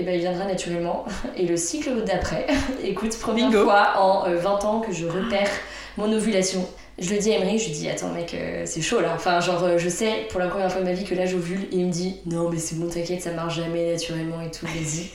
[0.00, 1.04] et ben il viendra naturellement.
[1.36, 2.46] Et le cycle d'après,
[2.84, 3.64] écoute, première Bingo.
[3.64, 5.48] fois en euh, 20 ans que je repère
[5.96, 6.66] mon ovulation.
[6.98, 9.12] Je le dis à Emery, je lui dis, attends mec, euh, c'est chaud là.
[9.14, 11.62] Enfin, genre, euh, je sais pour la première fois de ma vie que là j'ovule.
[11.72, 14.66] Et il me dit, non, mais c'est bon, t'inquiète, ça marche jamais naturellement et tout,
[14.66, 15.10] vas-y.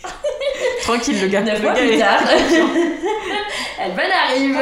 [0.81, 1.41] Tranquille, le gars.
[1.45, 2.21] Le gars plus tard,
[3.81, 4.59] elle bonne arrive.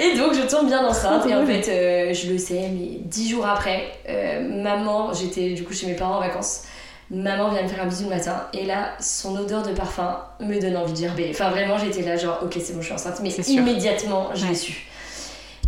[0.00, 1.26] Et donc je tombe bien enceinte.
[1.26, 5.64] Et en fait euh, je le sais mais dix jours après, euh, maman, j'étais du
[5.64, 6.62] coup chez mes parents en vacances,
[7.10, 8.46] maman vient me faire un bisou le matin.
[8.52, 11.28] Et là son odeur de parfum me donne envie de gerber.
[11.30, 13.20] Enfin vraiment j'étais là genre ok c'est bon je suis enceinte.
[13.22, 14.86] Mais immédiatement je l'ai su.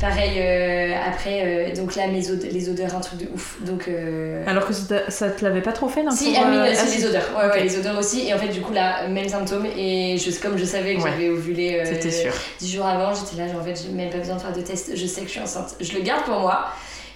[0.07, 3.89] Pareil euh, après euh, donc là mes od- les odeurs un truc de ouf donc
[3.89, 6.87] euh, Alors que ça te- l'avait pas trop fait, non si, pour, Hermine, euh, c'est
[6.93, 7.31] ah, les odeurs.
[7.39, 8.29] Ouais, ouais, les odeurs aussi.
[8.29, 9.65] Et en fait, du coup, là, même symptôme.
[9.79, 11.11] Et je, comme je savais que Ouais.
[11.11, 12.33] j'avais ovulé euh, C'était sûr.
[12.61, 14.61] 10 jours avant, j'étais là, genre, en fait, j'ai même pas besoin de faire de
[14.61, 14.91] test.
[14.95, 15.75] Je sais que je suis enceinte.
[15.81, 16.67] Je le garde pour moi.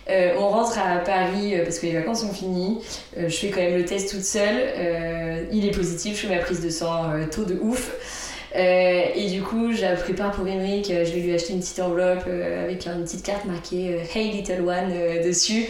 [0.09, 2.79] Euh, on rentre à Paris euh, parce que les vacances sont finies.
[3.19, 4.63] Euh, je fais quand même le test toute seule.
[5.53, 6.19] Il est positif.
[6.23, 7.91] Je fais ma prise de sang taux de ouf.
[8.59, 10.91] Euh, et du coup, je la prépare pour Emmerich.
[10.91, 14.33] Euh, Je vais lui acheter une petite enveloppe euh, avec une petite carte marquée Hey
[14.33, 15.67] Little One dessus.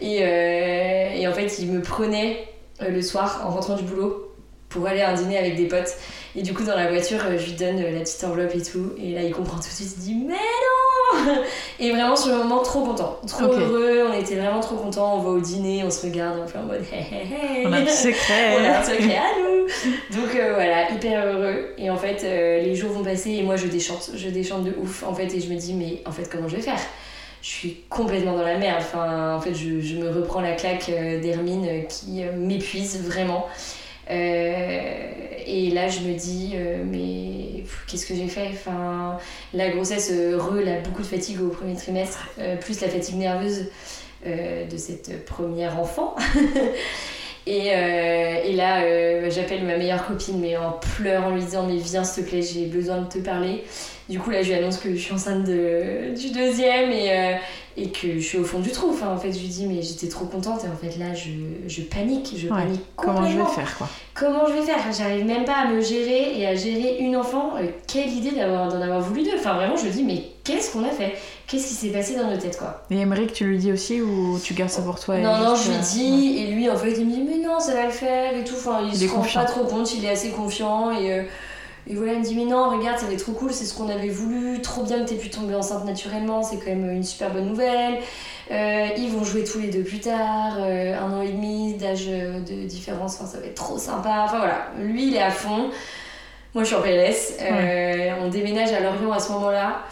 [0.00, 2.48] Et, et en fait, il me prenait
[2.80, 4.32] le soir en rentrant du boulot
[4.70, 5.94] pour aller à un dîner avec des potes.
[6.34, 8.92] Et du coup, dans la voiture, je lui donne la petite enveloppe et tout.
[8.96, 9.92] Et là, il comprend tout de suite.
[9.98, 10.79] Il dit Mais non
[11.78, 13.18] Et vraiment, sur le moment, trop content.
[13.26, 14.08] Trop heureux.
[14.10, 15.16] On était vraiment trop contents.
[15.16, 17.66] On va au dîner, on se regarde, on fait en mode Hey, hey, hey.
[17.66, 18.56] On a petit secret.
[18.58, 20.20] On a un secret à nous.
[20.20, 21.74] Donc euh, voilà, hyper heureux.
[21.78, 24.10] Et en fait, euh, les jours vont passer et moi je déchante.
[24.14, 25.34] Je déchante de ouf en fait.
[25.34, 26.80] Et je me dis, mais en fait, comment je vais faire?
[27.42, 28.80] Je suis complètement dans la merde.
[28.80, 33.46] Enfin, en fait, je, je me reprends la claque euh, d'Hermine qui m'épuise vraiment.
[34.10, 35.10] Euh,
[35.46, 38.48] et là, je me dis, euh, mais qu'est-ce que j'ai fait?
[38.52, 39.18] Enfin,
[39.54, 42.28] La grossesse, euh, re, là, beaucoup de fatigue au premier trimestre,
[42.60, 43.66] plus la fatigue nerveuse
[44.24, 46.14] de cette première enfant.
[47.46, 47.72] Et,
[48.54, 52.30] là, j'appelle ma meilleure copine, mais en pleurs, en lui disant Mais viens, s'il te
[52.30, 53.64] plaît, j'ai besoin de te parler.
[54.10, 57.34] Du coup, là, je lui annonce que je suis enceinte de, du deuxième et, euh,
[57.76, 58.88] et que je suis au fond du trou.
[58.90, 60.62] Enfin, en fait, je lui dis Mais j'étais trop contente.
[60.64, 61.30] Et en fait, là, je,
[61.68, 62.34] je panique.
[62.36, 63.46] Je Ouais, panique Comment je vais complètement.
[63.46, 64.78] faire, quoi Comment je vais faire?
[64.96, 67.52] J'arrive même pas à me gérer et à gérer une enfant.
[67.56, 69.36] Euh, quelle idée d'avoir, d'en avoir voulu deux.
[69.38, 71.14] Enfin, vraiment, je me dis Mais qu'est-ce qu'on a fait?
[71.46, 72.82] Qu'est-ce qui s'est passé dans nos têtes, quoi?
[72.90, 75.68] Et Emmerich, tu lui dis aussi ou tu gardes ça pour toi non, non, je
[75.70, 77.90] lui euh, dis, et lui en fait il me dit, mais non, ça va le
[77.92, 78.54] faire et tout.
[78.56, 81.22] Enfin, il, Il se rend pas trop compte, il est assez confiant et, euh,
[81.90, 83.74] et voilà, il me dit, mais non, regarde, ça va être trop cool, c'est ce
[83.74, 87.02] qu'on avait voulu, trop bien que t'aies pu tomber enceinte naturellement, c'est quand même une
[87.02, 87.98] super bonne nouvelle.
[88.52, 92.06] Euh, ils vont jouer tous les deux plus tard, euh, un an et demi d'âge
[92.06, 94.22] de différence, enfin, ça va être trop sympa.
[94.24, 95.70] Enfin voilà, lui il est à fond.
[96.54, 99.82] Moi je suis en PLS, Euh, on déménage à Lorient à ce moment-là.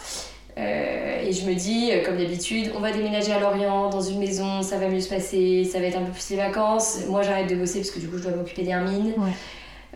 [0.57, 4.19] Euh, et je me dis, euh, comme d'habitude, on va déménager à Lorient, dans une
[4.19, 6.99] maison, ça va mieux se passer, ça va être un peu plus les vacances.
[7.07, 9.13] Moi, j'arrête de bosser parce que du coup, je dois m'occuper d'Hermine.
[9.17, 9.31] Ouais.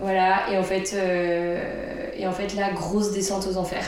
[0.03, 3.85] Voilà, et en fait, euh, et en fait, là, grosse descente aux enfers.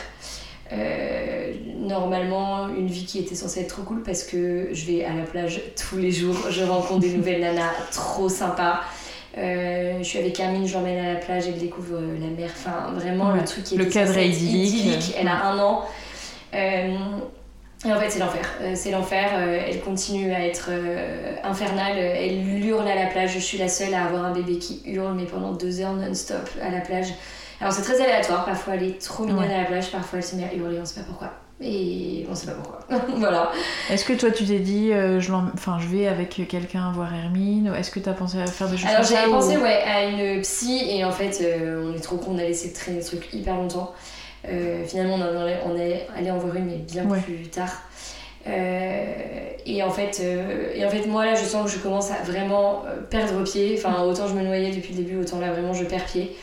[0.71, 5.13] Euh, normalement, une vie qui était censée être trop cool parce que je vais à
[5.13, 8.79] la plage tous les jours, je rencontre des nouvelles nanas trop sympas.
[9.37, 12.49] Euh, je suis avec Hermine, je l'emmène à la plage, elle découvre euh, la mer.
[12.49, 15.13] Enfin, vraiment, Ouais, le truc qui le était cadre être idyllique.
[15.19, 15.83] Elle a un an.
[17.85, 18.45] Et en fait, c'est l'enfer.
[18.61, 19.29] Euh, c'est l'enfer.
[19.35, 21.97] Euh, elle continue à être euh, infernale.
[21.97, 23.33] Elle hurle à la plage.
[23.33, 26.49] Je suis la seule à avoir un bébé qui hurle, mais pendant deux heures non-stop
[26.63, 27.07] à la plage.
[27.61, 28.45] Alors, c'est très aléatoire.
[28.45, 29.53] Parfois, elle est trop mignonne Ouais.
[29.53, 29.91] à la plage.
[29.91, 30.77] Parfois, elle se met à hurler.
[30.81, 31.31] On sait pas pourquoi.
[31.61, 32.79] Et on sait pas pourquoi.
[33.17, 33.51] voilà.
[33.89, 37.71] Est-ce que toi, tu t'es dit, je, enfin, je vais avec quelqu'un voir Hermine?
[37.77, 40.41] Est-ce que t'as pensé à faire des choses Alors j'avais ou- pensé ouais, à une
[40.41, 41.41] psy et en fait
[41.81, 43.93] on est trop con, on a laissé traîner le truc hyper longtemps.
[44.49, 45.17] Euh, finalement
[45.65, 47.19] on, est, allé en voir une mais bien Ouais.
[47.19, 47.81] plus tard.
[48.47, 49.03] Euh,
[49.65, 52.21] et, en fait, euh, et en fait moi là je sens que je commence à
[52.23, 53.75] vraiment perdre pied.
[53.77, 56.35] Enfin autant je me noyais depuis le début, autant là vraiment je perds pied.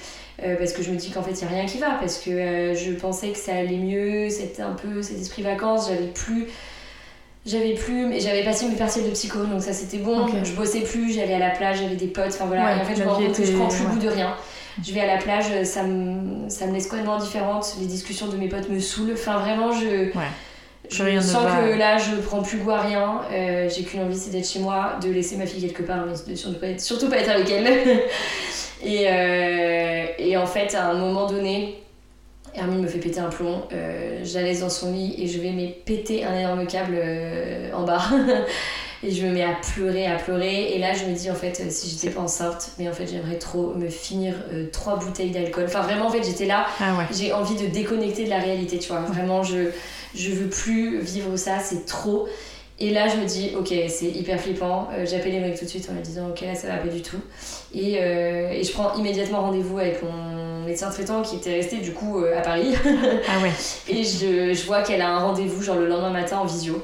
[0.59, 1.91] parce que je me dis qu'en fait, il n'y a rien qui va.
[2.01, 6.09] Parce que je pensais que ça allait mieux, c'était un peu cet esprit vacances, j'avais
[6.09, 6.49] plus
[7.45, 9.45] j'avais plus mais j'avais passé mes partiels de psycho.
[9.45, 10.27] Donc ça c'était bon.
[10.43, 11.13] Je bossais plus.
[11.13, 11.79] J'allais à la plage.
[11.79, 12.29] J'avais des potes.
[12.29, 12.77] Enfin voilà.
[12.81, 14.35] En fait je me rends compte que je prends plus goût de rien
[14.85, 17.77] je vais à la plage ça me ça me laisse complètement différente.
[17.81, 19.15] Les discussions de mes potes me saoulent.
[19.15, 20.11] Enfin vraiment je
[20.91, 23.23] je sens que là je prends plus goût à rien.
[23.33, 26.33] Euh, j'ai qu'une envie c'est d'être chez moi de laisser ma fille quelque part mais
[26.33, 28.03] de surtout pas être, surtout pas être avec elle.
[28.85, 31.83] Et, euh, et en fait à un moment donné
[32.55, 35.71] Hermine me fait péter un plomb, euh, j'allais dans son lit et je vais me
[35.85, 38.03] péter un énorme câble euh, en bas.
[39.03, 40.73] et je me mets à pleurer, à pleurer.
[40.75, 43.07] Et là, je me dis, en fait, euh, si j'étais pas enceinte, mais en fait,
[43.07, 44.35] j'aimerais trop me finir
[44.73, 45.65] trois bouteilles d'alcool.
[45.67, 46.67] Enfin, vraiment, en fait, j'étais là.
[46.81, 49.01] Ah j'ai envie de déconnecter de la réalité, tu vois.
[49.01, 49.71] Vraiment, je,
[50.15, 52.29] je veux plus vivre ça, c'est trop.
[52.79, 54.89] Et là, je me dis, ok, c'est hyper flippant.
[55.05, 57.03] J'appelle les mecs tout de suite en me disant, ok, là, ça va pas du
[57.03, 57.21] tout.
[57.75, 60.33] Et, et je prends immédiatement rendez-vous avec mon
[60.65, 62.75] médecin traitant qui était resté du coup euh, à Paris.
[63.29, 63.53] ah ouais.
[63.89, 66.83] Et je, je vois qu'elle a un rendez-vous genre le lendemain matin en visio.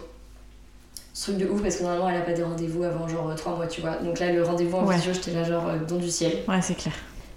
[1.20, 3.66] Truc de ouf parce que normalement elle a pas des rendez-vous avant genre 3 mois,
[3.66, 3.96] tu vois.
[3.96, 6.32] Donc là, le rendez-vous en visio, j'étais là genre euh, don du ciel.
[6.46, 6.94] Ouais, c'est clair.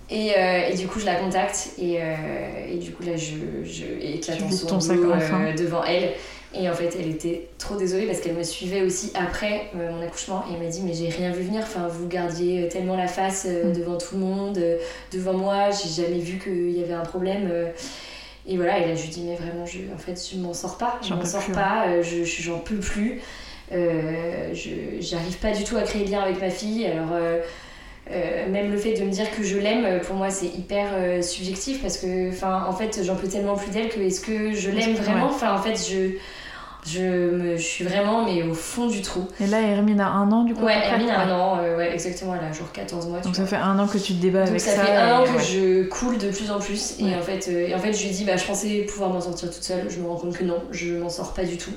[0.10, 2.00] Et, euh, et, du coup, je la contacte et,
[2.70, 6.12] et du coup, là, je, je éclate son devant elle.
[6.54, 10.02] Et en fait, elle était trop désolée parce qu'elle me suivait aussi après euh, mon
[10.02, 11.62] accouchement et elle m'a dit Mais j'ai rien vu venir.
[11.64, 13.74] Enfin, vous gardiez tellement la face euh, mm.
[13.74, 14.78] devant tout le monde, euh,
[15.14, 17.50] devant moi, j'ai jamais vu qu'il y avait un problème.
[18.46, 20.78] et voilà, et là, je lui dis Mais vraiment, je, en fait, je m'en sors
[20.78, 21.00] pas.
[21.02, 23.22] Je m'en sors pas, je, j'en peux plus.
[23.72, 24.70] Je
[25.00, 26.86] j'arrive pas du tout à créer lien avec ma fille.
[26.86, 27.18] Alors.
[28.50, 31.98] même le fait de me dire que je l'aime, pour moi, c'est hyper subjectif parce
[31.98, 35.28] que, enfin, en fait, j'en peux tellement plus d'elle que est-ce que je l'aime vraiment?
[35.28, 36.18] Enfin, en fait, je,
[36.86, 39.28] je, me, je suis vraiment mais au fond du trou.
[39.40, 41.94] Et là, Hermine a un an du coup Ouais, Hermine a un an, euh, ouais,
[41.94, 43.20] exactement, elle a genre 14 mois.
[43.20, 44.72] Donc ça fait un an que tu te débats avec ça.
[44.72, 46.96] Ça fait un an que je coule de plus en plus.
[47.00, 49.22] Et, en fait, euh, et en fait, je lui dis, bah, je pensais pouvoir m'en
[49.22, 49.90] sortir toute seule.
[49.90, 51.74] Je me rends compte que non, je m'en sors pas du tout.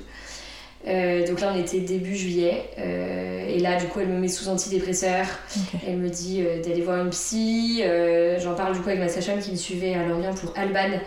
[0.87, 2.71] Euh, donc là, on était début juillet.
[2.77, 5.27] et là, du coup, elle me met sous antidépresseur.
[5.87, 7.83] Elle me dit d'aller voir une psy.
[8.39, 10.99] J'en parle du coup avec ma sage qui me suivait à Lorient pour Alban.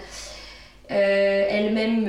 [0.89, 2.05] Elle-même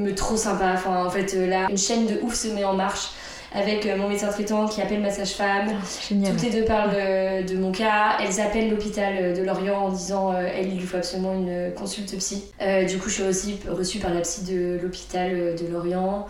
[0.00, 0.72] me trop sympa.
[0.74, 3.10] Enfin, en fait, euh, là, une chaîne de ouf se met en marche
[3.52, 5.68] avec euh, mon médecin traitant qui appelle ma sage-femme.
[5.70, 8.16] Ah, Toutes les deux parlent euh, de mon cas.
[8.20, 12.44] Elles appellent l'hôpital de Lorient en disant elle, il lui faut absolument une consulte psy.
[12.88, 16.26] du coup, je suis aussi reçue par la psy de l'hôpital de Lorient.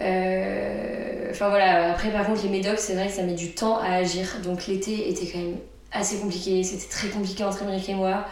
[0.00, 3.94] Enfin voilà, après par contre, les médocs, c'est vrai que ça met du temps à
[3.94, 4.26] agir.
[4.42, 5.56] Donc l'été était quand même
[5.92, 6.62] assez compliqué.
[6.62, 8.24] C'était très compliqué entre Amérique et moi.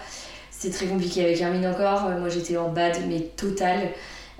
[0.50, 2.08] C'était très compliqué avec Hermine encore.
[2.18, 3.90] Moi j'étais en bad, mais total.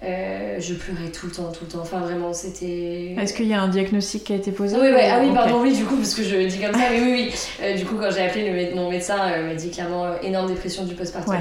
[0.05, 1.81] Euh, je pleurais tout le temps, tout le temps.
[1.81, 3.15] Enfin, vraiment, c'était.
[3.19, 5.63] Est-ce qu'il y a un diagnostic qui a été posé Oui, oui, ah oui, pardon,
[5.63, 7.35] oui, du coup, parce que je dis comme ça, oui, oui, oui.
[7.63, 10.85] Euh, du coup, quand j'ai appelé le, mon médecin, euh, m'a dit clairement énorme dépression
[10.85, 11.35] du postpartum,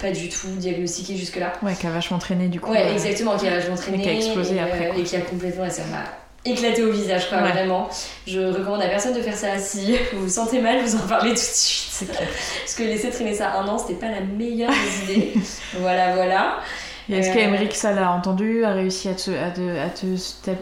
[0.00, 1.52] pas du tout diagnostiqué jusque-là.
[1.62, 2.70] Ouais, qui a vachement traîné, du coup.
[2.70, 3.98] Ouais, exactement, qui a vachement traîné.
[3.98, 4.92] Et qui a explosé après.
[4.98, 5.68] Et qui a complètement.
[5.70, 6.04] Ça m'a
[6.44, 7.88] éclaté au visage, quoi, vraiment.
[8.26, 11.30] Je recommande à personne de faire ça si vous vous sentez mal, vous en parlez
[11.30, 12.08] tout de suite.
[12.08, 15.32] Parce que laisser traîner ça un an, c'était pas la meilleure des idées.
[15.78, 16.58] voilà, voilà.
[17.08, 20.06] Et est-ce qu'Emeric, ça l'a entendu, a réussi à te, à à te,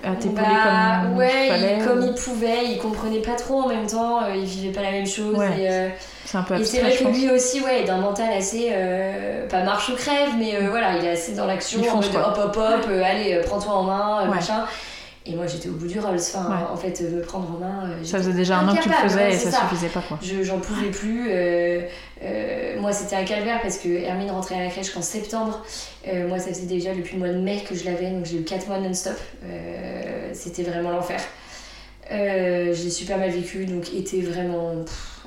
[0.07, 3.69] à t'épauler bah, comme ouais, il fallait comme il pouvait, il comprenait pas trop en
[3.69, 5.37] même temps, euh, il vivait pas la même chose.
[5.57, 5.89] Et, euh,
[6.25, 9.63] c'est un peu Et c'est vrai que lui aussi, ouais, d'un mental assez, euh, pas
[9.63, 12.91] marche ou crève, mais voilà, il est assez dans l'action, en mode hop hop hop,
[13.05, 14.65] allez, prends-toi en main, machin.
[15.25, 17.91] Et moi j'étais au bout du Rolls, enfin, en fait, me prendre en main.
[18.03, 20.19] ça faisait déjà un an que tu le faisais et ça, suffisait pas quoi.
[20.43, 21.31] j'en pouvais plus.
[22.25, 25.65] Euh, moi, c'était un calvaire parce que Hermine rentrait à la crèche qu'en septembre.
[26.09, 28.39] Euh, moi, ça faisait déjà depuis le mois de mai que je l'avais, donc j'ai
[28.39, 29.19] eu 4 mois non-stop.
[29.45, 31.21] Euh, c'était vraiment l'enfer.
[32.11, 34.73] j'ai super mal vécu, donc était vraiment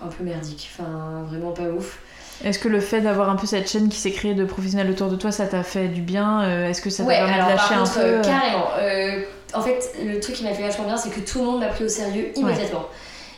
[0.02, 0.70] un peu merdique.
[0.74, 2.00] Enfin, vraiment pas ouf.
[2.44, 5.08] Est-ce que le fait d'avoir un peu cette chaîne qui s'est créée de professionnels autour
[5.10, 7.88] de toi, ça t'a fait du bien Est-ce que ça t'a permis de lâcher un
[7.88, 9.20] peu Carrément.
[9.54, 11.68] en fait, le truc qui m'a fait vachement bien, c'est que tout le monde m'a
[11.68, 12.88] pris au sérieux immédiatement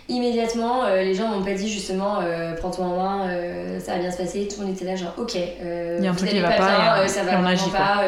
[0.09, 3.99] immédiatement, euh, les gens m'ont pas dit justement euh, prends-toi en main, euh, ça va
[3.99, 4.47] bien se passer.
[4.47, 7.07] Tout le monde était là, genre ok, il y a un truc qui va pas,
[7.07, 8.03] ça va vraiment pas,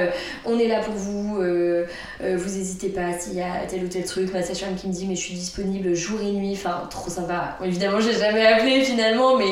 [0.46, 4.32] on est là pour vous, vous hésitez pas s'il y a tel ou tel truc.
[4.34, 7.58] Ma sage qui me dit mais je suis disponible jour et nuit, enfin trop sympa.
[7.64, 9.52] Évidemment, j'ai jamais appelé finalement, mais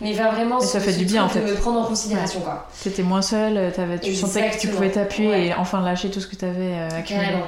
[0.00, 1.40] mais va vraiment ça fait du bien en fait.
[1.40, 2.68] de me prendre en considération quoi.
[2.82, 3.72] T'étais moins seule,
[4.02, 7.26] tu sentais que tu pouvais t'appuyer et enfin lâcher tout ce que t'avais accumulé.
[7.26, 7.46] Carrément,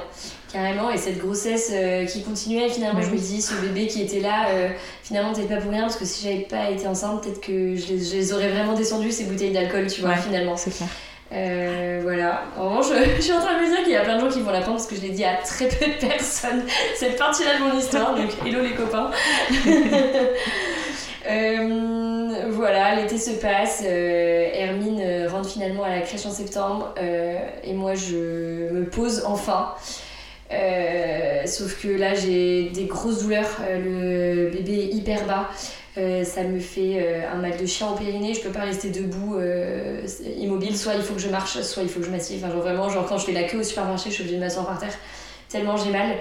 [0.55, 4.49] et cette grossesse euh, qui continuait, finalement, je me dis, ce bébé qui était là,
[4.49, 4.69] euh,
[5.03, 7.93] finalement, peut-être pas pour rien, parce que si j'avais pas été enceinte, peut-être que je
[7.93, 10.57] les, aurais vraiment descendu, ces bouteilles d'alcool, tu vois, finalement.
[10.57, 10.89] C'est clair.
[11.31, 12.45] Euh, voilà.
[12.57, 12.87] En revanche,
[13.17, 14.49] je, suis en train de me dire qu'il y a plein de gens qui vont
[14.49, 16.63] l'apprendre parce que je l'ai dit à très peu de personnes,
[16.95, 19.11] cette partie-là de mon histoire, donc hello les copains.
[22.49, 27.73] voilà, l'été se passe, euh, Hermine rentre finalement à la crèche en septembre euh, et
[27.73, 29.73] moi je me pose enfin.
[30.51, 35.49] Euh, sauf que là j'ai des grosses douleurs, euh, le bébé est hyper bas,
[35.97, 39.35] Euh, ça me fait un mal de chien au périnée, je peux pas rester debout
[40.37, 42.37] immobile, soit il faut que je marche, soit il faut que je m'assieds.
[42.41, 44.41] Enfin, genre vraiment, genre quand je fais la queue au supermarché, je suis obligée de
[44.43, 44.93] m'asseoir par terre,
[45.49, 46.15] tellement j'ai mal.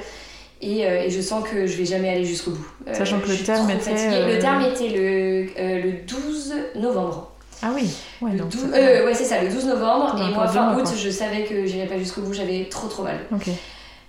[0.60, 2.66] Et, et je sens que je vais jamais aller jusqu'au bout.
[2.92, 7.30] Sachant que le terme était, Le terme était le, euh, le 12 novembre.
[7.62, 7.88] Ah oui,
[8.22, 10.16] ouais, Le donc 12 ça- euh, ouais, c'est ça, le 12 novembre.
[10.28, 10.92] Et moi, fin août, quoi.
[10.96, 13.18] je savais que j'irais pas jusqu'au bout, j'avais trop trop mal.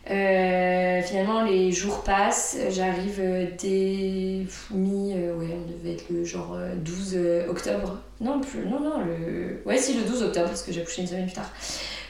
[0.09, 5.13] Euh, finalement, les jours passent, j'arrive euh, dès mi.
[5.15, 7.97] euh, ouais, on devait être le genre euh, 12 euh, octobre.
[8.19, 9.61] Non, plus, non, non, le.
[9.65, 11.51] Ouais, si, le 12 octobre, parce que j'ai accouché une semaine plus tard.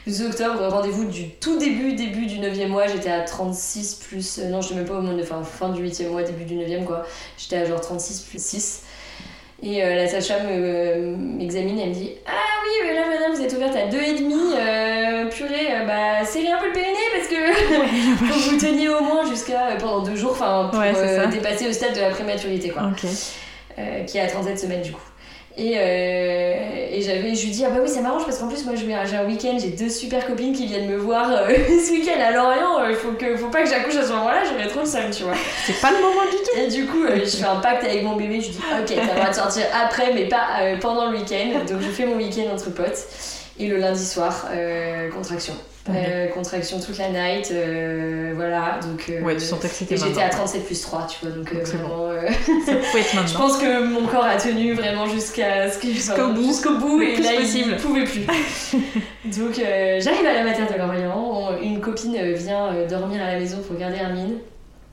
[0.06, 4.38] Le 12 octobre, rendez-vous du tout début, début du 9e mois, j'étais à 36 plus.
[4.38, 7.04] non, je même pas au monde, enfin, fin du 8e mois, début du 9e, quoi.
[7.36, 8.82] J'étais à genre 36 plus 6.
[9.62, 12.30] Et euh, la sage-femme euh, m'examine, elle me dit Ah
[12.64, 14.32] oui, mais là, madame, vous êtes ouverte à 2,5.
[14.56, 19.02] Euh, purée, euh, bah, serrez un peu le périnée parce que que vous teniez au
[19.02, 20.92] moins jusqu'à pendant deux jours, enfin, pour Ouais,
[21.28, 22.90] dépasser le stade de la prématurité, quoi
[24.06, 25.00] qui est à 37 semaines du coup.
[25.62, 26.54] Et, euh,
[26.90, 28.86] et j'avais, je lui dis, ah bah oui, ça m'arrange parce qu'en plus, moi je
[28.86, 32.18] vais- j'ai un week-end, j'ai deux super copines qui viennent me voir euh, ce week-end
[32.18, 32.88] à Lorient.
[32.88, 35.24] Il faut, que, faut pas que j'accouche à ce moment-là, j'aurais trop le seum, tu
[35.24, 35.34] vois.
[35.66, 36.58] C'est pas le moment du tout.
[36.58, 38.86] Et du coup, euh, je fais un pacte avec mon bébé, je lui dis, ok,
[38.96, 41.58] t'as le droit de sortir après, mais pas euh, pendant le week-end.
[41.68, 43.06] Donc je fais mon week-end entre potes.
[43.58, 45.52] Et le lundi soir, euh, contraction.
[45.88, 48.78] Euh, contraction toute la night, euh, voilà.
[48.82, 50.38] Donc, euh, Ouais, tu sentais que c'était j'étais à maintenant.
[50.44, 51.64] 37 plus 3, tu vois, donc, euh, bon.
[51.88, 52.06] vraiment.
[52.10, 52.28] euh,
[52.66, 53.38] Ça pouvait être je maintenant.
[53.40, 56.42] pense que mon corps a tenu vraiment jusqu'à ce que- Jusqu'au bout.
[56.44, 57.70] jusqu'au bout et là possible.
[57.72, 58.20] il pouvait plus.
[59.24, 63.58] Donc j'arrive à la mater de Lorient, On- une copine vient dormir à la maison
[63.66, 64.34] pour garder Hermine.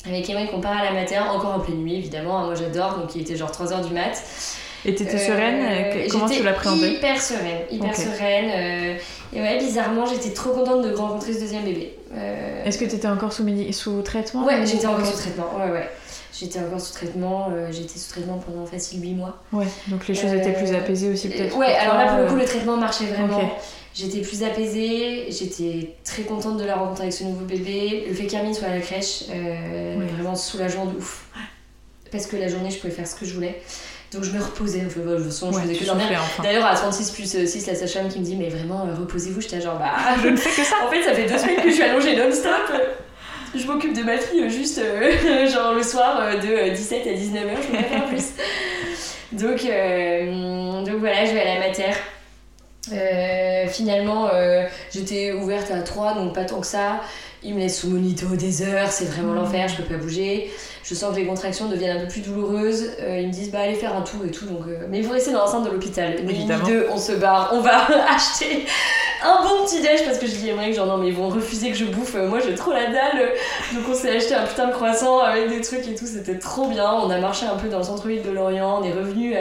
[0.07, 3.13] Avec Emma qu'on part à la mater, encore en pleine nuit évidemment, moi j'adore, donc
[3.13, 4.23] il était genre 3h du mat.
[4.85, 8.49] Et t'étais Euh, sereine euh, Comment tu l'appréhendais Hyper sereine, hyper sereine.
[8.49, 8.95] euh,
[9.35, 11.93] et ouais, bizarrement j'étais trop contente de rencontrer ce deuxième bébé.
[12.15, 15.71] Euh, Est-ce que t'étais encore sous, sous traitement Ouais, ou- j'étais encore sous traitement, ouais
[15.71, 15.89] ouais.
[16.39, 19.41] J'étais encore sous traitement, euh, j'étais sous traitement pendant facile 8 mois.
[19.51, 21.57] Ouais, donc les choses étaient plus Euh, apaisées aussi peut-être.
[21.57, 23.51] Ouais, alors toi, là pour le euh, coup le traitement marchait vraiment.
[23.95, 28.05] J'étais plus apaisée, j'étais très contente de la rencontre avec ce nouveau bébé.
[28.07, 30.05] Le fait qu'Hermine soit à la crèche, euh, Ouais.
[30.05, 31.25] vraiment soulageant de ouf.
[32.11, 33.59] Parce que la journée je pouvais faire ce que je voulais.
[34.13, 36.05] Donc je me reposais, de toute façon je Ouais, faisais que dormir.
[36.13, 36.43] enfin.
[36.43, 39.59] D'ailleurs à 36 plus 6, la sage-femme qui me dit mais vraiment euh, reposez-vous, j'étais
[39.59, 39.91] genre bah
[40.23, 40.75] Je ne fais que ça.
[40.85, 42.53] en fait, ça fait deux semaines que je suis allongée non-stop.
[43.55, 47.07] Je m'occupe de ma fille euh, juste euh, genre le soir euh, de euh, 17
[47.07, 48.25] à 19h, je peux pas faire plus.
[49.33, 51.83] Donc, euh, donc voilà, je vais à la mater.
[52.93, 57.01] Euh, finalement, euh, j'étais ouverte à 3, donc pas tant que ça.
[57.43, 60.51] Il me laisse sous monito des heures, c'est vraiment l'enfer, je peux pas bouger.
[60.83, 62.91] Je sens que les contractions deviennent un peu plus douloureuses.
[63.01, 64.45] Euh, ils me disent, bah allez faire un tour et tout.
[64.45, 66.15] Donc, euh, Mais vous restez dans l'enceinte de l'hôpital.
[66.17, 66.65] Évidemment.
[66.65, 68.65] deux, on se barre, on va acheter
[69.21, 71.27] un bon petit déj parce que je dis à Emmerich, genre non, mais ils vont
[71.27, 72.15] refuser que je bouffe.
[72.15, 73.33] Euh, Moi j'ai trop la dalle.
[73.73, 76.67] Donc on s'est acheté un putain de croissant avec des trucs et tout, c'était trop
[76.67, 76.89] bien.
[76.91, 79.35] On a marché un peu dans le centre-ville de Lorient, on est revenu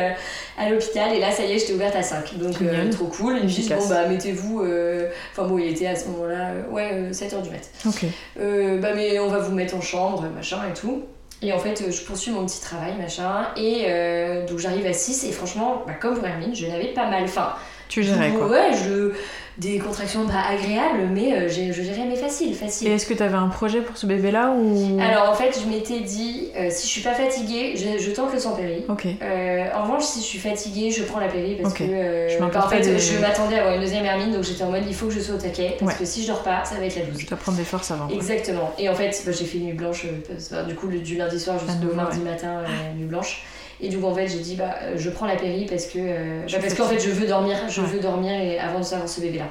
[0.58, 2.38] à l'hôpital et là ça y est, j'étais ouverte à 5.
[2.38, 3.36] Donc euh, trop cool.
[3.38, 4.62] Ils me disent, bon bah mettez-vous.
[4.62, 7.70] euh, Enfin bon, il était à ce moment-là, euh, ouais, 7h du mat.
[7.86, 8.04] Ok.
[8.40, 11.02] Euh, bah mais on va vous mettre en chambre, machin et tout.
[11.42, 13.48] Et en fait, euh, je poursuis mon petit travail, machin.
[13.56, 17.08] Et euh, donc j'arrive à 6 et franchement, bah, comme pour Hermine, je n'avais pas
[17.10, 17.24] mal.
[17.24, 17.52] Enfin,
[17.88, 18.46] Tu gérais quoi.
[18.48, 19.12] Ouais, je...
[19.58, 22.88] des contractions pas agréables, mais euh, je gérais mais facile, facile.
[22.88, 24.98] Et est-ce que t'avais un projet pour ce bébé-là ou?
[25.00, 28.32] Alors en fait, je m'étais dit, euh, si je suis pas fatiguée, je, je tente
[28.34, 28.84] le sans péri.
[28.88, 29.06] Ok.
[29.22, 31.78] Euh, en revanche, si je suis fatiguée, je prends la péri parce Ok.
[31.78, 34.44] que euh, Je bah, en fait, des- je m'attendais à avoir une deuxième hermine, donc
[34.44, 35.98] j'étais en mode il faut que je sois au taquet parce Ouais.
[36.00, 37.20] que si je dors pas, ça va être la douze.
[37.20, 38.08] Je dois prendre des forces avant.
[38.08, 38.72] Exactement.
[38.78, 40.04] Et en fait, bah, j'ai fait nuit blanche,
[40.52, 42.24] euh, du coup, du lundi soir jusqu'au nouveau, mardi ouais.
[42.30, 43.42] matin, euh, nuit blanche.
[43.80, 45.98] Et du coup, en fait, j'ai dit, bah, euh, je prends la péri parce que,
[45.98, 47.86] euh, bah, parce qu'en fait, je veux dormir, je Ouais.
[47.88, 49.48] veux dormir et avant de savoir ce bébé-là.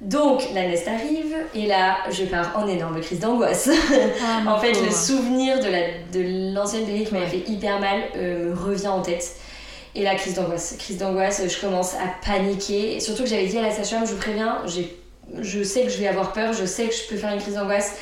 [0.00, 3.70] Donc, la nest arrive, et là, je pars en énorme crise d'angoisse.
[4.22, 7.30] Ah, en fait, le souvenir de la- de l'ancienne péri qui m'avait Ouais.
[7.30, 9.36] fait hyper mal euh, me revient en tête.
[9.94, 10.74] Et la crise d'angoisse.
[10.78, 12.96] Crise d'angoisse, je commence à paniquer.
[12.96, 14.58] Et surtout que j'avais dit à la sage-femme, je vous préviens,
[15.40, 17.54] je sais que je vais avoir peur, je sais que je peux faire une crise
[17.54, 17.94] d'angoisse.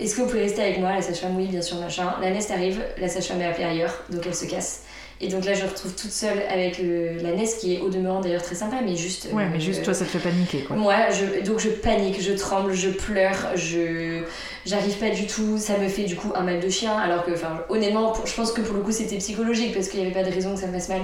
[0.00, 2.14] Est-ce que vous pouvez rester avec moi La sage-femme, oui, bien sûr, machin.
[2.20, 4.82] La Nest arrive, la sage-femme est appelée ailleurs, donc elle se casse.
[5.20, 7.88] Et donc là, je me retrouve toute seule avec le- la Nest, qui est au
[7.88, 9.26] demeurant d'ailleurs très sympa, mais juste.
[9.32, 10.76] Ouais, euh, mais juste toi, ça te fait paniquer quoi.
[10.76, 14.22] moi, je, donc je panique, je tremble, je pleure, je
[14.64, 15.58] j'arrive pas du tout.
[15.58, 18.34] Ça me fait du coup un mal de chien, alors que, enfin, honnêtement, pour- je
[18.36, 20.60] pense que pour le coup c'était psychologique parce qu'il y avait pas de raison que
[20.60, 21.00] ça me fasse mal.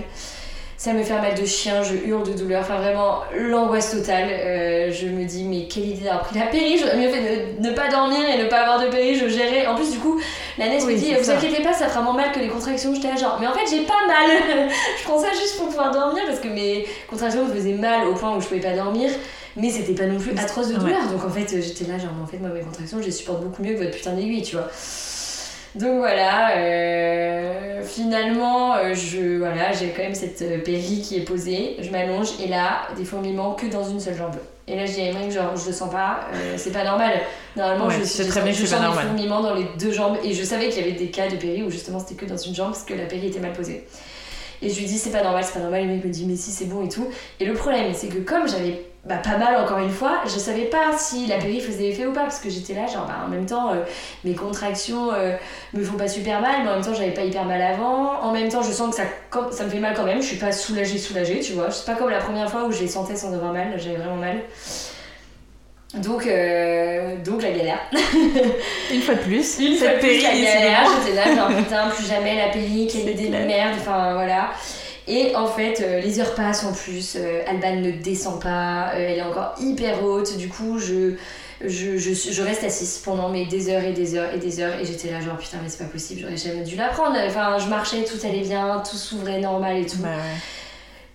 [0.76, 4.26] Ça me fait un mal de chien, je hurle de douleur, enfin vraiment l'angoisse totale.
[4.30, 7.66] Euh, je me dis, mais quelle idée d'avoir pris la péri, j'aurais mieux fait de
[7.68, 9.66] ne pas dormir et ne pas avoir de péri, je gérais.
[9.66, 10.20] En plus, du coup,
[10.58, 11.36] L'Anès Oui, me dit, vous ça.
[11.36, 12.94] inquiétez pas, ça fera moins mal que les contractions.
[12.94, 14.30] J'étais là genre, mais en fait j'ai pas mal.
[14.98, 18.14] je prends ça juste pour pouvoir dormir parce que mes contractions me faisaient mal au
[18.14, 19.10] point où je pouvais pas dormir.
[19.56, 20.80] Mais c'était pas non plus atroce de Ouais.
[20.80, 21.06] douleur.
[21.12, 23.62] Donc en fait j'étais là genre, en fait moi mes contractions je les supporte beaucoup
[23.62, 24.68] mieux que votre putain d'aiguille, tu vois.
[25.74, 31.22] Donc voilà, euh, finalement, euh, je, voilà, j'ai quand même cette euh, péri qui est
[31.24, 34.36] posée, je m'allonge et là, des fourmillements que dans une seule jambe.
[34.68, 37.12] Et là, je dis à Emmerich, genre, je le sens pas, euh, c'est pas normal.
[37.56, 40.44] Normalement, Ouais, je, très bien je sens des fourmillements dans les deux jambes et je
[40.44, 42.70] savais qu'il y avait des cas de péri où justement c'était que dans une jambe
[42.70, 43.84] parce que la péri était mal posée.
[44.62, 45.82] Et je lui dis, c'est pas normal, c'est pas normal.
[45.82, 47.06] Et le mec me dit, mais si, c'est bon et tout.
[47.40, 50.64] Et le problème, c'est que comme j'avais bah, pas mal encore une fois, je savais
[50.64, 53.28] pas si la péri faisait effet ou pas parce que j'étais là, genre, bah, en
[53.28, 53.82] même temps, euh,
[54.24, 55.36] mes contractions euh,
[55.74, 58.20] me font pas super mal, mais en même temps, j'avais pas hyper mal avant.
[58.22, 59.02] En même temps, je sens que
[59.54, 60.22] ça, me fait mal quand même.
[60.22, 61.70] Je suis pas soulagée, soulagée, tu vois.
[61.70, 64.16] C'est pas comme la première fois où je les sentais sans avoir mal, j'avais vraiment
[64.16, 64.40] mal.
[65.96, 67.80] Donc, euh, donc la galère.
[68.90, 71.88] Une fois de plus, Une fois cette de plus, la galère, j'étais là, genre putain,
[71.90, 74.50] plus jamais la péri, quelle idée de merde, enfin voilà.
[75.06, 79.06] Et en fait, euh, les heures passent en plus, euh, Alban ne descend pas, euh,
[79.08, 81.16] elle est encore hyper haute, du coup, je,
[81.60, 84.80] je, je, je reste assise pendant mais des heures et des heures et des heures,
[84.80, 87.16] et j'étais là, genre putain, mais c'est pas possible, j'aurais jamais dû la prendre.
[87.26, 89.98] Enfin, je marchais, tout allait bien, tout s'ouvrait normal et tout.
[89.98, 90.08] Bah.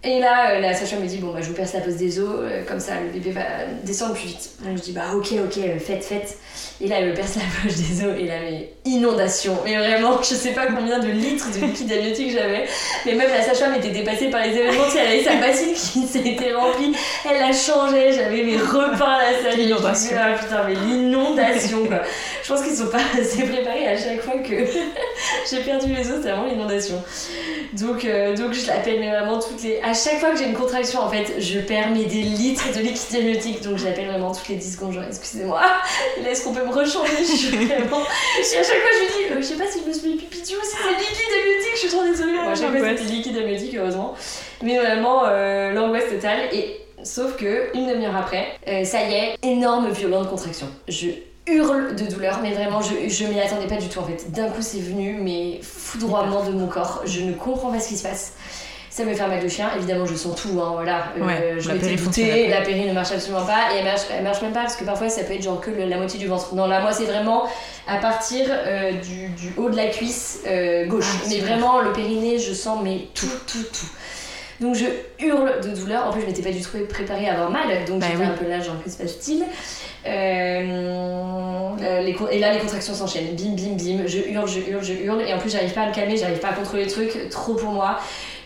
[0.02, 2.20] Et là, euh, la sage-femme me dit Bon, bah, je vous perce la pose des
[2.20, 3.42] os, euh, comme ça le bébé va
[3.84, 4.52] descendre plus vite.
[4.64, 6.38] Je dis Bah, ok, ok, euh, faites, faites.
[6.80, 9.58] Et là, elle me perce la poche des os, et là, mais inondation.
[9.66, 12.64] Mais vraiment, je sais pas combien de litres de liquide amniotique j'avais.
[13.06, 14.86] Mais même la sage-femme était dépassée par les événements.
[14.98, 16.96] Elle avait sa bassine qui s'était remplie,
[17.30, 19.60] elle la changeait, j'avais mes repas à la salle.
[19.60, 20.16] L'inondation.
[20.18, 22.02] Ah putain, mais l'inondation quoi.
[22.42, 24.56] Je pense qu'ils sont pas assez préparés à chaque fois que
[25.50, 27.04] j'ai perdu les os, c'est vraiment l'inondation.
[27.74, 29.82] Donc, donc je l'appelle mais vraiment toutes les.
[29.90, 32.80] À chaque fois que j'ai une contraction, en fait, je perds mais des litres de
[32.80, 33.64] liquide amniotique.
[33.64, 34.94] Donc je l'appelle vraiment toutes les 10 secondes.
[34.94, 35.64] Genre, excusez-moi,
[36.28, 37.12] est-ce qu'on peut me rechanger?
[37.18, 38.02] Je suis vraiment.
[38.38, 40.10] Et à chaque fois, je lui dis, euh, je sais pas si je me suis
[40.10, 42.34] mis pipi ou si c'est liquide amniotique, je suis trop désolée.
[42.34, 43.00] Moi, fois, L'angoisse.
[43.00, 44.14] c'était liquide amniotique, heureusement.
[44.62, 46.54] Mais vraiment, euh, l'angoisse totale.
[46.54, 50.68] Et sauf que, une demi-heure après, euh, ça y est, énorme violente contraction.
[50.88, 51.08] Je
[51.48, 54.32] hurle de douleur, mais vraiment, je, je m'y attendais pas du tout en fait.
[54.32, 57.02] D'un coup, c'est venu, mais foudroiement de mon corps.
[57.06, 58.34] Je ne comprends pas ce qui se passe.
[59.00, 61.14] Ça me fait mal de chien, évidemment je sens tout, hein, voilà.
[61.18, 64.24] Euh, Ouais, je m'étais doutée, la péri ne marche absolument pas, et elle marche, elle
[64.26, 66.28] marche même pas parce que parfois ça peut être genre que le- la moitié du
[66.28, 66.54] ventre.
[66.54, 67.46] Non, là moi c'est vraiment
[67.88, 71.06] à partir euh, du, du haut de la cuisse euh, gauche.
[71.24, 73.88] Ah, mais vraiment le périnée, je sens mais tout, tout, tout.
[74.60, 74.88] Donc je
[75.26, 76.06] hurle de douleur.
[76.08, 78.28] En plus, je m'étais pas du tout préparée à avoir mal, donc Bah j'étais oui.
[78.28, 79.46] un peu là, genre, que se passe-t-il?
[80.06, 83.36] Euh, euh, les Et là, les contractions s'enchaînent.
[83.38, 84.08] Bim, bim, bim.
[84.08, 85.22] Je hurle, je hurle, je hurle.
[85.22, 87.30] Et en plus, j'arrive pas à me calmer, j'arrive pas à contrôler le truc.
[87.30, 88.00] Trop pour moi.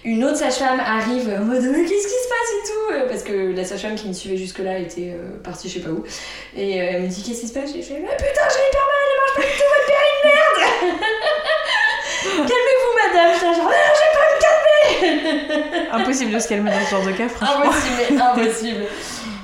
[0.06, 3.24] Une autre sage-femme arrive en mode Mais qu'est-ce qui se passe et tout Euh, Parce
[3.24, 6.04] que la sage-femme qui me suivait jusque-là était euh, partie je sais pas où.
[6.58, 7.72] Et euh, elle me dit Qu'est-ce qui se passe?
[7.74, 9.88] J'ai fait Mais putain, j'ai hyper mal, elle marche pas du tout votre
[10.26, 11.00] merde
[12.50, 14.38] Calmez-vous, madame J'étais genre Non, j'ai pas me
[15.72, 17.72] calmer Impossible de se calmer dans ce genre de cas, franchement.
[17.72, 18.86] Impossible, impossible.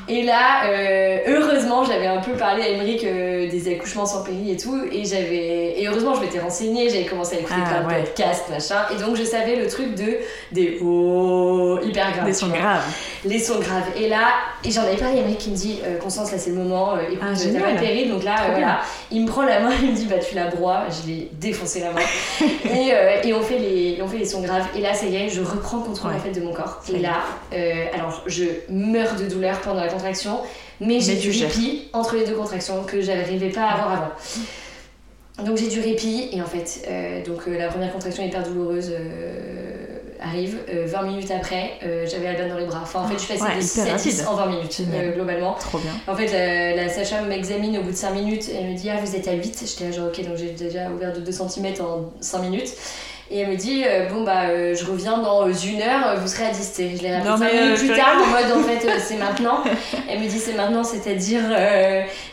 [0.10, 4.52] Et là, euh, heureusement, j'avais un peu parlé à Emmerich euh, des accouchements sans péri
[4.52, 8.00] et tout, et j'avais et heureusement, je m'étais renseignée, j'avais commencé à écouter Ah, plein
[8.00, 10.18] de podcasts, machin, et donc je savais le truc de
[10.52, 12.26] des oh hyper graves.
[12.26, 12.84] Des sons graves.
[13.24, 13.86] Les sons graves.
[13.98, 14.30] Et là,
[14.66, 16.96] et j'en avais parlé à Emmerich qui me dit euh, Constance, là c'est le moment,
[16.96, 18.80] euh, écoute, Ah, t'as pas péri, donc là, voilà.
[19.12, 21.82] Il me prend la main, il me dit Bah tu la broies, je l'ai défoncé
[21.82, 22.02] la main.
[22.66, 24.66] et, et on, fait les, on fait les sons graves.
[24.76, 26.16] Et là, ça y est, je reprends contrôle Ouais.
[26.16, 26.82] en fait de mon corps.
[26.94, 27.18] Et là,
[27.94, 30.40] alors je meurs de douleur pendant la contraction,
[30.80, 35.46] mais j'ai du répit entre les deux contractions que j'arrivais pas à avoir avant.
[35.46, 38.92] Donc j'ai du répit et en fait, euh, donc euh, la première contraction hyper douloureuse
[38.92, 40.58] euh, arrive.
[40.70, 41.80] Euh, 20 minutes après,
[42.10, 42.80] j'avais Alban dans les bras.
[42.84, 44.28] Enfin en fait, je suis passée Ouais, de hyper 6 à 10 rapide.
[44.28, 44.82] en 20 minutes
[45.16, 45.54] globalement.
[45.60, 45.92] Trop bien.
[46.08, 48.98] En fait, la, la sage-femme m'examine au bout de 5 minutes et me dit Ah,
[49.04, 49.64] vous êtes à 8.
[49.66, 52.74] J'étais là, genre, ok, donc j'ai déjà ouvert de 2 cm en 5 minutes.
[53.32, 56.28] Et elle me dit euh, Bon, bah, euh, je reviens dans euh, une heure, vous
[56.28, 56.80] serez à 10.
[56.80, 58.98] Et je l'ai rappelé Non, 5 mais, minutes plus tard, en mode en fait, euh,
[59.00, 59.64] c'est maintenant.
[60.10, 61.42] Elle me dit C'est maintenant, c'est-à-dire.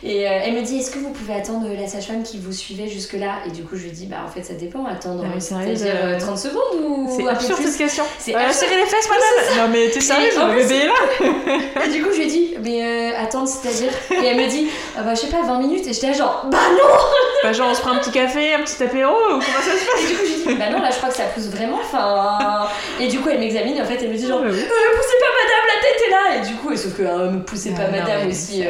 [0.03, 3.41] et elle me dit Est-ce que vous pouvez attendre la sage-femme qui vous suivait jusque-là?
[3.47, 5.25] Et du coup, je lui dis Bah, en fait, ça dépend, attendre.
[5.27, 7.69] Ah c'est-à-dire euh, euh, 30 secondes ou C'est un peu absurde plus?
[7.69, 8.05] cette question.
[8.19, 8.53] C'est absurde.
[8.55, 12.17] serrer les fesses, madame Non mais t'es en le bébé là Et du coup, je
[12.19, 13.91] lui ai dit, mais euh, attends, c'est-à-dire?
[14.11, 14.69] Et elle me dit,
[14.99, 15.87] ah bah je sais pas, 20 minutes.
[15.87, 16.95] Et j'étais genre, bah non
[17.43, 19.87] Bah genre on se prend un petit café, un petit apéro, ou comment ça se
[19.87, 21.49] passe Et du coup, je lui dit, bah non, là je crois que ça pousse
[21.49, 21.79] vraiment.
[21.83, 22.69] Enfin.
[23.01, 25.33] Et du coup, elle m'examine, et en fait, elle me dit, genre, euh, poussez pas
[25.43, 27.83] madame, la tête est là Et du coup, et sauf que euh, me poussez pas
[27.87, 28.63] Ah, non, madame aussi,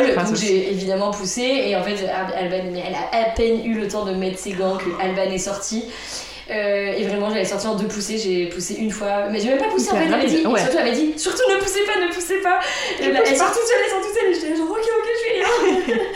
[0.00, 0.14] lol.
[0.30, 3.86] Donc j'ai évidemment poussé, et en fait, Al- Alban, elle a à peine eu le
[3.88, 5.84] temps de mettre ses gants que Alban est sorti.
[6.50, 9.58] Euh, et vraiment, j'avais sorti en deux poussées, j'ai poussé une fois, mais j'ai même
[9.58, 10.04] pas poussé en fait.
[10.04, 10.60] Elle m'a dit, ouais.
[10.60, 12.60] surtout, elle dit, surtout ne poussez pas, ne poussez pas.
[13.00, 13.26] Et là, pas.
[13.26, 16.04] sont toutes seules, elles sont toutes seules, et j'étais genre, ok, ok, je vais rien.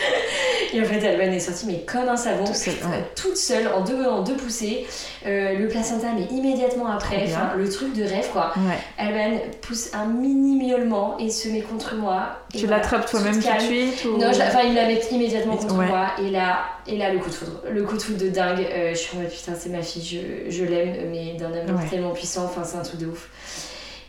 [0.73, 3.05] Et en fait, Alban est sortie, mais comme un savon, Tout seul, ouais.
[3.15, 4.87] toute seule, en deux, en deux poussées.
[5.25, 7.25] Euh, le placenta, mais immédiatement après.
[7.27, 8.53] Enfin, le truc de rêve, quoi.
[8.57, 8.77] Ouais.
[8.97, 12.39] Alban pousse un mini miaulement et se met contre moi.
[12.51, 14.17] Tu voilà, l'attrapes toi-même tout de suite ou...
[14.17, 16.07] Non, enfin, il la met immédiatement contre moi.
[16.19, 17.61] Et là, et là, le coup de foudre.
[17.69, 18.65] Le coup de foudre de dingue.
[18.71, 21.79] Euh, je suis en mode putain, c'est ma fille, je, je l'aime, mais d'un amour
[21.81, 21.89] Ouais.
[21.89, 22.45] tellement puissant.
[22.45, 23.29] Enfin, c'est un truc de ouf.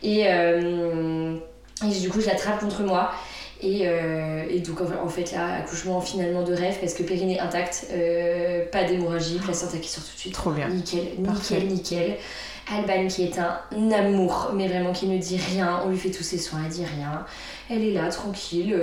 [0.03, 1.35] Et, euh,
[1.83, 3.11] et du coup, je l'attrape contre moi.
[3.61, 7.87] Et, euh, et donc, en fait- là, accouchement finalement de rêve parce que périnée intact,
[7.93, 10.33] euh, pas d'hémorragie, placenta qui sort tout de suite.
[10.33, 10.67] Trop bien.
[10.67, 11.61] Nickel, Parfait.
[11.61, 12.17] nickel, nickel.
[12.67, 15.81] Alban qui est un amour, mais vraiment qui ne dit rien.
[15.85, 17.23] On lui fait tous ses soins, elle dit rien.
[17.69, 18.75] Elle est là, tranquille.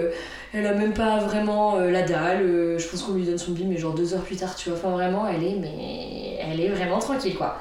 [0.55, 2.43] Elle a même pas vraiment euh, la dalle.
[2.43, 4.69] euh, Je pense qu'on lui donne son bim, mais genre deux heures plus tard, tu
[4.71, 4.79] vois.
[4.79, 7.59] Enfin, vraiment, elle est, mais elle est vraiment tranquille, quoi.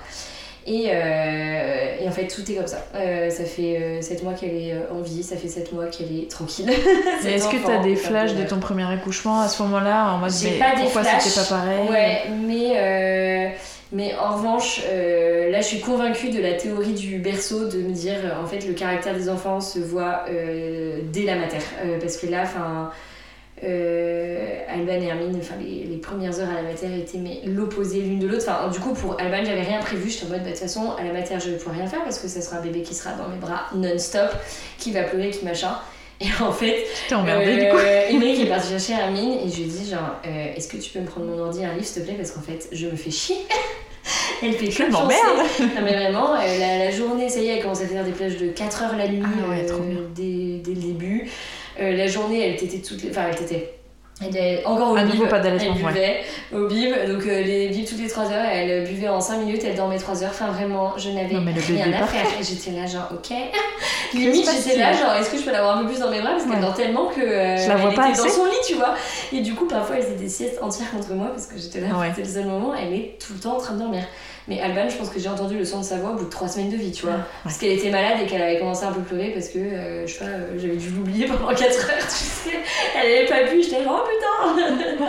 [0.67, 2.85] Et, euh, et en fait, tout est comme ça.
[2.93, 6.69] Ça fait 7 mois qu'elle est en vie, ça fait 7 mois qu'elle est tranquille.
[7.23, 10.17] Mais Est-ce que enfant, t'as des flashs de ton premier accouchement à ce moment-là en
[10.19, 13.55] mode mais pas des pourquoi c'était pas pareil Ouais, mais,
[13.91, 17.91] mais en revanche, euh, là je suis convaincue de la théorie du berceau, de me
[17.91, 21.57] dire euh, en fait le caractère des enfants se voit euh, dès la mater.
[21.99, 22.91] Parce que là, enfin.
[23.63, 28.45] Alban et Hermine, enfin les, premières heures à la mater étaient l'opposé l'une de l'autre.
[28.47, 30.09] Enfin, du coup, pour Alban, j'avais rien prévu.
[30.09, 32.03] J'étais en mode, bah, de toute façon, à la mater, je vais pouvoir rien faire
[32.03, 34.31] parce que ça sera un bébé qui sera dans mes bras non-stop,
[34.79, 35.75] qui va pleurer, qui machin.
[36.22, 39.55] Et en fait, T'es emmerdée du coup euh, Émeric est parti chercher Hermine et je
[39.57, 41.74] lui ai dit genre euh, est-ce que tu peux me prendre mon ordi et un
[41.74, 42.15] livre s'il te plaît?
[42.17, 43.38] Parce qu'en fait je me fais chier.
[44.43, 45.38] Elle fait que de m'emmerde.
[45.59, 48.11] Non mais vraiment, euh, la, la journée, ça y est, elle commence à faire des
[48.11, 49.99] plages de 4 heures la nuit Ah ouais, euh, trop bien.
[50.15, 51.30] dès, dès le début.
[51.80, 53.11] Euh, la journée, elle t'était toutes les...
[53.11, 53.74] Enfin, elle t'était...
[54.22, 56.22] Elle était encore au À bib, nouveau, pas d'allaitement, elle buvait
[56.53, 59.61] au bib, donc euh, les bibs toutes les 3 heures, elle buvait en 5 minutes,
[59.65, 62.26] elle dormait 3 heures, enfin vraiment, je n'avais rien à faire.
[62.39, 63.36] Et j'étais là genre, ok.
[64.13, 66.32] Limite, j'étais là genre, est-ce que je peux l'avoir un peu plus dans mes bras?
[66.32, 66.61] Parce qu'elle Ouais.
[66.61, 68.36] dort tellement que euh, Je la vois elle pas était dans assez.
[68.36, 68.93] son lit, tu vois.
[69.34, 71.88] Et du coup, parfois, elle faisait des siestes entières contre moi parce que j'étais là,
[71.97, 72.07] Ouais.
[72.15, 74.03] c'était le seul moment, elle est tout le temps en train de dormir.
[74.51, 76.29] Mais Alban, je pense que j'ai entendu le son de sa voix au bout de
[76.29, 77.19] 3 semaines de vie, tu vois.
[77.41, 80.11] Parce qu'elle était malade et qu'elle avait commencé un peu pleurer parce que, euh, je
[80.11, 82.49] sais pas, euh, j'avais dû l'oublier pendant 4 heures, tu sais.
[83.01, 85.07] Elle avait pas pu, j'étais genre, oh putain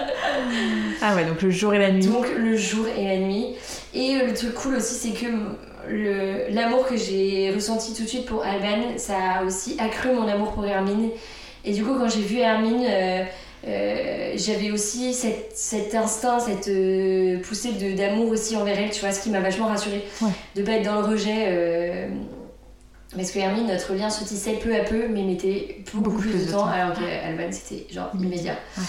[1.02, 2.06] Ah ouais, donc le jour et la nuit.
[2.06, 3.56] donc le jour et la nuit.
[3.94, 5.26] Et euh, le truc cool aussi, c'est que
[6.54, 10.52] l'amour que j'ai ressenti tout de suite pour Alban, ça a aussi accru mon amour
[10.52, 11.10] pour Hermine.
[11.64, 12.86] Et du coup, quand j'ai vu Hermine,
[13.66, 19.00] euh, j'avais aussi cette- cet instinct, cette euh, poussée de- d'amour aussi envers elle, tu
[19.00, 20.04] vois, ce qui m'a vachement rassurée.
[20.20, 20.30] Ouais.
[20.56, 21.46] De pas être dans le rejet.
[21.48, 22.08] euh,
[23.14, 26.46] parce que Hermine, notre lien se tissait peu à peu, mais mettait beaucoup, Beaucoup plus,
[26.46, 28.56] de temps, alors qu'Alban, c'était genre immédiat.
[28.78, 28.84] Ouais.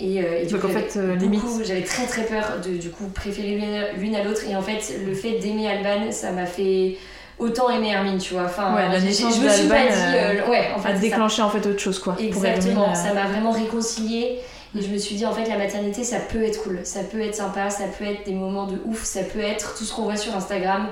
[0.00, 2.76] Et, euh, et du Donc, coup, en j'avais fait, euh, j'avais très très peur de
[2.78, 3.60] du coup préférer
[3.98, 4.42] l'une à l'autre.
[4.48, 6.96] Et en fait, le fait d'aimer Alban, ça m'a fait
[7.38, 8.44] autant aimer Hermine, tu vois.
[8.44, 9.92] Enfin, Ouais, la naissance je me suis pas dit.
[9.92, 12.14] euh, ouais, en fait, a déclenché en fait autre chose quoi.
[12.14, 14.38] pour Exactement, Hermine, euh, ça m'a vraiment réconciliée.
[14.78, 17.20] Et je me suis dit, en fait, la maternité, ça peut être cool, ça peut
[17.22, 20.02] être sympa, ça peut être des moments de ouf, ça peut être tout ce qu'on
[20.02, 20.88] voit sur Instagram,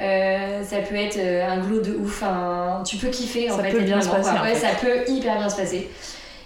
[0.00, 3.62] euh, ça peut être euh, un glow de ouf, un- tu peux kiffer en Ça
[3.62, 3.70] fait.
[3.70, 4.40] peut bien se passer, quoi.
[4.40, 4.66] en Ouais, fait.
[4.66, 5.88] ça peut hyper bien se passer.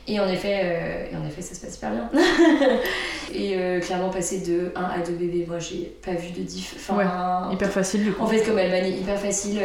[0.09, 2.11] Et en effet, euh, et en effet ça se passe hyper bien.
[3.34, 6.74] et euh, clairement, passer de 1 à 2 bébés, moi j'ai pas vu de diff.
[6.76, 8.22] Enfin, hyper facile du coup.
[8.22, 9.59] en fait, comme Alban est hyper facile,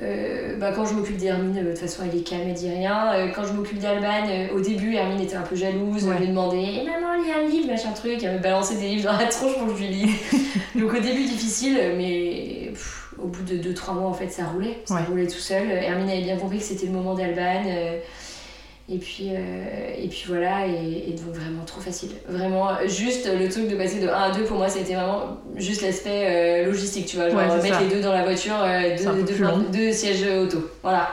[0.00, 3.28] euh, bah, quand je m'occupe d'Hermine, de toute façon, elle est calme, elle dit rien.
[3.34, 6.14] Quand je m'occupe d'Alban, au début, Hermine était un peu jalouse, Ouais.
[6.18, 8.22] elle me demandait Eh, Maman, lis un livre, machin truc.
[8.22, 10.14] Elle me balançait des livres dans la tronche pour que je lui lise.
[10.76, 14.78] Donc au début, difficile, mais pff, au bout de 2-3 mois, en fait, ça roulait.
[14.84, 15.00] Ça Ouais.
[15.08, 15.70] roulait tout seul.
[15.70, 17.62] Hermine avait bien compris que c'était le moment d'Alban.
[18.88, 22.10] Et puis, euh, et puis voilà, et, et donc vraiment trop facile.
[22.28, 25.82] Vraiment, juste le truc de passer de 1 à 2, pour moi, c'était vraiment juste
[25.82, 26.26] l'aspect
[26.64, 27.28] euh, logistique, tu vois.
[27.28, 27.82] Genre Ouais, c'est mettre ça.
[27.82, 28.96] les deux dans la voiture, euh,
[29.72, 30.70] deux, sièges auto.
[30.82, 31.10] Voilà.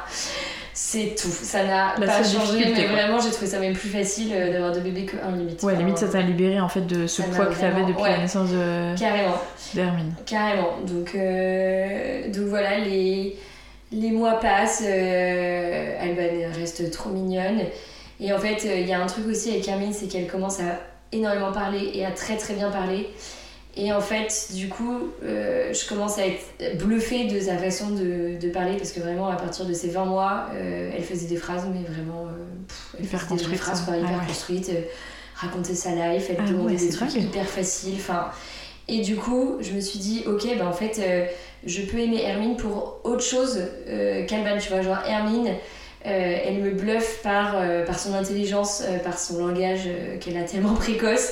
[0.76, 1.28] C'est tout.
[1.30, 4.80] Ça n'a La pas changé, mais vraiment, j'ai trouvé ça même plus facile d'avoir deux
[4.82, 5.62] bébés que un limite.
[5.64, 8.12] Ouais, Enfin, limite ça t'a libéré en fait de ce poids que t'avais depuis ouais.
[8.12, 9.36] la naissance de- Carrément.
[9.76, 10.14] d'Hermine.
[10.26, 10.70] Carrément.
[10.86, 11.16] Donc,
[12.36, 13.36] donc voilà, les,
[13.94, 17.62] les mois passent, euh, Alban reste trop mignonne.
[18.20, 20.60] Et en fait, euh, il y a un truc aussi avec Hermine, c'est qu'elle commence
[20.60, 20.80] à
[21.12, 23.10] énormément parler et à très très bien parler.
[23.76, 28.38] Et en fait, du coup, euh, je commence à être bluffée de sa façon de,
[28.40, 31.38] de parler parce que vraiment, à partir de ses 20 mois, euh, elle faisait des
[31.38, 34.28] phrases, mais vraiment, euh, pff, elle Hyper faisait des phrases, quoi, hyper Ah ouais.
[34.28, 34.72] construites,
[35.36, 37.24] raconter sa life, elle Ah demandait ouais, des trucs dingue.
[37.24, 37.98] hyper faciles.
[38.88, 41.02] Et du coup, je me suis dit, ok, bah en fait,
[41.66, 44.82] je peux aimer Hermine pour autre chose euh, qu'Alban, tu vois.
[44.82, 45.54] Genre, Hermine,
[46.06, 49.88] euh, elle me bluffe par, euh, par son intelligence, euh, par son langage
[50.20, 51.32] qu'elle a tellement précoce.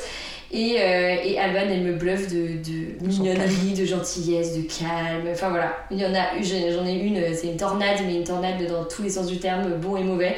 [0.53, 5.29] Et, et Alban, elle me bluffe de, de mignonnerie, de gentillesse, de calme.
[5.31, 8.67] Enfin voilà, il y en a, j'en ai une, c'est une tornade, mais une tornade
[8.67, 10.35] dans tous les sens du terme, bon et mauvais.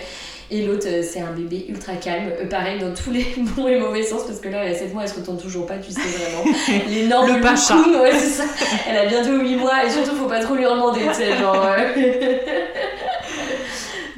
[0.55, 2.29] Et l'autre, euh, c'est un bébé ultra calme.
[2.39, 4.93] Euh, pareil, dans tous les bons et mauvais sens, parce que là, elle a 7
[4.93, 6.57] mois, elle se retourne toujours pas, tu sais vraiment.
[6.89, 7.75] L'énorme Le pacha.
[7.75, 8.43] ouais, c'est ça.
[8.87, 11.35] Elle a bientôt 8 mois, et surtout, faut pas trop lui en demander, tu sais,
[11.37, 11.55] genre.
[11.65, 12.37] euh.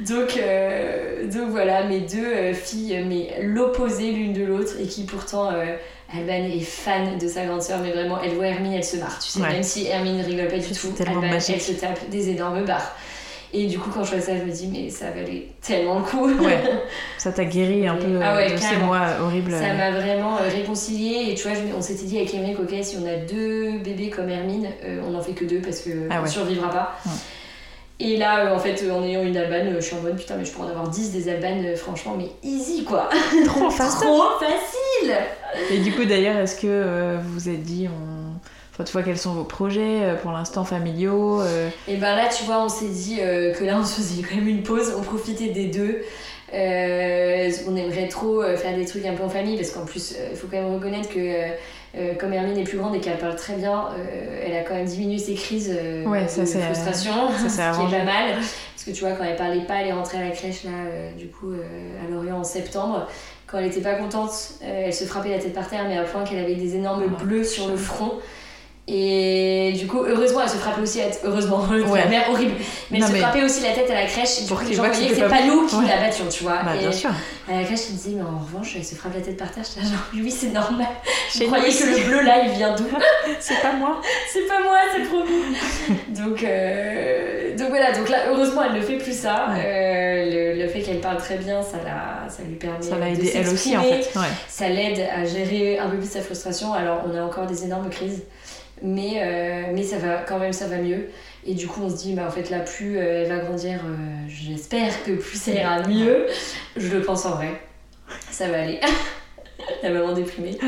[0.00, 5.50] donc, euh, donc voilà, mes deux filles, mais l'opposé l'une de l'autre, et qui pourtant.
[5.52, 5.74] euh,
[6.14, 9.18] Alban est fan de sa grande sœur, mais vraiment, elle voit Hermine, elle se marre.
[9.18, 9.48] Tu sais, Ouais.
[9.54, 11.56] même si Hermine ne rigole pas du tout, tellement Alban, magique.
[11.56, 12.94] elle se tape des énormes barres.
[13.58, 16.04] Et du coup, quand je vois ça, je me dis, mais ça valait tellement le
[16.04, 16.26] coup.
[16.44, 16.60] Ouais.
[17.18, 19.50] Ça t'a guéri un peu Ah euh, ouais, de ces mois horribles.
[19.52, 21.30] Ça m'a vraiment euh, réconciliée.
[21.30, 24.10] Et tu vois, je- on s'était dit avec Émeric, ok, si on a deux bébés
[24.10, 26.28] comme Hermine, euh, on n'en fait que deux parce que Ah ouais.
[26.28, 26.96] survivra pas.
[27.98, 30.16] Et là, euh, en fait, euh, en ayant une Alban, euh, je suis en mode
[30.16, 33.08] putain, mais je pourrais en avoir 10 des Alban, euh, franchement, mais easy quoi.
[33.46, 34.00] trop fast.
[34.02, 35.14] Trop facile
[35.70, 38.25] Et du coup, d'ailleurs, est-ce que euh, vous vous êtes dit, on...
[38.76, 42.28] enfin, tu vois, quels sont vos projets euh, pour l'instant familiaux euh, Et ben là,
[42.28, 44.92] tu vois, on s'est dit euh, que là, on se faisait quand même une pause,
[44.98, 46.02] on profitait des deux.
[46.54, 50.36] Euh, on aimerait trop faire des trucs un peu en famille parce qu'en plus, il
[50.36, 53.54] faut quand même reconnaître que euh, comme Hermine est plus grande et qu'elle parle très
[53.54, 57.94] bien, euh, elle a quand même diminué ses crises Ouais, de frustration, ça, ce qui
[57.94, 58.34] est pas mal.
[58.34, 60.70] Parce que tu vois, quand elle parlait pas, elle est rentrée à la crèche là,
[61.18, 63.08] du coup, à Lorient en septembre.
[63.46, 64.30] Quand elle était pas contente,
[64.62, 67.24] elle se frappait la tête par terre, mais à point qu'elle avait des énormes Oh,
[67.24, 68.12] bleus sur le front.
[68.88, 71.20] Et du coup, heureusement, elle se frappait aussi la tête.
[71.24, 71.98] Heureusement, Ouais.
[71.98, 72.52] la mère horrible.
[72.90, 74.46] Mais elle Non, se mais- frappait aussi la tête à la crèche.
[74.46, 75.88] Pour qu'ils voient que c'est pas- pas nous qui Ouais.
[75.88, 76.62] la battions, tu vois.
[76.64, 77.10] Bah, et bien sûr.
[77.50, 79.50] à la crèche, ils me disaient, mais en revanche, elle se frappe la tête par
[79.50, 79.64] terre.
[79.64, 80.86] J'étais genre, oui, c'est normal.
[81.34, 82.84] Je croyais que le bleu là, il vient d'où?
[83.40, 84.00] C'est pas moi.
[84.32, 85.30] C'est pas moi, c'est promis.
[86.10, 89.48] donc, euh, donc voilà, donc là, heureusement, elle ne fait plus ça.
[89.50, 89.62] Ouais.
[89.66, 93.06] Euh, le, le fait qu'elle parle très bien, ça, la, ça lui permet Ça l'a
[93.06, 94.08] de aidé elle aussi, en fait.
[94.48, 96.72] Ça l'aide à gérer un peu plus sa frustration.
[96.72, 98.22] Alors, on a encore des énormes crises,
[98.82, 101.08] mais, euh, mais ça va quand même, ça va mieux.
[101.46, 103.80] Et du coup, on se dit, bah, en fait, là, plus euh, elle va grandir,
[103.84, 106.26] euh, j'espère que plus ça ira mieux.
[106.76, 107.60] Je le pense en vrai.
[108.30, 108.80] Ça va aller.
[109.82, 110.58] La maman déprimée.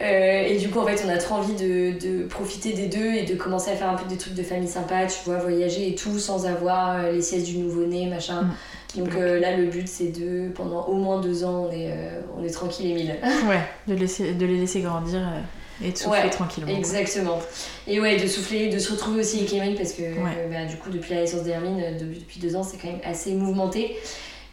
[0.00, 3.14] Euh, et du coup, en fait, on a trop envie de, de profiter des deux
[3.14, 5.88] et de commencer à faire un peu des trucs de famille sympa, tu vois, voyager
[5.88, 8.42] et tout, sans avoir euh, les siestes du nouveau-né, machin.
[8.42, 8.54] Mm.
[8.96, 12.20] Donc euh, là, le but, c'est de, pendant au moins deux ans, on est, euh,
[12.36, 13.16] on est tranquille et mille.
[13.48, 15.40] Ouais, de, laisser, de les laisser grandir euh,
[15.82, 16.76] et de souffler Ouais, tranquillement.
[16.76, 17.40] Exactement.
[17.86, 20.30] Et ouais, de souffler, de se retrouver aussi avec Emile parce que Ouais.
[20.38, 22.88] euh, bah, du coup, depuis la naissance d'Hermine, euh, de- depuis deux ans, c'est quand
[22.88, 23.96] même assez mouvementé.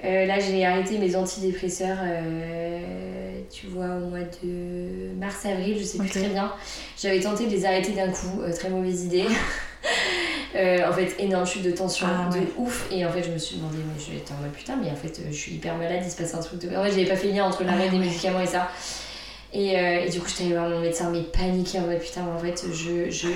[0.04, 6.00] Euh, là, j'ai arrêté mes antidépresseurs, euh, tu vois, au mois de mars-avril, je sais
[6.00, 6.52] plus très bien.
[7.00, 9.26] J'avais tenté de les arrêter d'un coup, euh, très mauvaise idée.
[10.54, 12.46] En fait, énorme chute de tension, Ah, de ouais.
[12.58, 12.86] ouf.
[12.92, 14.96] Et en fait, je me suis demandé, mais je j'étais en mode putain, mais en
[14.96, 16.76] fait, je suis hyper malade, il se passe un truc de.
[16.76, 18.06] En fait, j'avais pas fait le lien entre l'arrêt Ah, des ouais.
[18.06, 18.70] médicaments et ça.
[19.54, 22.22] Et, euh, et du coup, j'étais allée voir mon médecin, mais paniquée en mode putain,
[22.22, 23.28] en fait, je, je,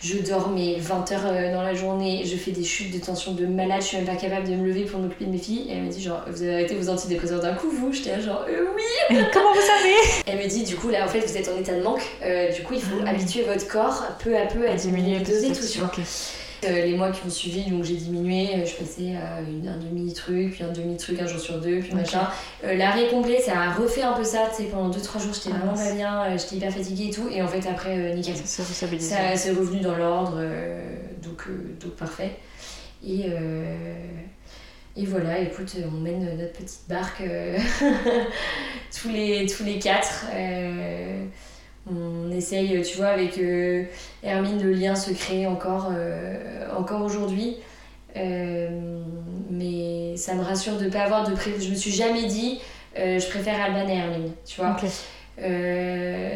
[0.00, 3.32] je dors mais 20 heures euh, dans la journée, je fais des chutes de tension
[3.32, 5.66] de malade, je suis même pas capable de me lever pour m'occuper de mes filles.
[5.68, 7.92] Et elle m'a dit, genre, vous avez arrêté vos antidépresseurs d'un coup, vous?
[7.92, 9.16] J'étais genre, euh, oui.
[9.32, 10.22] Comment vous savez?
[10.26, 12.52] Elle me dit, du coup, là, en fait, vous êtes en état de manque, euh,
[12.52, 15.44] du coup, il faut Ah habituer votre corps peu à peu à diminuer les doses
[15.44, 15.90] et tout, tu vois.
[16.64, 19.78] Euh, les mois qui ont suivi, donc j'ai diminué, euh, je passais à une, un
[19.78, 22.28] demi-truc, puis un demi-truc un jour sur deux, puis machin.
[22.64, 25.50] Euh, L'arrêt complet, ça a refait un peu ça, tu sais, pendant 2-3 jours, j'étais
[25.54, 28.14] Ah, vraiment pas bien, euh, j'étais hyper fatiguée et tout, et en fait, après, euh,
[28.14, 28.36] nickel.
[28.36, 28.62] Ça.
[29.08, 32.32] Ça c'est revenu dans l'ordre, euh, donc, euh, donc parfait.
[33.02, 33.94] Et, euh,
[34.96, 37.56] et voilà, écoute, on mène notre petite barque euh,
[39.00, 40.26] tous, les, tous les quatre.
[41.90, 43.84] On essaye, tu vois, avec euh,
[44.22, 47.56] Hermine, le lien se crée encore, euh, encore aujourd'hui.
[48.16, 48.68] Euh,
[49.50, 51.52] mais ça me rassure de ne pas avoir de pré...
[51.60, 52.60] Je me suis jamais dit,
[52.96, 54.76] je préfère Alban et Hermine, tu vois.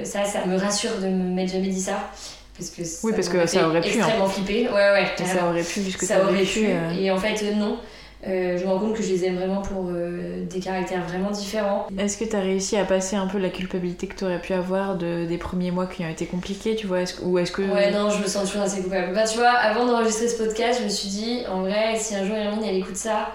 [0.05, 2.11] Ça, ça me rassure de me m'être jamais dit ça.
[2.57, 3.93] Parce que Oui, parce que ça aurait pu, hein.
[3.97, 4.69] extrêmement flipper.
[4.69, 6.67] Ouais, ouais, Ça aurait pu, puisque Ça aurait pu.
[6.69, 7.79] euh, Et en fait, non.
[8.27, 11.31] Euh, je me rends compte que je les aime vraiment pour euh, des caractères vraiment
[11.31, 11.87] différents.
[11.99, 14.55] Est-ce que tu as réussi à passer un peu la culpabilité que tu aurais pu
[14.55, 17.01] avoir de, des premiers mois qui ont été compliqués, tu vois?
[17.23, 17.63] Ou est-ce que.
[17.63, 19.15] Ouais, non, je me sens toujours assez coupable.
[19.15, 22.25] Bah, tu vois, avant d'enregistrer ce podcast, je me suis dit, en vrai, si un
[22.25, 23.29] jour Hermine, elle écoute ça,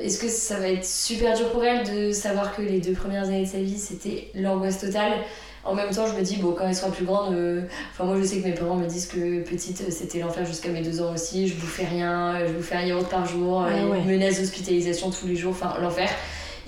[0.00, 3.24] est-ce que ça va être super dur pour elle de savoir que les deux premières
[3.24, 5.12] années de sa vie, c'était l'angoisse totale?
[5.64, 8.16] En même temps, je me dis, bon, quand elle sera plus grande, euh, enfin, moi
[8.20, 11.00] je sais que mes parents me disent que petite, euh, c'était l'enfer jusqu'à mes deux
[11.00, 11.46] ans aussi.
[11.46, 14.00] Je bouffais rien, euh, je bouffais un yaourt par jour, Ah ouais.
[14.04, 16.08] menace d'hospitalisation tous les jours, enfin, l'enfer.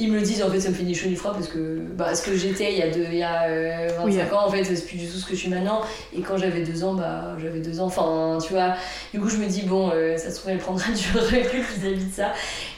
[0.00, 1.78] Ils me le disent, en fait, ça me fait ni chaud ni froid parce que
[1.96, 4.20] bah, ce que j'étais il y a, deux, il y a euh, 25 Oui.
[4.36, 5.82] ans, en fait, c'est plus du tout ce que je suis maintenant.
[6.16, 8.74] Et quand j'avais deux ans, bah, j'avais deux ans, enfin, tu vois.
[9.12, 12.06] Du coup, je me dis, bon, euh, ça se trouve, elle prendra du recul vis-à-vis
[12.06, 12.32] de ça.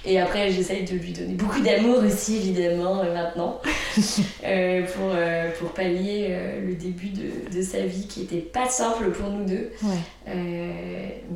[0.06, 3.60] Et après, j'essaye de lui donner beaucoup d'amour aussi, évidemment, euh, maintenant,
[4.44, 8.68] euh, pour, euh, pour pallier euh, le début de, de sa vie qui était pas
[8.68, 9.72] simple pour nous deux.
[9.82, 10.32] Ouais.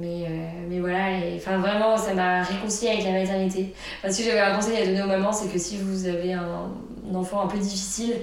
[0.00, 0.26] Mais,
[0.68, 3.74] mais voilà, et, enfin vraiment, ça m'a réconciliée avec la maternité.
[3.98, 6.70] Enfin, si j'avais un conseil à donner aux mamans, c'est que si vous avez un,
[7.14, 8.14] enfant un peu difficile,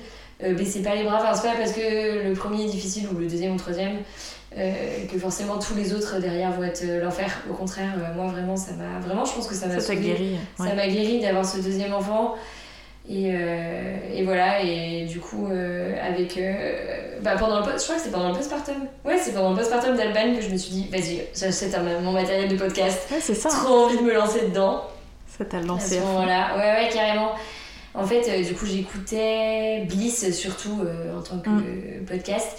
[0.41, 1.17] baissez pas les bras.
[1.21, 3.97] Enfin, c'est pas parce que le premier est difficile ou le deuxième ou le troisième
[4.57, 7.43] euh, que forcément tous les autres derrière vont être euh, l'enfer.
[7.49, 8.99] Au contraire, moi vraiment, ça m'a.
[8.99, 10.37] Vraiment, je pense que ça m'a Ça guéri.
[10.57, 12.35] Ça m'a guéri d'avoir ce deuxième enfant.
[13.09, 13.29] Et,
[14.13, 16.37] et, voilà, et du coup, avec.
[17.21, 18.75] bah pendant le je crois que c'est pendant le postpartum.
[19.05, 22.49] Ouais, c'est pendant le postpartum d'Alban que je me suis dit, vas-y, j'achète mon matériel
[22.49, 23.07] de podcast.
[23.09, 23.47] Ouais, c'est ça.
[23.47, 24.83] Trop envie de me lancer dedans.
[25.37, 25.99] Ça t'a lancé.
[25.99, 27.31] À ce moment-là, ouais, ouais, carrément.
[27.97, 32.05] En fait, euh, du coup, j'écoutais Bliss surtout euh, en tant que mm.
[32.05, 32.57] podcast.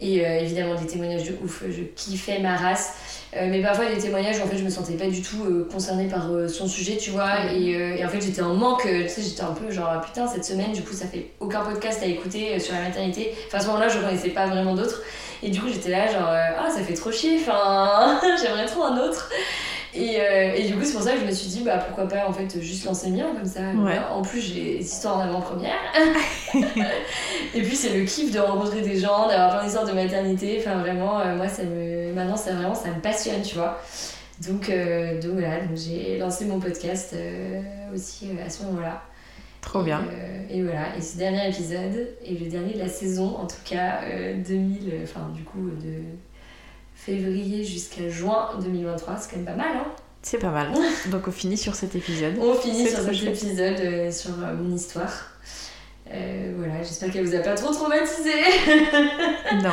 [0.00, 1.62] Et euh, évidemment, des témoignages de ouf.
[1.68, 2.94] Je kiffais ma race.
[3.34, 6.66] mais parfois, des témoignages, en fait, je me sentais pas du tout concernée par son
[6.66, 7.52] sujet, tu vois.
[7.52, 8.82] Et, en fait, j'étais en manque.
[8.82, 12.02] Tu sais, j'étais un peu genre, putain, cette semaine, du coup, ça fait aucun podcast
[12.02, 13.34] à écouter sur la maternité.
[13.46, 15.02] Enfin, à ce moment-là, je connaissais pas vraiment d'autres.
[15.42, 17.38] Et du coup, j'étais là, genre, ah, ça fait trop chier.
[17.40, 19.30] Enfin, j'aimerais trop un autre.
[19.94, 22.06] Et, euh, et, du coup, c'est pour ça que je me suis dit, bah pourquoi
[22.06, 23.60] pas en fait juste lancer le mien comme ça.
[24.12, 25.78] En plus, j'ai des histoires en avant-première.
[27.54, 30.58] et puis, c'est le kiff de rencontrer des gens, d'avoir plein d'histoires de maternité.
[30.60, 32.12] Enfin, vraiment, euh, moi, ça me...
[32.12, 33.80] maintenant, ça, vraiment, ça me passionne, tu vois.
[34.46, 37.16] Donc, euh, donc voilà, donc j'ai lancé mon podcast
[37.92, 39.02] aussi à ce moment-là.
[39.62, 40.04] Trop bien.
[40.50, 44.00] Et, voilà, et ce dernier épisode est le dernier de la saison, en tout cas
[44.46, 46.02] 2000, enfin du coup de
[47.08, 49.86] février jusqu'à juin 2023, c'est quand même pas mal, hein
[50.22, 50.72] C'est pas mal.
[51.10, 52.34] Donc on finit sur cet épisode.
[52.40, 55.30] On finit sur cet épisode euh, sur euh, mon histoire.
[56.10, 58.32] Euh, voilà, j'espère qu'elle vous a pas trop traumatisé.
[59.62, 59.70] non,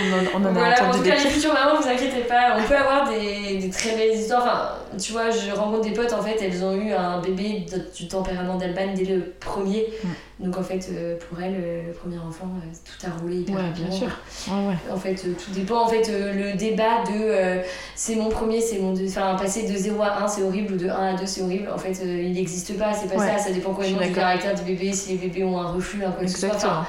[0.00, 2.22] on en, on en voilà, a entendu en tout cas, les futures mamans, vous inquiétez
[2.22, 4.42] pas, on peut avoir des, des, très belles histoires.
[4.42, 8.08] Enfin, tu vois, je rencontre des potes, en fait, elles ont eu un bébé du
[8.08, 9.86] tempérament d'Alban dès le premier.
[10.02, 10.08] Mm.
[10.38, 13.56] Donc en fait, euh, pour elle, euh, le premier enfant, euh, tout a roulé hyper
[13.56, 14.08] ouais, bien sûr.
[14.48, 14.92] Ouais, ouais.
[14.92, 15.84] En fait, tout dépend.
[15.84, 17.62] En fait, le débat de
[17.94, 19.24] c'est mon premier, c'est mon deuxième.
[19.24, 21.68] Enfin, passer de 0 à 1, c'est horrible, ou de 1 à 2, c'est horrible.
[21.74, 23.38] En fait, il n'existe pas, c'est pas ça.
[23.38, 26.38] Ça dépend complètement du caractère du bébé, si les bébés ont un reflux, un ce
[26.38, 26.86] soit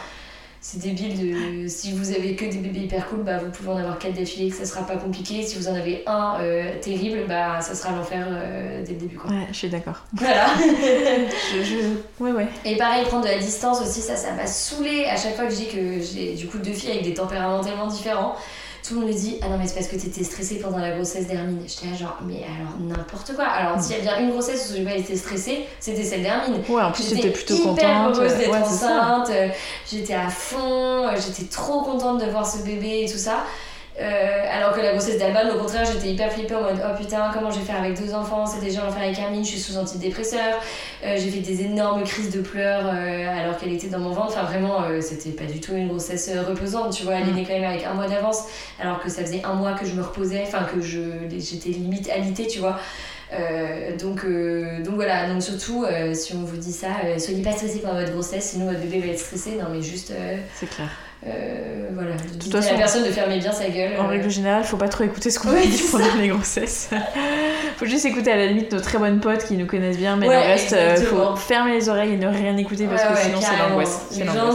[0.61, 1.17] c'est débile
[1.63, 4.13] de si vous avez que des bébés hyper cool bah vous pouvez en avoir quatre
[4.15, 4.51] d'affilée.
[4.51, 5.43] Ça sera pas compliqué.
[5.43, 9.17] Si vous en avez un euh, terrible bah ça sera l'enfer euh, dès le début
[9.17, 9.29] quoi.
[9.31, 10.03] Ouais je suis d'accord.
[10.13, 10.47] Voilà.
[10.57, 12.23] Je, je...
[12.23, 12.47] ouais ouais.
[12.65, 15.51] Et pareil prendre de la distance aussi ça ça m'a saoulé à chaque fois que
[15.51, 18.35] je dis que j'ai du coup deux filles avec des tempéraments tellement différents
[18.87, 20.91] tout le monde me dit Ah non, mais c'est parce que t'étais stressée pendant la
[20.91, 21.61] grossesse d'Hermine.
[21.67, 23.45] J'étais là, genre, mais alors n'importe quoi.
[23.45, 26.61] Alors, s'il y a bien une grossesse où j'ai pas été stressée, c'était celle d'Hermine.
[26.69, 28.17] Ouais, en plus, j'étais plutôt hyper contente.
[28.17, 29.31] heureuse d'être enceinte.
[29.89, 31.09] J'étais à fond.
[31.15, 33.43] J'étais trop contente de voir ce bébé et tout ça.
[33.99, 37.31] Euh, alors que la grossesse d'Alban, au contraire, j'étais hyper flippée en mode oh putain,
[37.33, 38.45] comment je vais faire avec deux enfants?
[38.45, 40.61] C'est déjà l'enfer avec Hermine, je suis sous antidépresseur.
[41.03, 44.33] Euh, j'ai fait des énormes crises de pleurs euh, alors qu'elle était dans mon ventre.
[44.37, 47.15] Enfin, vraiment, c'était pas du tout une grossesse reposante, tu vois.
[47.15, 48.43] Elle est née quand même avec un mois d'avance,
[48.79, 52.45] alors que ça faisait un mois que je me reposais, enfin, que j'étais limite alitée,
[52.45, 52.79] tu vois.
[53.99, 54.25] donc,
[54.83, 58.51] donc voilà, donc surtout si on vous dit ça, soyez pas stressés pendant votre grossesse,
[58.51, 59.51] sinon votre bébé va être stressé.
[59.59, 60.13] Non mais juste.
[60.53, 60.89] C'est clair.
[61.25, 63.99] Euh, voilà, de toute façon, la personne de fermer bien sa gueule.
[63.99, 64.07] En euh.
[64.07, 66.89] règle générale, faut pas trop écouter ce qu'on oui, dit pendant les grossesses.
[67.77, 70.27] faut juste écouter à la limite nos très bonnes potes qui nous connaissent bien, mais
[70.27, 73.57] le reste, euh, faut fermer les oreilles et ne rien écouter parce que sinon c'est
[73.57, 74.07] l'angoisse.
[74.15, 74.51] Les gens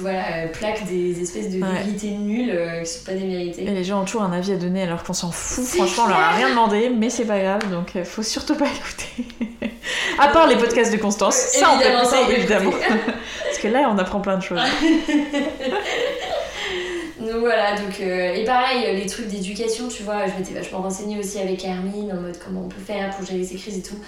[0.00, 3.64] voilà, plaquent des espèces de vérités nulles qui sont pas des vérités.
[3.64, 5.64] Et les gens ont toujours un avis à donner alors qu'on s'en fout.
[5.64, 8.66] Franchement, on leur a rien demandé, mais c'est pas grave, donc faut surtout pas
[9.38, 9.49] écouter.
[10.18, 12.72] À part les podcasts de Constance, ça on peut écouter évidemment.
[13.44, 14.60] parce que là, on apprend plein de choses.
[17.18, 21.18] donc voilà, donc, euh, et pareil, les trucs d'éducation, tu vois, je m'étais vachement renseignée
[21.18, 23.98] aussi avec Hermine en mode comment on peut faire pour gérer ses crises et tout.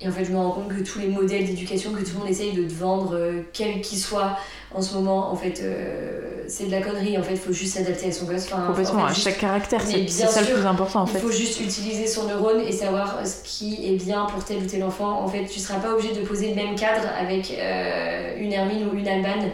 [0.00, 2.20] Et en fait, je me rends compte que tous les modèles d'éducation que tout le
[2.20, 4.36] monde essaye de te vendre, euh, quel qu'ils soient,
[4.74, 7.16] en ce moment, en fait, euh, c'est de la connerie.
[7.16, 8.46] En fait, il faut juste s'adapter à son gosse.
[8.46, 11.18] Complètement, à chaque caractère, c'est ça le plus important en fait.
[11.18, 14.66] Il faut juste utiliser son neurone et savoir ce qui est bien pour tel ou
[14.66, 15.22] tel enfant.
[15.22, 18.96] En fait, tu seras pas obligé de poser le même cadre avec une Hermine ou
[18.98, 19.50] une Albane.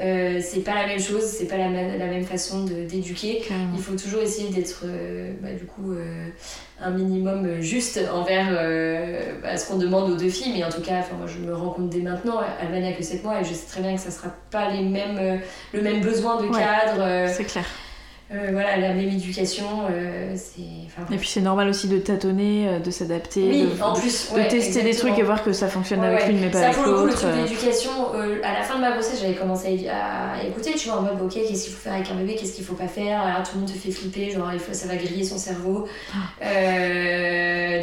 [0.00, 3.42] Euh, c'est pas la même chose, c'est pas la, la, même façon d'éduquer.
[3.74, 6.28] Il faut toujours essayer d'être euh, bah, du coup euh,
[6.82, 8.52] un minimum juste envers
[9.42, 11.70] bah, ce qu'on demande aux deux filles, mais en tout cas, moi je me rends
[11.70, 14.10] compte dès maintenant, elle n'a que 7 mois et je sais très bien que ça
[14.10, 15.40] sera pas les mêmes,
[15.72, 17.28] le même besoin de cadre.
[17.32, 17.64] c'est clair.
[18.32, 21.12] Euh, voilà, la même éducation, euh, c'est...
[21.12, 24.48] Et puis c'est normal aussi de tâtonner, euh, de s'adapter, oui, de, en plus, de
[24.48, 26.78] tester des trucs et voir que ça fonctionne avec l'une mais pas avec l'autre.
[26.78, 27.90] Ça pour le coup, le truc d'éducation,
[28.44, 31.32] à la fin de ma grossesse, j'avais commencé à, écouter, tu vois, en mode, ok,
[31.32, 33.60] qu'est-ce qu'il faut faire avec un bébé, qu'est-ce qu'il faut pas faire, alors tout le
[33.62, 35.88] monde te fait flipper, genre il faut, ça va griller son cerveau.
[36.14, 36.44] Ah.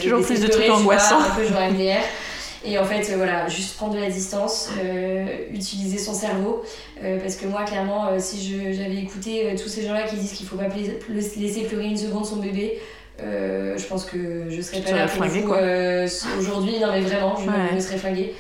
[0.02, 1.20] Toujours plus de trucs angoissants.
[1.20, 2.00] Un peu genre MDR.
[2.68, 6.64] Et en fait, euh, voilà, juste prendre de la distance, euh, utiliser son cerveau.
[7.02, 10.58] Euh, parce que moi, clairement, si j'avais écouté tous ces gens-là qui disent qu'il faut
[10.58, 10.68] pas
[11.10, 12.80] laisser pleurer une seconde son bébé,
[13.20, 16.08] je pense que je serais pas là pour vous euh,
[16.40, 16.80] aujourd'hui.
[16.80, 18.36] Non mais vraiment, je me serais flinguée.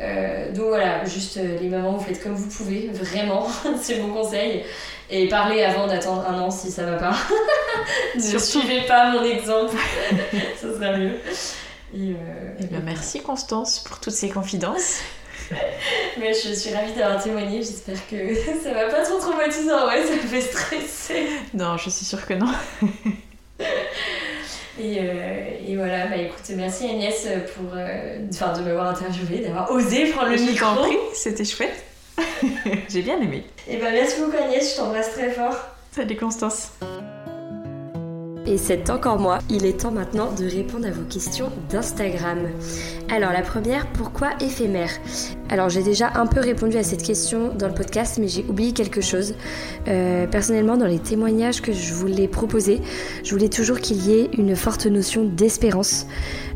[0.00, 3.46] Euh, donc voilà, juste les mamans, vous faites comme vous pouvez, vraiment,
[3.80, 4.64] c'est mon conseil.
[5.10, 7.16] Et parlez avant d'attendre un an si ça va pas.
[8.16, 9.76] ne suivez pas mon exemple,
[10.60, 11.12] ça sera mieux.
[11.94, 12.14] Et,
[12.60, 15.00] eh ben, merci Constance pour toutes ces confidences.
[16.18, 17.62] Mais je suis ravie d'avoir témoigné.
[17.62, 19.86] J'espère que ça va pas trop traumatisant.
[19.86, 21.26] Ouais, ça me fait stresser.
[21.54, 22.52] Non, je suis sûre que non.
[24.80, 30.06] Et, euh, et, voilà, bah écoute, merci Agnès pour, euh, de m'avoir interviewé, d'avoir osé
[30.12, 30.86] prendre le micro.
[31.14, 31.84] C'était chouette.
[32.88, 33.44] J'ai bien aimé.
[33.68, 35.56] Et bah merci beaucoup Agnès, je t'embrasse très fort.
[35.90, 36.70] Salut Constance
[38.48, 39.40] et c'est encore moi.
[39.50, 42.38] Il est temps maintenant de répondre à vos questions d'Instagram.
[43.10, 44.90] Alors la première, pourquoi éphémère?
[45.50, 48.72] Alors j'ai déjà un peu répondu à cette question dans le podcast, mais j'ai oublié
[48.72, 49.34] quelque chose.
[49.86, 52.80] Euh, personnellement, dans les témoignages que je voulais proposer,
[53.22, 56.06] je voulais toujours qu'il y ait une forte notion d'espérance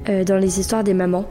[0.08, 1.26] euh, dans les histoires des mamans.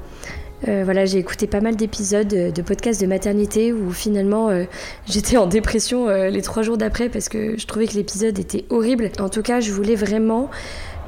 [0.68, 4.66] Euh, voilà, j'ai écouté pas mal d'épisodes de podcasts de maternité où finalement euh,
[5.08, 8.66] j'étais en dépression euh, les trois jours d'après parce que je trouvais que l'épisode était
[8.70, 9.10] horrible.
[9.20, 10.50] En tout cas, je voulais vraiment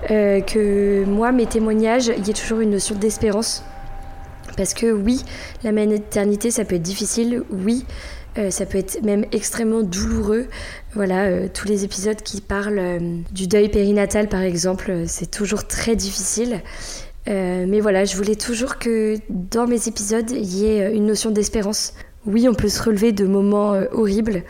[0.10, 3.64] que moi, mes témoignages, il y ait toujours une notion d'espérance.
[4.58, 5.24] Parce que oui,
[5.64, 7.86] la maternité, ça peut être difficile, oui,
[8.50, 10.48] ça peut être même extrêmement douloureux.
[10.94, 13.00] Voilà, tous les épisodes qui parlent
[13.32, 16.60] du deuil périnatal, par exemple, c'est toujours très difficile.
[17.28, 21.06] Euh, mais voilà, je voulais toujours que dans mes épisodes, il y ait euh, une
[21.06, 21.94] notion d'espérance.
[22.26, 24.44] Oui, on peut se relever de moments euh, horribles.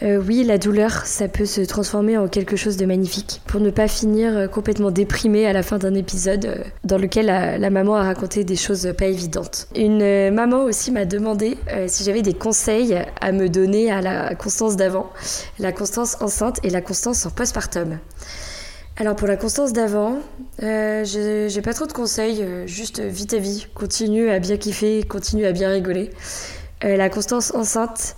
[0.00, 3.40] oui, la douleur, ça peut se transformer en quelque chose de magnifique.
[3.48, 7.96] Pour ne pas finir complètement déprimé à la fin d'un épisode dans lequel la, maman
[7.96, 9.66] a raconté des choses pas évidentes.
[9.74, 11.58] Une maman aussi m'a demandé
[11.88, 15.10] si j'avais des conseils à me donner à la constance d'avant,
[15.58, 17.98] la constance enceinte et la constance en postpartum.
[19.00, 20.18] Alors pour la constance d'avant,
[20.64, 25.04] euh, j'ai pas trop de conseils, euh, juste vite à vie, continue à bien kiffer,
[25.04, 26.10] continue à bien rigoler.
[26.82, 28.16] Euh, la constance enceinte,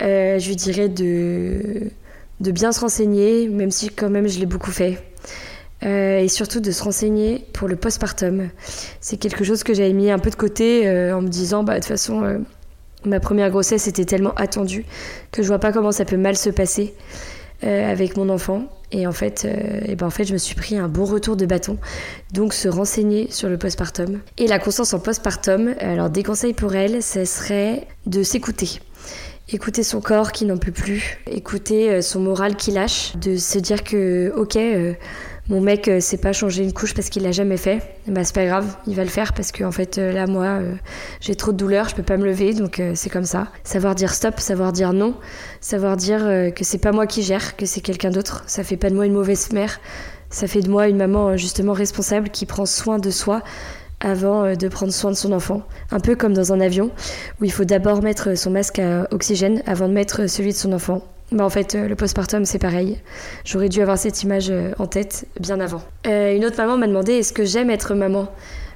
[0.00, 1.90] je lui dirais de,
[2.40, 4.96] de bien se renseigner, même si quand même je l'ai beaucoup fait.
[5.82, 8.48] et surtout de se renseigner pour le postpartum.
[9.02, 11.80] C'est quelque chose que j'avais mis un peu de côté en me disant, bah de
[11.80, 12.42] toute façon,
[13.04, 14.86] ma première grossesse était tellement attendue
[15.30, 16.94] que je vois pas comment ça peut mal se passer
[17.62, 18.68] avec mon enfant.
[18.92, 21.36] Et en fait, euh, et ben en fait, je me suis pris un bon retour
[21.36, 21.78] de bâton.
[22.32, 24.20] Donc, se renseigner sur le postpartum.
[24.38, 28.80] Et la constance en postpartum, alors des conseils pour elle, ce serait de s'écouter.
[29.48, 33.58] Écouter son corps qui n'en peut plus, écouter euh, son moral qui lâche, de se
[33.58, 34.94] dire que, ok, euh,
[35.48, 38.34] mon mec euh, sait pas changer une couche parce qu'il l'a jamais fait, bah c'est
[38.34, 40.74] pas grave, il va le faire parce que fait euh, là moi euh,
[41.20, 43.48] j'ai trop de douleur, je peux pas me lever donc c'est comme ça.
[43.62, 45.14] Savoir dire stop, savoir dire non,
[45.60, 46.20] savoir dire
[46.54, 49.06] que c'est pas moi qui gère, que c'est quelqu'un d'autre, ça fait pas de moi
[49.06, 49.80] une mauvaise mère,
[50.30, 53.42] ça fait de moi une maman justement responsable qui prend soin de soi
[54.00, 55.62] avant de prendre soin de son enfant.
[55.90, 56.90] Un peu comme dans un avion
[57.40, 60.72] où il faut d'abord mettre son masque à oxygène avant de mettre celui de son
[60.72, 61.02] enfant.
[61.32, 62.98] Bah en fait, euh, le postpartum, c'est pareil.
[63.44, 65.82] J'aurais dû avoir cette image euh, en tête bien avant.
[66.06, 68.28] Euh, une autre maman m'a demandé est-ce que j'aime être maman?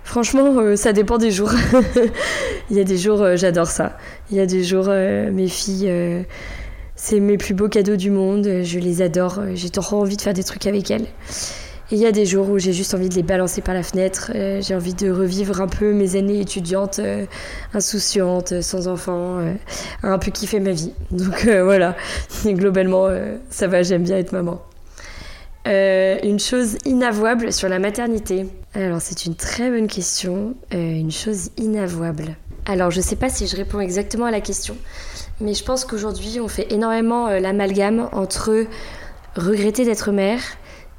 [0.02, 1.52] Franchement, ça dépend des jours.
[2.70, 3.96] Il y a des jours, j'adore ça.
[4.30, 5.92] Il y a des jours, mes filles,
[6.96, 8.62] c'est mes plus beaux cadeaux du monde.
[8.62, 9.40] Je les adore.
[9.54, 11.06] J'ai trop envie de faire des trucs avec elles
[11.92, 14.30] il y a des jours où j'ai juste envie de les balancer par la fenêtre.
[14.34, 17.26] Euh, j'ai envie de revivre un peu mes années étudiantes, euh,
[17.74, 19.54] insouciantes, sans enfants, euh,
[20.04, 20.92] un peu kiffer ma vie.
[21.10, 21.96] Donc voilà,
[22.46, 23.08] globalement,
[23.50, 24.62] ça va, j'aime bien être maman.
[25.66, 28.46] une chose inavouable sur la maternité.
[28.74, 30.54] Alors c'est une très bonne question.
[30.70, 32.36] une chose inavouable.
[32.66, 34.76] Alors je sais pas si je réponds exactement à la question,
[35.40, 38.66] mais je pense qu'aujourd'hui on fait énormément l'amalgame entre
[39.36, 40.40] regretter d'être mère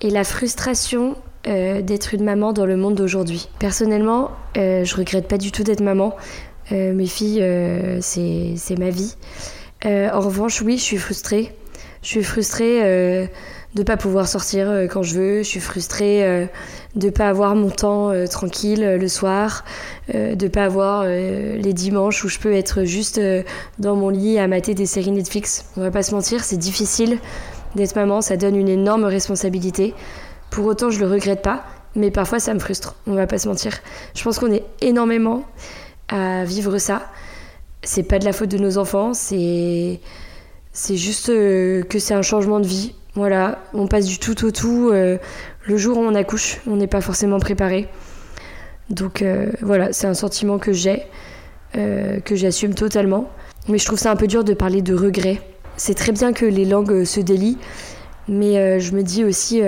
[0.01, 1.15] et la frustration
[1.47, 3.49] euh, d'être une maman dans le monde d'aujourd'hui.
[3.59, 6.15] Personnellement, euh, je regrette pas du tout d'être maman.
[6.71, 7.43] Euh, mes filles,
[8.01, 9.15] c'est ma vie.
[9.85, 11.53] en revanche, oui, je suis frustrée.
[12.03, 13.27] Je suis frustrée de
[13.77, 15.37] ne pas pouvoir sortir quand je veux.
[15.39, 16.47] Je suis frustrée
[16.95, 19.65] de ne pas avoir mon temps tranquille le soir,
[20.11, 23.19] de ne pas avoir les dimanches où je peux être juste
[23.77, 25.65] dans mon lit à mater des séries Netflix.
[25.77, 27.19] On va pas se mentir, c'est difficile
[27.75, 29.93] D'être maman, ça donne une énorme responsabilité.
[30.49, 31.63] Pour autant, je le regrette pas,
[31.95, 33.73] mais parfois ça me frustre, on va pas se mentir.
[34.13, 35.43] Je pense qu'on est énormément
[36.09, 37.03] à vivre ça.
[37.83, 39.99] C'est pas de la faute de nos enfants, c'est
[40.73, 42.93] c'est juste euh, que c'est un changement de vie.
[43.15, 44.89] Voilà, on passe du tout au tout.
[44.91, 45.17] Euh,
[45.65, 47.89] le jour où on accouche, on n'est pas forcément préparé.
[48.89, 51.03] Donc euh, voilà, c'est un sentiment que j'ai,
[51.73, 53.29] que j'assume totalement.
[53.67, 55.41] Mais je trouve ça un peu dur de parler de regret
[55.81, 57.57] c'est très bien que les langues se délient,
[58.27, 59.61] Mais je me dis aussi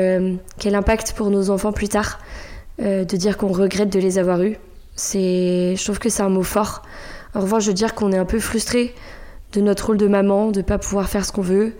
[0.60, 2.20] quel impact pour nos enfants plus tard
[2.78, 4.58] de dire qu'on regrette de les avoir eus.
[4.96, 6.84] C'est, je trouve que c'est un mot fort.
[7.34, 8.94] En revanche, je veux dire qu'on est un peu frustré
[9.54, 11.74] de notre rôle de maman, de pas pouvoir faire ce qu'on veut,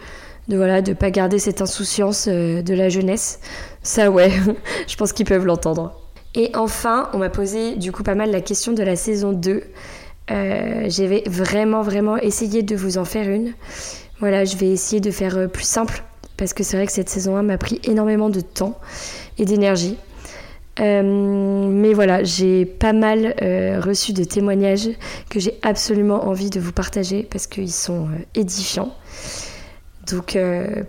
[0.48, 3.40] de voilà, de pas garder cette insouciance de la jeunesse.
[3.84, 4.32] Ça, ouais,
[4.88, 5.94] je pense qu'ils peuvent l'entendre.
[6.34, 9.62] Et enfin, on m'a posé du coup pas mal la question de la saison 2.
[10.32, 13.54] Euh, J'avais vraiment, vraiment essayé de vous en faire une.
[14.24, 16.02] Voilà, je vais essayer de faire euh, plus simple
[16.38, 18.80] parce que c'est vrai que cette saison 1 m'a pris énormément de temps
[19.38, 19.98] et d'énergie.
[20.80, 24.88] Euh, mais voilà, j'ai pas mal euh, reçu de témoignages
[25.30, 28.96] que j'ai absolument envie de vous partager parce qu'ils sont édifiants.
[30.10, 30.38] Donc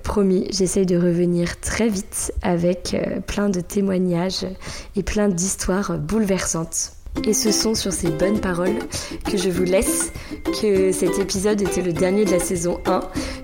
[0.05, 2.97] promis, j'essaye de revenir très vite avec
[3.27, 4.47] plein de témoignages
[4.95, 6.93] et plein d'histoires bouleversantes.
[7.27, 8.79] Et ce sont sur ces bonnes paroles
[9.25, 10.13] que je vous laisse,
[10.61, 13.01] que cet épisode était le dernier de la saison 1,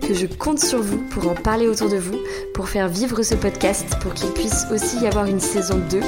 [0.06, 2.18] que je compte sur vous pour en parler autour de vous,
[2.52, 6.00] pour faire vivre ce podcast, pour qu'il puisse aussi y avoir une saison 2.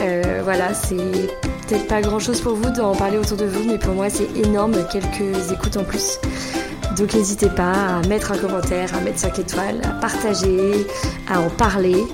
[0.00, 3.94] Euh, voilà, c'est peut-être pas grand-chose pour vous d'en parler autour de vous, mais pour
[3.94, 6.18] moi c'est énorme, quelques écoutes en plus.
[6.96, 10.86] Donc n'hésitez pas à mettre un commentaire, à mettre 5 étoiles, à partager,
[11.28, 12.04] à en parler.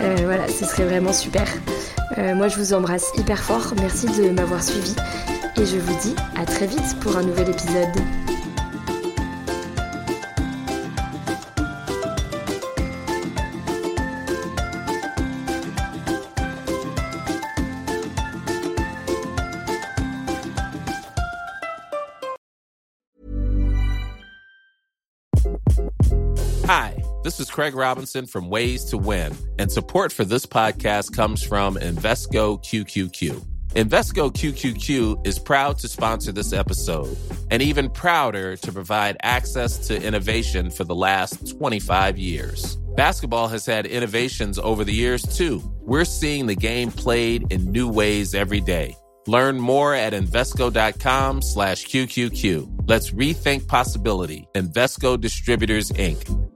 [0.00, 1.46] Euh, voilà, ce serait vraiment super.
[2.18, 4.94] Euh, moi je vous embrasse hyper fort, merci de m'avoir suivi
[5.56, 8.25] et je vous dis à très vite pour un nouvel épisode.
[27.26, 31.74] This is Craig Robinson from Ways to Win, and support for this podcast comes from
[31.74, 33.44] Invesco QQQ.
[33.70, 37.18] Invesco QQQ is proud to sponsor this episode
[37.50, 42.76] and even prouder to provide access to innovation for the last 25 years.
[42.94, 45.60] Basketball has had innovations over the years too.
[45.80, 48.94] We're seeing the game played in new ways every day.
[49.26, 52.84] Learn more at Invesco.com slash QQQ.
[52.86, 54.46] Let's rethink possibility.
[54.54, 56.55] Invesco Distributors, Inc.